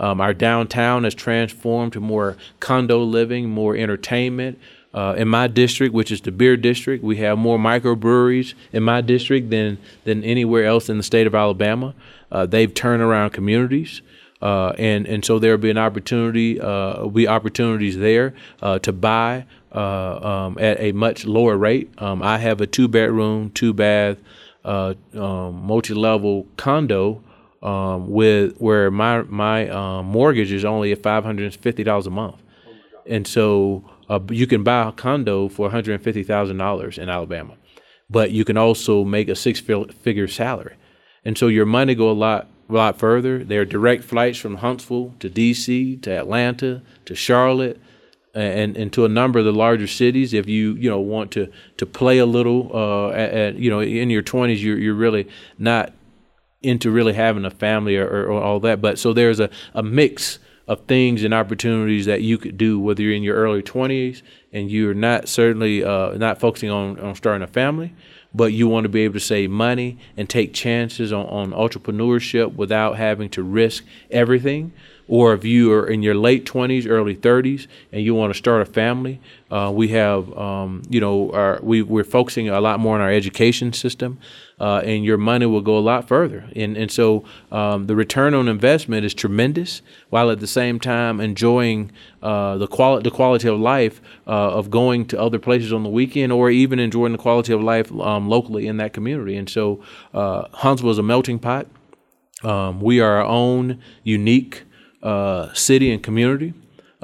Um, 0.01 0.21
our 0.21 0.35
downtown 0.35 1.05
has 1.05 1.15
transformed 1.15 1.93
to 1.95 2.01
more 2.01 2.37
condo 2.61 3.03
living, 3.03 3.51
more 3.51 3.77
entertainment. 3.77 4.59
Uh, 4.95 5.15
in 5.19 5.29
my 5.29 5.47
district, 5.47 5.95
which 5.95 6.11
is 6.11 6.21
the 6.23 6.33
beer 6.33 6.57
district, 6.57 7.05
we 7.05 7.17
have 7.19 7.37
more 7.37 7.59
microbreweries 7.59 8.55
in 8.73 8.83
my 8.83 9.01
district 9.01 9.51
than 9.51 9.79
than 10.05 10.25
anywhere 10.25 10.65
else 10.65 10.89
in 10.89 10.97
the 10.97 11.03
state 11.03 11.27
of 11.27 11.35
Alabama. 11.35 11.95
Uh, 12.33 12.47
they've 12.47 12.73
turned 12.73 13.03
around 13.03 13.31
communities. 13.31 14.03
Uh, 14.41 14.69
and 14.79 15.07
and 15.07 15.25
so 15.25 15.39
there 15.39 15.51
will 15.51 15.59
be 15.59 15.71
an 15.71 15.79
opportunity, 15.79 16.61
uh, 16.61 17.07
be 17.09 17.27
opportunities 17.27 17.99
there 17.99 18.35
uh, 18.63 18.79
to 18.79 18.93
buy 18.93 19.45
uh, 19.75 20.45
um, 20.47 20.59
at 20.61 20.81
a 20.81 20.93
much 20.93 21.25
lower 21.25 21.57
rate. 21.57 21.91
Um, 21.99 22.23
I 22.23 22.39
have 22.39 22.61
a 22.61 22.67
two 22.67 22.87
bedroom, 22.87 23.51
two 23.51 23.73
bath, 23.73 24.17
um, 24.65 24.97
multi 25.15 25.93
level 25.93 26.47
condo 26.57 27.23
um, 27.63 28.09
with 28.09 28.57
where 28.59 28.91
my 28.91 29.23
my 29.23 29.69
um, 29.69 30.07
mortgage 30.07 30.53
is 30.53 30.65
only 30.65 30.93
at 30.93 31.03
five 31.03 31.25
hundred 31.25 31.45
and 31.45 31.55
fifty 31.57 31.83
dollars 31.83 32.07
a 32.07 32.11
month, 32.11 32.37
oh 32.67 32.73
and 33.07 33.27
so 33.27 33.85
uh, 34.09 34.21
you 34.31 34.47
can 34.47 34.63
buy 34.63 34.89
a 34.89 34.93
condo 34.93 35.49
for 35.49 35.63
one 35.63 35.71
hundred 35.73 35.95
and 35.95 36.05
fifty 36.05 36.23
thousand 36.23 36.59
dollars 36.59 36.99
in 36.99 37.09
Alabama, 37.09 37.55
but 38.09 38.31
you 38.31 38.45
can 38.45 38.57
also 38.57 39.05
make 39.05 39.29
a 39.29 39.35
six 39.35 39.61
figure 39.61 40.29
salary, 40.29 40.77
and 41.25 41.37
so 41.37 41.49
your 41.49 41.67
money 41.67 41.95
go 41.95 42.11
a 42.11 42.13
lot 42.13 42.47
a 42.69 42.73
lot 42.73 42.99
further. 42.99 43.43
There 43.43 43.63
are 43.63 43.65
direct 43.65 44.05
flights 44.05 44.39
from 44.39 44.57
Huntsville 44.57 45.15
to 45.21 45.29
D.C. 45.29 45.97
to 45.97 46.11
Atlanta 46.11 46.83
to 47.07 47.15
Charlotte. 47.15 47.81
And, 48.35 48.77
and 48.77 48.93
to 48.93 49.05
a 49.05 49.09
number 49.09 49.41
of 49.41 49.47
the 49.47 49.53
larger 49.53 49.89
cities, 49.89 50.33
if 50.33 50.47
you 50.47 50.75
you 50.75 50.89
know 50.89 51.01
want 51.01 51.33
to 51.33 51.51
to 51.79 51.87
play 51.87 52.19
a 52.19 52.27
little, 52.27 52.71
uh, 52.73 53.09
at, 53.09 53.31
at 53.33 53.55
you 53.57 53.69
know 53.69 53.81
in 53.81 54.11
your 54.11 54.23
twenties, 54.23 54.63
you're 54.63 54.79
you're 54.79 54.95
really 54.95 55.27
not 55.59 55.93
into 56.63 56.91
really 56.91 57.13
having 57.13 57.45
a 57.45 57.51
family 57.51 57.97
or, 57.97 58.07
or, 58.07 58.25
or, 58.27 58.43
all 58.43 58.61
that. 58.61 58.81
But 58.81 58.99
so 58.99 59.13
there's 59.13 59.41
a, 59.41 59.49
a 59.75 59.83
mix 59.83 60.39
of 60.67 60.85
things 60.87 61.25
and 61.25 61.33
opportunities 61.33 62.07
that 62.07 62.23
you 62.23 62.37
could 62.37 62.59
do, 62.59 62.79
whether 62.79 63.03
you're 63.03 63.15
in 63.15 63.23
your 63.23 63.37
early 63.37 63.63
20s 63.63 64.23
and 64.53 64.71
you're 64.71 64.95
not 64.95 65.29
certainly 65.29 65.85
uh, 65.85 66.11
not 66.19 66.39
focusing 66.39 66.71
on, 66.71 66.99
on 67.01 67.15
starting 67.15 67.43
a 67.43 67.47
family, 67.47 67.95
but 68.35 68.53
you 68.53 68.69
want 68.69 68.85
to 68.85 68.89
be 68.89 69.03
able 69.03 69.15
to 69.15 69.21
save 69.21 69.51
money 69.51 69.99
and 70.17 70.29
take 70.29 70.53
chances 70.53 71.13
on, 71.13 71.27
on 71.27 71.53
entrepreneurship 71.53 72.55
without 72.55 72.97
having 72.97 73.31
to 73.31 73.43
risk 73.43 73.85
everything 74.11 74.73
or 75.09 75.33
if 75.33 75.45
you 75.45 75.73
are 75.73 75.87
in 75.87 76.03
your 76.03 76.15
late 76.15 76.45
20s, 76.45 76.87
early 76.87 77.17
30s, 77.17 77.67
and 77.91 78.03
you 78.03 78.15
want 78.15 78.33
to 78.33 78.39
start 78.39 78.61
a 78.61 78.67
family, 78.67 79.21
uh, 79.51 79.73
we 79.75 79.89
have, 79.89 80.37
um, 80.37 80.83
you 80.91 81.01
know, 81.01 81.33
our, 81.33 81.59
we, 81.63 81.81
we're 81.81 82.05
focusing 82.05 82.51
a 82.51 82.61
lot 82.61 82.79
more 82.79 82.95
on 82.95 83.01
our 83.01 83.11
education 83.11 83.73
system, 83.73 84.19
uh, 84.61 84.83
and 84.85 85.05
your 85.05 85.17
money 85.17 85.47
will 85.47 85.61
go 85.61 85.77
a 85.77 85.81
lot 85.81 86.09
further. 86.09 86.49
And, 86.57 86.77
and 86.77 86.91
so 86.91 87.25
um, 87.53 87.87
the 87.87 87.95
return 87.95 88.35
on 88.35 88.49
investment 88.49 89.05
is 89.05 89.15
tremendous, 89.15 89.83
while 90.11 90.31
at 90.31 90.41
the 90.41 90.47
same 90.47 90.81
time 90.81 91.21
enjoying 91.21 91.93
uh, 92.23 92.59
the, 92.59 92.67
quali- 92.67 93.03
the 93.03 93.11
quality 93.11 93.49
of 93.49 93.59
life 93.59 94.01
uh, 94.27 94.31
of 94.31 94.71
going 94.71 95.07
to 95.07 95.21
other 95.21 95.39
places 95.39 95.73
on 95.73 95.83
the 95.83 95.89
weekend 95.89 96.33
or 96.33 96.51
even 96.51 96.79
enjoying 96.79 97.13
the 97.13 97.19
quality 97.19 97.53
of 97.53 97.63
life 97.63 97.93
um, 97.93 98.29
locally 98.29 98.67
in 98.67 98.77
that 98.79 98.93
community. 98.93 99.37
And 99.37 99.49
so 99.49 99.83
uh, 100.13 100.49
Huntsville 100.53 100.91
is 100.91 100.99
a 100.99 101.03
melting 101.03 101.39
pot. 101.39 101.67
Um, 102.43 102.81
we 102.81 103.01
are 103.01 103.17
our 103.17 103.25
own 103.25 103.81
unique 104.05 104.65
uh, 105.03 105.53
city 105.55 105.93
and 105.93 106.03
community 106.03 106.55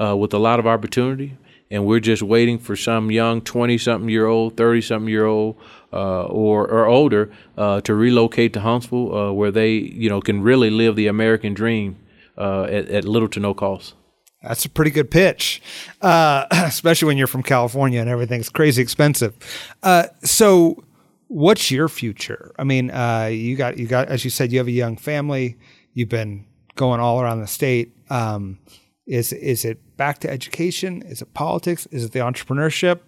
uh, 0.01 0.17
with 0.17 0.35
a 0.35 0.39
lot 0.39 0.59
of 0.59 0.67
opportunity. 0.67 1.37
And 1.71 1.87
we're 1.87 2.01
just 2.01 2.23
waiting 2.23 2.59
for 2.59 2.77
some 2.77 3.11
young 3.11 3.41
20 3.41 3.79
something 3.79 4.09
year 4.09 4.27
old, 4.27 4.57
30 4.57 4.81
something 4.81 5.09
year 5.09 5.27
old, 5.27 5.57
uh, 5.95 6.25
or, 6.25 6.69
or 6.69 6.87
older 6.87 7.31
uh, 7.57 7.81
to 7.83 7.95
relocate 7.95 8.53
to 8.55 8.61
Huntsville 8.61 9.15
uh, 9.15 9.33
where 9.33 9.53
they 9.53 9.71
you 9.71 10.09
know, 10.09 10.21
can 10.21 10.43
really 10.43 10.69
live 10.69 10.97
the 10.97 11.07
American 11.07 11.55
dream 11.55 11.97
uh, 12.37 12.65
at, 12.65 12.89
at 12.89 13.05
little 13.05 13.29
to 13.29 13.41
no 13.41 13.55
cost. 13.55 13.95
That's 14.43 14.65
a 14.65 14.69
pretty 14.69 14.91
good 14.91 15.11
pitch, 15.11 15.63
uh, 16.03 16.47
especially 16.51 17.07
when 17.07 17.17
you're 17.17 17.27
from 17.29 17.43
California 17.43 18.01
and 18.01 18.11
everything's 18.11 18.49
crazy 18.49 18.83
expensive. 18.83 19.35
Uh, 19.83 20.09
so, 20.23 20.85
what's 21.29 21.71
your 21.71 21.89
future? 21.89 22.53
I 22.59 22.65
mean, 22.65 22.89
you 23.33 23.57
got 23.57 23.79
you 23.79 23.87
got 23.87 24.09
as 24.09 24.25
you 24.25 24.31
said, 24.31 24.53
you 24.53 24.59
have 24.59 24.67
a 24.67 24.73
young 24.73 24.97
family. 24.97 25.57
You've 25.95 26.11
been 26.11 26.45
going 26.75 27.01
all 27.01 27.21
around 27.21 27.41
the 27.41 27.47
state. 27.47 27.93
Um, 28.11 28.59
is 29.07 29.33
is 29.33 29.65
it 29.65 29.97
back 29.97 30.19
to 30.21 30.31
education? 30.31 31.03
Is 31.03 31.23
it 31.23 31.33
politics? 31.35 31.87
Is 31.91 32.05
it 32.05 32.13
the 32.13 32.21
entrepreneurship? 32.21 33.01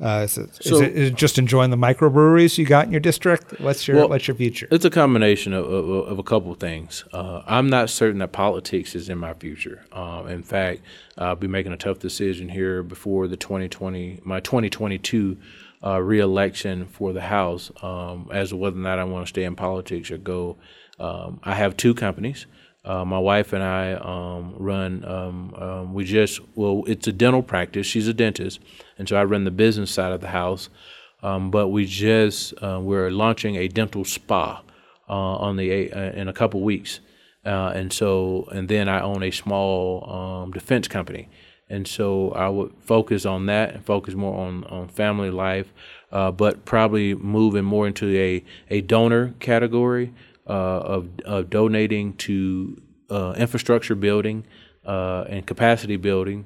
Uh, 0.00 0.22
is, 0.24 0.36
it, 0.36 0.50
so, 0.60 0.74
is, 0.74 0.80
it, 0.80 0.92
is, 0.96 1.10
it 1.10 1.14
just 1.14 1.38
enjoying 1.38 1.70
the 1.70 1.76
microbreweries 1.76 2.58
you 2.58 2.66
got 2.66 2.84
in 2.84 2.90
your 2.90 3.00
district? 3.00 3.60
What's 3.60 3.86
your 3.86 3.98
well, 3.98 4.08
What's 4.08 4.26
your 4.26 4.34
future? 4.34 4.66
It's 4.72 4.84
a 4.84 4.90
combination 4.90 5.52
of, 5.52 5.70
of, 5.72 5.88
of 5.88 6.18
a 6.18 6.22
couple 6.24 6.50
of 6.50 6.58
things. 6.58 7.04
Uh, 7.12 7.42
I'm 7.46 7.70
not 7.70 7.90
certain 7.90 8.18
that 8.18 8.32
politics 8.32 8.96
is 8.96 9.08
in 9.08 9.18
my 9.18 9.34
future. 9.34 9.84
Uh, 9.92 10.24
in 10.28 10.42
fact, 10.42 10.82
I'll 11.16 11.36
be 11.36 11.46
making 11.46 11.72
a 11.72 11.76
tough 11.76 12.00
decision 12.00 12.48
here 12.48 12.82
before 12.82 13.28
the 13.28 13.36
2020 13.36 14.20
my 14.24 14.40
2022 14.40 15.36
uh, 15.84 16.00
reelection 16.00 16.86
for 16.86 17.12
the 17.12 17.20
House 17.20 17.70
um, 17.82 18.28
as 18.32 18.48
to 18.48 18.56
whether 18.56 18.76
or 18.76 18.80
not 18.80 18.98
I 18.98 19.04
want 19.04 19.26
to 19.26 19.28
stay 19.28 19.44
in 19.44 19.54
politics 19.54 20.10
or 20.10 20.18
go. 20.18 20.56
Um, 20.98 21.40
I 21.44 21.54
have 21.54 21.76
two 21.76 21.94
companies. 21.94 22.46
Uh, 22.84 23.04
my 23.04 23.18
wife 23.18 23.52
and 23.52 23.62
I 23.62 23.92
um, 23.94 24.54
run. 24.58 25.04
Um, 25.04 25.54
um, 25.54 25.94
we 25.94 26.04
just 26.04 26.40
well, 26.54 26.84
it's 26.86 27.06
a 27.06 27.12
dental 27.12 27.42
practice. 27.42 27.86
She's 27.86 28.08
a 28.08 28.14
dentist, 28.14 28.60
and 28.98 29.08
so 29.08 29.16
I 29.16 29.24
run 29.24 29.44
the 29.44 29.50
business 29.50 29.90
side 29.90 30.12
of 30.12 30.20
the 30.20 30.28
house. 30.28 30.68
Um, 31.24 31.50
but 31.50 31.68
we 31.68 31.86
just 31.86 32.52
uh, 32.62 32.78
we're 32.82 33.10
launching 33.10 33.56
a 33.56 33.66
dental 33.66 34.04
spa 34.04 34.62
uh, 35.08 35.12
on 35.12 35.56
the 35.56 35.90
uh, 35.90 36.12
in 36.12 36.28
a 36.28 36.34
couple 36.34 36.60
weeks, 36.60 37.00
uh, 37.46 37.72
and 37.74 37.92
so 37.92 38.46
and 38.52 38.68
then 38.68 38.90
I 38.90 39.00
own 39.00 39.22
a 39.22 39.30
small 39.30 40.10
um, 40.10 40.52
defense 40.52 40.86
company, 40.86 41.30
and 41.70 41.88
so 41.88 42.30
I 42.32 42.50
would 42.50 42.74
focus 42.80 43.24
on 43.24 43.46
that 43.46 43.74
and 43.74 43.84
focus 43.84 44.14
more 44.14 44.38
on 44.38 44.64
on 44.64 44.88
family 44.88 45.30
life, 45.30 45.72
uh, 46.12 46.30
but 46.30 46.66
probably 46.66 47.14
moving 47.14 47.64
more 47.64 47.86
into 47.86 48.14
a 48.14 48.44
a 48.68 48.82
donor 48.82 49.34
category. 49.40 50.12
Uh, 50.46 50.52
of, 50.52 51.08
of 51.24 51.48
donating 51.48 52.12
to 52.12 52.78
infrastructure 53.34 53.94
building 53.94 54.44
and 54.84 55.46
capacity 55.46 55.96
building 55.96 56.44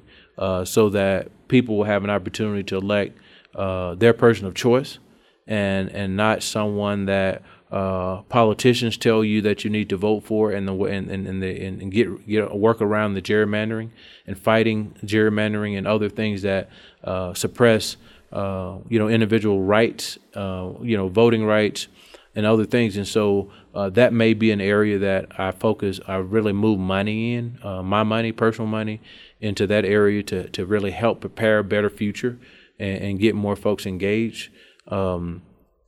so 0.65 0.89
that 0.89 1.29
people 1.47 1.77
will 1.77 1.85
have 1.85 2.03
an 2.03 2.09
opportunity 2.09 2.63
to 2.63 2.77
elect 2.77 3.17
their 3.53 4.13
person 4.13 4.45
of 4.45 4.53
choice 4.53 4.99
and, 5.47 5.89
and 5.89 6.15
not 6.15 6.43
someone 6.43 7.05
that 7.05 7.41
uh, 7.71 8.21
politicians 8.23 8.97
tell 8.97 9.23
you 9.23 9.41
that 9.41 9.63
you 9.63 9.69
need 9.69 9.89
to 9.89 9.97
vote 9.97 10.21
for 10.21 10.51
and 10.51 10.67
the 10.67 10.73
and, 10.85 11.09
and, 11.11 11.27
and, 11.27 11.43
the, 11.43 11.65
and, 11.65 11.91
get 11.91 12.27
get 12.27 12.55
work 12.55 12.81
around 12.81 13.13
the 13.13 13.21
gerrymandering 13.21 13.89
and 14.25 14.37
fighting 14.37 14.95
gerrymandering 15.03 15.77
and 15.77 15.85
other 15.85 16.09
things 16.09 16.41
that 16.41 16.69
uh, 17.03 17.31
suppress 17.33 17.97
uh, 18.31 18.77
you 18.87 18.97
know 18.97 19.07
individual 19.07 19.61
rights 19.61 20.17
you 20.35 20.97
know 20.97 21.09
voting 21.09 21.45
rights 21.45 21.87
and 22.35 22.45
other 22.45 22.65
things. 22.65 22.95
And 22.95 23.07
so 23.07 23.51
uh, 23.73 23.89
that 23.91 24.13
may 24.13 24.33
be 24.33 24.51
an 24.51 24.61
area 24.61 24.97
that 24.99 25.39
I 25.39 25.51
focus, 25.51 25.99
I 26.07 26.15
really 26.17 26.53
move 26.53 26.79
money 26.79 27.33
in, 27.33 27.57
uh, 27.63 27.81
my 27.83 28.03
money, 28.03 28.31
personal 28.31 28.67
money, 28.67 29.01
into 29.39 29.65
that 29.67 29.85
area 29.85 30.21
to, 30.23 30.49
to 30.49 30.65
really 30.65 30.91
help 30.91 31.21
prepare 31.21 31.59
a 31.59 31.63
better 31.63 31.89
future 31.89 32.37
and, 32.77 33.03
and 33.03 33.19
get 33.19 33.35
more 33.35 33.55
folks 33.55 33.85
engaged. 33.85 34.51
Um, 34.87 35.43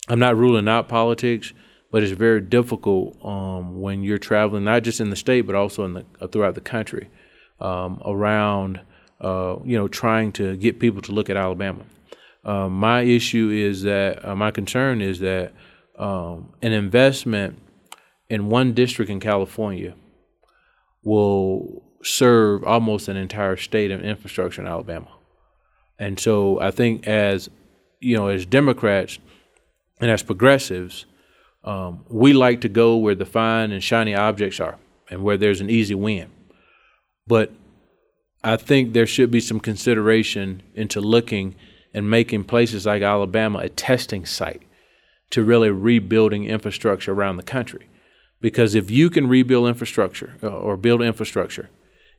I'm 0.07 0.19
not 0.19 0.37
ruling 0.37 0.67
out 0.67 0.87
politics, 0.87 1.53
but 1.91 2.03
it's 2.03 2.11
very 2.13 2.41
difficult 2.41 3.23
um, 3.23 3.81
when 3.81 4.03
you're 4.03 4.17
traveling, 4.17 4.63
not 4.63 4.83
just 4.83 4.99
in 4.99 5.09
the 5.09 5.15
state, 5.15 5.41
but 5.41 5.55
also 5.55 5.83
in 5.83 5.93
the, 5.93 6.05
uh, 6.19 6.27
throughout 6.27 6.55
the 6.55 6.61
country, 6.61 7.09
um, 7.59 8.01
around, 8.05 8.79
uh, 9.19 9.57
you 9.65 9.77
know, 9.77 9.87
trying 9.87 10.31
to 10.33 10.55
get 10.57 10.79
people 10.79 11.01
to 11.01 11.11
look 11.11 11.29
at 11.29 11.37
Alabama. 11.37 11.83
Uh, 12.43 12.69
my 12.69 13.01
issue 13.01 13.49
is 13.49 13.83
that, 13.83 14.25
uh, 14.25 14.35
my 14.35 14.49
concern 14.51 15.01
is 15.01 15.19
that 15.19 15.53
um, 15.99 16.53
an 16.61 16.71
investment 16.71 17.59
in 18.29 18.49
one 18.49 18.73
district 18.73 19.11
in 19.11 19.19
California 19.19 19.93
will 21.03 21.83
serve 22.03 22.63
almost 22.63 23.07
an 23.07 23.17
entire 23.17 23.57
state 23.57 23.91
of 23.91 24.03
infrastructure 24.03 24.61
in 24.61 24.67
Alabama. 24.67 25.11
And 25.99 26.19
so 26.19 26.59
I 26.59 26.71
think 26.71 27.07
as 27.07 27.49
you 27.99 28.17
know, 28.17 28.27
as 28.27 28.45
Democrats 28.45 29.19
and 29.99 30.09
as 30.09 30.23
progressives, 30.23 31.05
um, 31.63 32.03
we 32.09 32.33
like 32.33 32.61
to 32.61 32.69
go 32.69 32.97
where 32.97 33.15
the 33.15 33.25
fine 33.25 33.71
and 33.71 33.83
shiny 33.83 34.15
objects 34.15 34.59
are 34.59 34.77
and 35.09 35.23
where 35.23 35.37
there's 35.37 35.61
an 35.61 35.69
easy 35.69 35.93
win. 35.93 36.29
But 37.27 37.51
I 38.43 38.57
think 38.57 38.93
there 38.93 39.05
should 39.05 39.29
be 39.29 39.39
some 39.39 39.59
consideration 39.59 40.63
into 40.73 40.99
looking 40.99 41.55
and 41.93 42.09
making 42.09 42.45
places 42.45 42.85
like 42.85 43.03
Alabama 43.03 43.59
a 43.59 43.69
testing 43.69 44.25
site 44.25 44.63
to 45.29 45.43
really 45.43 45.69
rebuilding 45.69 46.45
infrastructure 46.45 47.13
around 47.13 47.37
the 47.37 47.43
country. 47.43 47.87
Because 48.39 48.73
if 48.73 48.89
you 48.89 49.11
can 49.11 49.27
rebuild 49.27 49.67
infrastructure 49.67 50.33
uh, 50.41 50.47
or 50.47 50.75
build 50.75 51.03
infrastructure 51.03 51.69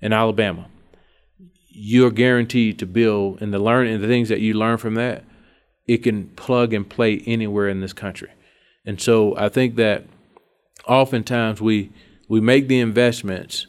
in 0.02 0.12
Alabama, 0.12 0.66
you're 1.68 2.10
guaranteed 2.10 2.78
to 2.80 2.86
build 2.86 3.40
and 3.40 3.54
the 3.54 3.58
learn 3.58 3.86
and 3.86 4.02
the 4.02 4.08
things 4.08 4.28
that 4.28 4.40
you 4.40 4.52
learn 4.52 4.76
from 4.76 4.94
that, 4.94 5.24
it 5.86 5.98
can 5.98 6.28
plug 6.30 6.74
and 6.74 6.88
play 6.88 7.22
anywhere 7.26 7.68
in 7.68 7.80
this 7.80 7.92
country. 7.92 8.30
And 8.84 9.00
so 9.00 9.36
I 9.36 9.48
think 9.48 9.76
that 9.76 10.04
oftentimes 10.86 11.62
we 11.62 11.90
we 12.28 12.40
make 12.40 12.68
the 12.68 12.80
investments 12.80 13.66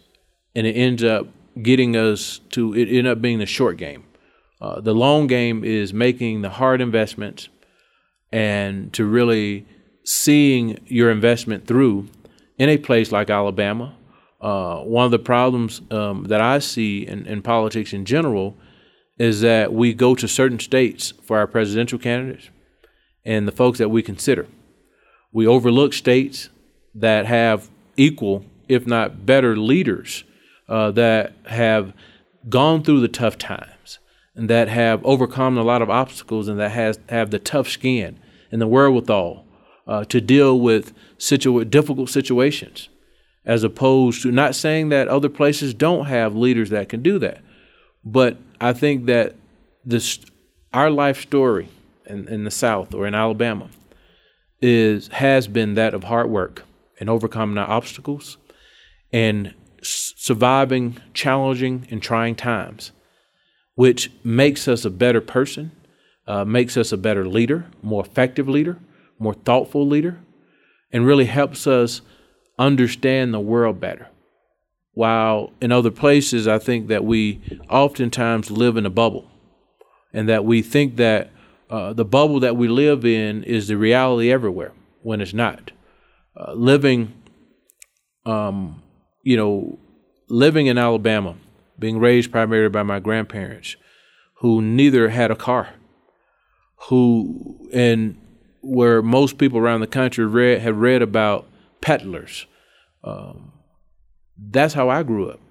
and 0.55 0.65
it 0.65 0.73
ends 0.73 1.03
up 1.03 1.27
getting 1.61 1.95
us 1.95 2.39
to 2.49 2.73
it 2.73 2.89
end 2.89 3.07
up 3.07 3.21
being 3.21 3.39
the 3.39 3.45
short 3.45 3.77
game. 3.77 4.03
Uh, 4.59 4.79
the 4.79 4.93
long 4.93 5.27
game 5.27 5.63
is 5.63 5.93
making 5.93 6.41
the 6.41 6.49
hard 6.49 6.81
investments 6.81 7.49
and 8.31 8.91
to 8.93 9.05
really 9.05 9.65
seeing 10.03 10.79
your 10.87 11.11
investment 11.11 11.67
through 11.67 12.07
in 12.57 12.69
a 12.69 12.77
place 12.77 13.11
like 13.11 13.29
Alabama. 13.29 13.95
Uh, 14.43 14.81
one 14.81 15.05
of 15.05 15.11
the 15.11 15.19
problems 15.19 15.81
um, 15.89 16.25
that 16.25 16.41
I 16.41 16.59
see 16.59 17.07
in, 17.07 17.25
in 17.25 17.41
politics 17.41 17.93
in 17.93 18.03
general 18.03 18.57
is 19.17 19.39
that 19.39 19.71
we 19.71 19.93
go 19.93 20.15
to 20.15 20.27
certain 20.27 20.59
states 20.59 21.13
for 21.23 21.37
our 21.37 21.47
presidential 21.47 21.97
candidates 21.97 22.49
and 23.23 23.47
the 23.47 23.53
folks 23.53 23.79
that 23.79 23.87
we 23.87 24.03
consider. 24.03 24.47
We 25.31 25.47
overlook 25.47 25.93
states 25.93 26.49
that 26.93 27.25
have 27.25 27.69
equal, 27.95 28.45
if 28.67 28.85
not 28.85 29.25
better, 29.25 29.55
leaders 29.55 30.25
uh, 30.67 30.91
that 30.91 31.33
have 31.45 31.93
gone 32.49 32.83
through 32.83 32.99
the 32.99 33.07
tough 33.07 33.37
times 33.37 33.99
and 34.35 34.49
that 34.49 34.67
have 34.67 35.05
overcome 35.05 35.57
a 35.57 35.63
lot 35.63 35.81
of 35.81 35.89
obstacles 35.89 36.49
and 36.49 36.59
that 36.59 36.71
has 36.71 36.99
have 37.07 37.31
the 37.31 37.39
tough 37.39 37.69
skin 37.69 38.19
and 38.51 38.61
the 38.61 38.67
wherewithal 38.67 39.45
uh, 39.87 40.03
to 40.05 40.19
deal 40.19 40.59
with 40.59 40.93
situ- 41.17 41.63
difficult 41.65 42.09
situations, 42.09 42.89
as 43.45 43.63
opposed 43.63 44.21
to 44.21 44.31
not 44.31 44.55
saying 44.55 44.89
that 44.89 45.07
other 45.07 45.29
places 45.29 45.73
don't 45.73 46.05
have 46.05 46.35
leaders 46.35 46.69
that 46.69 46.89
can 46.89 47.01
do 47.01 47.19
that. 47.19 47.41
But 48.03 48.37
I 48.59 48.73
think 48.73 49.05
that 49.05 49.35
this 49.85 50.19
our 50.73 50.89
life 50.89 51.21
story 51.21 51.69
in, 52.05 52.27
in 52.27 52.43
the 52.43 52.51
South 52.51 52.93
or 52.93 53.05
in 53.05 53.13
Alabama 53.13 53.69
is 54.61 55.07
has 55.09 55.47
been 55.47 55.73
that 55.75 55.93
of 55.93 56.05
hard 56.05 56.29
work 56.29 56.63
and 56.99 57.09
overcoming 57.09 57.57
our 57.57 57.69
obstacles 57.69 58.37
and 59.11 59.53
surviving 59.81 60.97
challenging 61.13 61.87
and 61.91 62.01
trying 62.01 62.35
times, 62.35 62.91
which 63.75 64.11
makes 64.23 64.67
us 64.67 64.85
a 64.85 64.89
better 64.89 65.21
person 65.21 65.71
uh, 66.27 66.45
makes 66.45 66.77
us 66.77 66.91
a 66.91 66.97
better 66.97 67.27
leader, 67.27 67.65
more 67.81 68.05
effective 68.05 68.47
leader, 68.47 68.79
more 69.19 69.33
thoughtful 69.33 69.87
leader, 69.87 70.19
and 70.91 71.05
really 71.05 71.25
helps 71.25 71.67
us 71.67 72.01
understand 72.57 73.33
the 73.33 73.39
world 73.39 73.79
better. 73.79 74.09
While 74.93 75.51
in 75.59 75.71
other 75.71 75.91
places, 75.91 76.47
I 76.47 76.59
think 76.59 76.87
that 76.87 77.03
we 77.03 77.41
oftentimes 77.69 78.51
live 78.51 78.77
in 78.77 78.85
a 78.85 78.91
bubble, 78.91 79.29
and 80.13 80.29
that 80.29 80.45
we 80.45 80.61
think 80.61 80.97
that 80.97 81.31
uh, 81.69 81.93
the 81.93 82.05
bubble 82.05 82.39
that 82.41 82.55
we 82.55 82.67
live 82.67 83.03
in 83.03 83.43
is 83.43 83.67
the 83.67 83.77
reality 83.77 84.31
everywhere 84.31 84.71
when 85.01 85.19
it's 85.19 85.33
not. 85.33 85.71
Uh, 86.35 86.53
living, 86.53 87.13
um, 88.25 88.83
you 89.23 89.35
know, 89.35 89.79
living 90.29 90.67
in 90.67 90.77
Alabama, 90.77 91.35
being 91.79 91.99
raised 91.99 92.31
primarily 92.31 92.69
by 92.69 92.83
my 92.83 92.99
grandparents, 92.99 93.75
who 94.35 94.61
neither 94.61 95.09
had 95.09 95.31
a 95.31 95.35
car 95.35 95.69
who 96.89 97.69
and 97.73 98.19
where 98.61 99.01
most 99.01 99.37
people 99.37 99.59
around 99.59 99.81
the 99.81 99.87
country 99.87 100.25
read 100.25 100.61
have 100.61 100.77
read 100.77 101.01
about 101.01 101.47
peddlers. 101.83 102.47
Um, 103.03 103.51
that's 104.37 104.73
how 104.73 104.89
I 104.89 105.03
grew 105.03 105.29
up. 105.29 105.41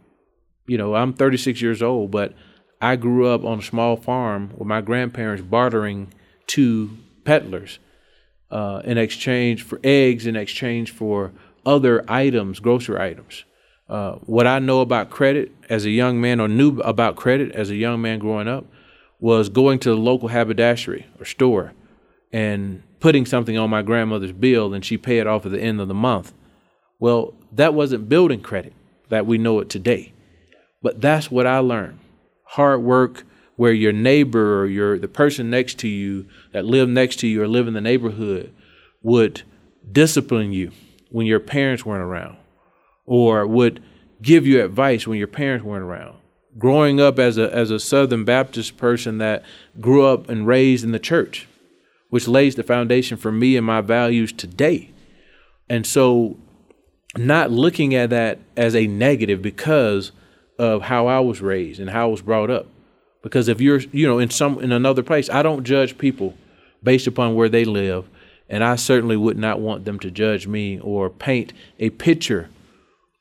You 0.67 0.79
know, 0.79 0.95
I'm 0.95 1.13
36 1.13 1.61
years 1.61 1.83
old, 1.83 2.11
but 2.11 2.33
I 2.81 2.97
grew 2.97 3.29
up 3.29 3.45
on 3.45 3.59
a 3.59 3.63
small 3.63 3.97
farm 3.97 4.51
with 4.57 4.67
my 4.67 4.81
grandparents 4.81 5.43
bartering 5.43 6.13
to 6.49 6.97
peddlers 7.25 7.79
uh, 8.51 8.81
in 8.85 8.97
exchange 8.97 9.63
for 9.63 9.79
eggs, 9.85 10.27
in 10.27 10.35
exchange 10.35 10.91
for 10.91 11.33
other 11.67 12.03
items, 12.11 12.61
grocery 12.61 12.99
items. 12.99 13.45
Uh, 13.89 14.13
what 14.25 14.47
I 14.47 14.59
know 14.59 14.81
about 14.81 15.11
credit 15.11 15.53
as 15.69 15.85
a 15.85 15.91
young 15.91 16.19
man, 16.19 16.41
or 16.41 16.49
knew 16.49 16.81
about 16.81 17.15
credit 17.15 17.53
as 17.53 17.69
a 17.69 17.77
young 17.77 18.01
man 18.01 18.19
growing 18.19 18.49
up, 18.49 18.65
was 19.21 19.51
going 19.51 19.79
to 19.81 19.91
the 19.91 19.97
local 19.97 20.29
haberdashery 20.29 21.07
or 21.21 21.27
store 21.27 21.75
and 22.33 22.83
putting 23.03 23.27
something 23.27 23.59
on 23.59 23.69
my 23.69 23.83
grandmother's 23.83 24.33
bill 24.33 24.73
and 24.73 24.85
she 24.85 24.97
pay 24.97 25.19
it 25.19 25.27
off 25.27 25.45
at 25.45 25.53
the 25.53 25.61
end 25.61 25.81
of 25.81 25.89
the 25.89 25.95
month. 25.95 26.33
Well, 26.99 27.35
that 27.53 27.75
wasn't 27.75 28.09
building 28.09 28.41
credit 28.41 28.73
that 29.09 29.27
we 29.27 29.39
know 29.39 29.59
it 29.59 29.69
today. 29.69 30.13
But 30.81 31.01
that's 31.01 31.31
what 31.31 31.47
I 31.47 31.59
learned. 31.59 31.99
Hard 32.45 32.83
work 32.83 33.25
where 33.57 33.73
your 33.73 33.93
neighbor 33.93 34.61
or 34.61 34.67
your 34.67 34.99
the 34.99 35.09
person 35.09 35.51
next 35.51 35.79
to 35.81 35.89
you 35.89 36.27
that 36.53 36.65
live 36.65 36.89
next 36.89 37.17
to 37.17 37.27
you 37.27 37.43
or 37.43 37.49
live 37.49 37.69
in 37.69 37.75
the 37.75 37.81
neighborhood 37.81 38.53
would 39.03 39.43
discipline 39.91 40.53
you 40.53 40.71
when 41.11 41.27
your 41.27 41.41
parents 41.41 41.85
weren't 41.85 42.03
around 42.03 42.37
or 43.05 43.47
would 43.47 43.83
give 44.23 44.47
you 44.47 44.65
advice 44.65 45.07
when 45.07 45.19
your 45.19 45.27
parents 45.27 45.65
weren't 45.65 45.85
around 45.85 46.17
growing 46.59 47.01
up 47.01 47.19
as 47.19 47.39
a 47.39 47.55
as 47.55 47.71
a 47.71 47.79
Southern 47.79 48.25
Baptist 48.25 48.77
person 48.77 49.19
that 49.19 49.45
grew 49.81 50.05
up 50.05 50.29
and 50.29 50.47
raised 50.47 50.85
in 50.85 50.93
the 50.93 50.99
church, 50.99 51.49
which 52.13 52.29
lays 52.29 52.57
the 52.57 52.63
foundation 52.63 53.17
for 53.17 53.33
me 53.33 53.57
and 53.57 53.65
my 53.65 53.81
values 53.81 54.35
today. 54.35 54.91
And 55.71 55.87
so 55.87 56.37
not 57.17 57.51
looking 57.51 57.95
at 57.95 58.11
that 58.11 58.39
as 58.55 58.77
a 58.77 58.87
negative 58.87 59.41
because 59.41 60.13
of 60.59 60.83
how 60.83 61.07
I 61.07 61.21
was 61.21 61.41
raised 61.41 61.81
and 61.81 61.89
how 61.89 62.03
I 62.03 62.11
was 62.11 62.21
brought 62.21 62.51
up. 62.51 62.67
Because 63.23 63.49
if 63.49 63.63
you're, 63.63 63.79
you 63.79 64.07
know, 64.07 64.19
in 64.19 64.29
some 64.29 64.61
in 64.61 64.73
another 64.73 65.03
place, 65.03 65.31
I 65.31 65.43
don't 65.43 65.65
judge 65.65 65.97
people 65.97 66.37
based 66.83 67.07
upon 67.07 67.35
where 67.35 67.49
they 67.49 67.65
live, 67.65 68.11
and 68.47 68.63
I 68.63 68.77
certainly 68.77 69.17
would 69.17 69.39
not 69.39 69.61
want 69.61 69.87
them 69.87 69.99
to 70.01 70.11
judge 70.11 70.47
me 70.47 70.79
or 70.81 71.09
paint 71.09 71.55
a 71.79 71.89
picture 71.89 72.51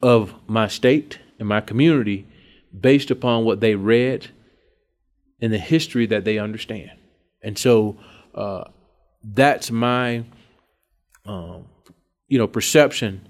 of 0.01 0.33
my 0.47 0.67
state 0.67 1.17
and 1.39 1.47
my 1.47 1.61
community 1.61 2.27
based 2.77 3.09
upon 3.09 3.45
what 3.45 3.61
they 3.61 3.75
read 3.75 4.27
and 5.39 5.53
the 5.53 5.59
history 5.59 6.07
that 6.07 6.25
they 6.25 6.37
understand. 6.37 6.91
And 7.41 7.57
so 7.57 7.95
uh, 8.35 8.65
that's 9.23 9.71
my, 9.71 10.23
um, 11.25 11.65
you 12.27 12.37
know, 12.37 12.47
perception 12.47 13.21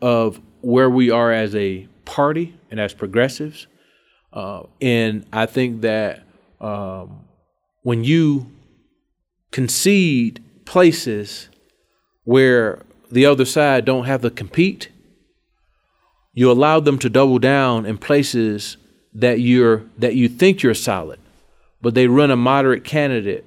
of 0.00 0.40
where 0.60 0.90
we 0.90 1.10
are 1.10 1.32
as 1.32 1.54
a 1.54 1.86
party 2.04 2.58
and 2.70 2.80
as 2.80 2.92
progressives. 2.92 3.66
Uh, 4.32 4.64
and 4.80 5.26
I 5.32 5.46
think 5.46 5.82
that 5.82 6.22
um, 6.60 7.24
when 7.82 8.04
you 8.04 8.50
concede 9.50 10.42
places 10.64 11.48
where 12.24 12.82
the 13.10 13.26
other 13.26 13.44
side 13.44 13.84
don't 13.84 14.04
have 14.04 14.22
to 14.22 14.30
compete, 14.30 14.88
you 16.32 16.50
allow 16.50 16.80
them 16.80 16.98
to 17.00 17.10
double 17.10 17.38
down 17.38 17.86
in 17.86 17.98
places 17.98 18.76
that 19.12 19.40
you're 19.40 19.84
that 19.98 20.14
you 20.14 20.28
think 20.28 20.62
you're 20.62 20.74
solid, 20.74 21.18
but 21.82 21.94
they 21.94 22.06
run 22.06 22.30
a 22.30 22.36
moderate 22.36 22.84
candidate 22.84 23.44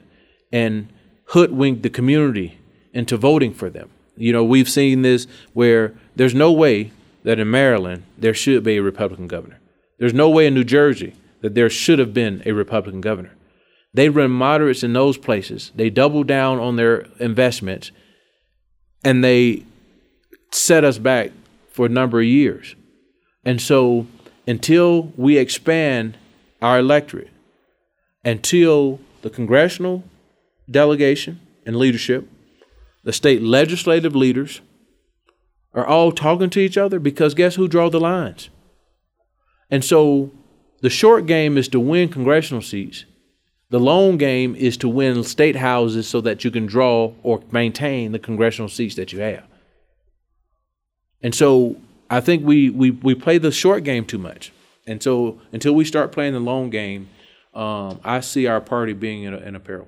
and 0.51 0.91
hoodwink 1.34 1.81
the 1.81 1.89
community 1.89 2.59
into 2.93 3.17
voting 3.17 3.53
for 3.53 3.69
them. 3.69 3.89
You 4.15 4.31
know, 4.31 4.43
we've 4.43 4.69
seen 4.69 5.01
this 5.01 5.25
where 5.53 5.95
there's 6.15 6.36
no 6.36 6.51
way 6.51 6.91
that 7.23 7.39
in 7.39 7.49
Maryland 7.49 8.03
there 8.17 8.36
should 8.36 8.63
be 8.63 8.77
a 8.77 8.84
Republican 8.84 9.27
governor. 9.27 9.59
There's 9.97 10.13
no 10.13 10.29
way 10.29 10.45
in 10.45 10.53
New 10.53 10.63
Jersey 10.63 11.15
that 11.41 11.55
there 11.55 11.71
should 11.71 11.97
have 11.97 12.13
been 12.13 12.43
a 12.45 12.51
Republican 12.51 13.01
governor. 13.01 13.31
They 13.95 14.09
run 14.09 14.29
moderates 14.29 14.84
in 14.84 14.93
those 14.93 15.17
places. 15.17 15.71
They 15.75 15.89
double 15.89 16.23
down 16.23 16.59
on 16.59 16.75
their 16.75 17.07
investments 17.19 17.91
and 19.03 19.23
they 19.23 19.65
set 20.51 20.84
us 20.84 20.99
back 20.99 21.31
for 21.71 21.88
a 21.88 21.89
number 21.89 22.19
of 22.19 22.27
years. 22.27 22.75
And 23.43 23.59
so 23.59 24.05
until 24.45 25.11
we 25.17 25.39
expand 25.39 26.15
our 26.61 26.77
electorate, 26.77 27.31
until 28.23 28.99
the 29.23 29.31
congressional 29.31 30.03
delegation 30.70 31.39
and 31.66 31.76
leadership, 31.76 32.30
the 33.03 33.14
state 33.14 33.41
legislative 33.41 34.16
leaders 34.16 34.61
are 35.74 35.86
all 35.86 36.11
talking 36.11 36.49
to 36.51 36.59
each 36.59 36.78
other 36.78 36.99
because 36.99 37.34
guess 37.34 37.55
who 37.55 37.68
draw 37.68 37.89
the 37.89 37.99
lines? 37.99 38.49
And 39.70 39.84
so 39.84 40.32
the 40.82 40.89
short 40.89 41.26
game 41.26 41.57
is 41.57 41.68
to 41.70 41.80
win 41.80 42.09
congressional 42.09 42.61
seats. 42.61 43.05
The 43.70 43.80
long 43.80 44.18
game 44.18 44.55
is 44.55 44.78
to 44.78 44.89
win 44.89 45.24
state 45.24 45.55
houses 45.55 46.07
so 46.07 46.22
that 46.22 46.43
you 46.43 46.51
can 46.51 46.68
draw 46.68 47.14
or 47.24 47.41
maintain 47.51 48.11
the 48.11 48.20
congressional 48.20 48.70
seats 48.70 48.95
that 48.95 49.11
you 49.11 49.20
have. 49.20 49.45
And 51.24 51.34
so 51.34 51.78
I 52.09 52.20
think 52.20 52.45
we, 52.45 52.70
we, 52.70 52.91
we 52.91 53.16
play 53.16 53.39
the 53.39 53.51
short 53.51 53.84
game 53.84 54.05
too 54.05 54.20
much. 54.20 54.51
And 54.86 55.01
so 55.01 55.41
until 55.51 55.74
we 55.74 55.86
start 55.86 56.11
playing 56.11 56.34
the 56.34 56.39
long 56.39 56.70
game, 56.70 57.09
um, 57.53 57.99
I 58.03 58.20
see 58.20 58.45
our 58.45 58.61
party 58.61 58.93
being 58.93 59.24
in 59.24 59.34
a, 59.34 59.38
in 59.38 59.55
a 59.55 59.59
peril. 59.59 59.88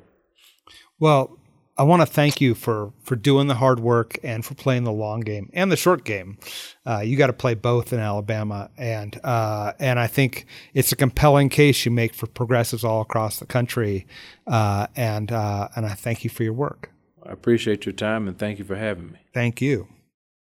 Well, 1.00 1.38
I 1.78 1.84
want 1.84 2.02
to 2.02 2.06
thank 2.06 2.40
you 2.40 2.56
for 2.56 2.94
for 3.04 3.18
doing 3.18 3.48
the 3.48 3.56
hard 3.56 3.82
work 3.82 4.18
and 4.24 4.46
for 4.46 4.56
playing 4.56 4.86
the 4.86 4.94
long 4.94 5.20
game 5.20 5.50
and 5.54 5.70
the 5.70 5.76
short 5.76 6.06
game. 6.06 6.38
Uh, 6.86 7.00
you 7.00 7.18
got 7.18 7.28
to 7.28 7.34
play 7.34 7.54
both 7.54 7.92
in 7.92 8.00
Alabama, 8.00 8.70
and 8.78 9.20
uh, 9.24 9.74
and 9.80 10.00
I 10.00 10.08
think 10.08 10.46
it's 10.74 10.94
a 10.94 10.96
compelling 10.96 11.50
case 11.50 11.84
you 11.86 11.92
make 11.92 12.14
for 12.14 12.28
progressives 12.28 12.86
all 12.86 13.02
across 13.02 13.40
the 13.40 13.46
country. 13.46 14.08
Uh, 14.48 14.88
and 14.96 15.32
uh, 15.34 15.68
and 15.76 15.86
I 15.86 15.94
thank 15.94 16.24
you 16.24 16.30
for 16.30 16.44
your 16.44 16.54
work. 16.54 16.92
I 17.26 17.32
appreciate 17.32 17.86
your 17.86 17.94
time 17.94 18.28
and 18.28 18.38
thank 18.38 18.60
you 18.60 18.66
for 18.66 18.76
having 18.76 19.12
me. 19.12 19.20
Thank 19.34 19.60
you. 19.60 19.88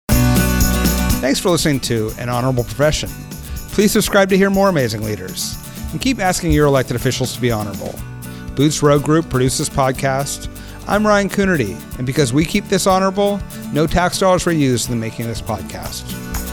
Thanks 0.08 1.40
for 1.40 1.48
listening 1.48 1.80
to 1.80 2.10
An 2.18 2.28
Honorable 2.28 2.64
Profession. 2.64 3.08
Please 3.70 3.92
subscribe 3.92 4.28
to 4.28 4.36
hear 4.36 4.50
more 4.50 4.68
amazing 4.68 5.02
leaders 5.02 5.56
and 5.92 6.00
keep 6.00 6.18
asking 6.18 6.52
your 6.52 6.66
elected 6.66 6.96
officials 6.96 7.34
to 7.34 7.40
be 7.40 7.50
honorable. 7.50 7.94
Boots 8.54 8.82
Road 8.82 9.02
Group 9.02 9.28
produces 9.30 9.68
podcast. 9.68 10.48
I'm 10.86 11.06
Ryan 11.06 11.28
Coonerty, 11.28 11.74
and 11.98 12.06
because 12.06 12.32
we 12.32 12.44
keep 12.44 12.66
this 12.66 12.86
honorable, 12.86 13.40
no 13.72 13.86
tax 13.86 14.18
dollars 14.18 14.46
were 14.46 14.52
used 14.52 14.88
in 14.88 14.96
the 14.96 15.00
making 15.00 15.24
of 15.24 15.28
this 15.28 15.42
podcast. 15.42 16.43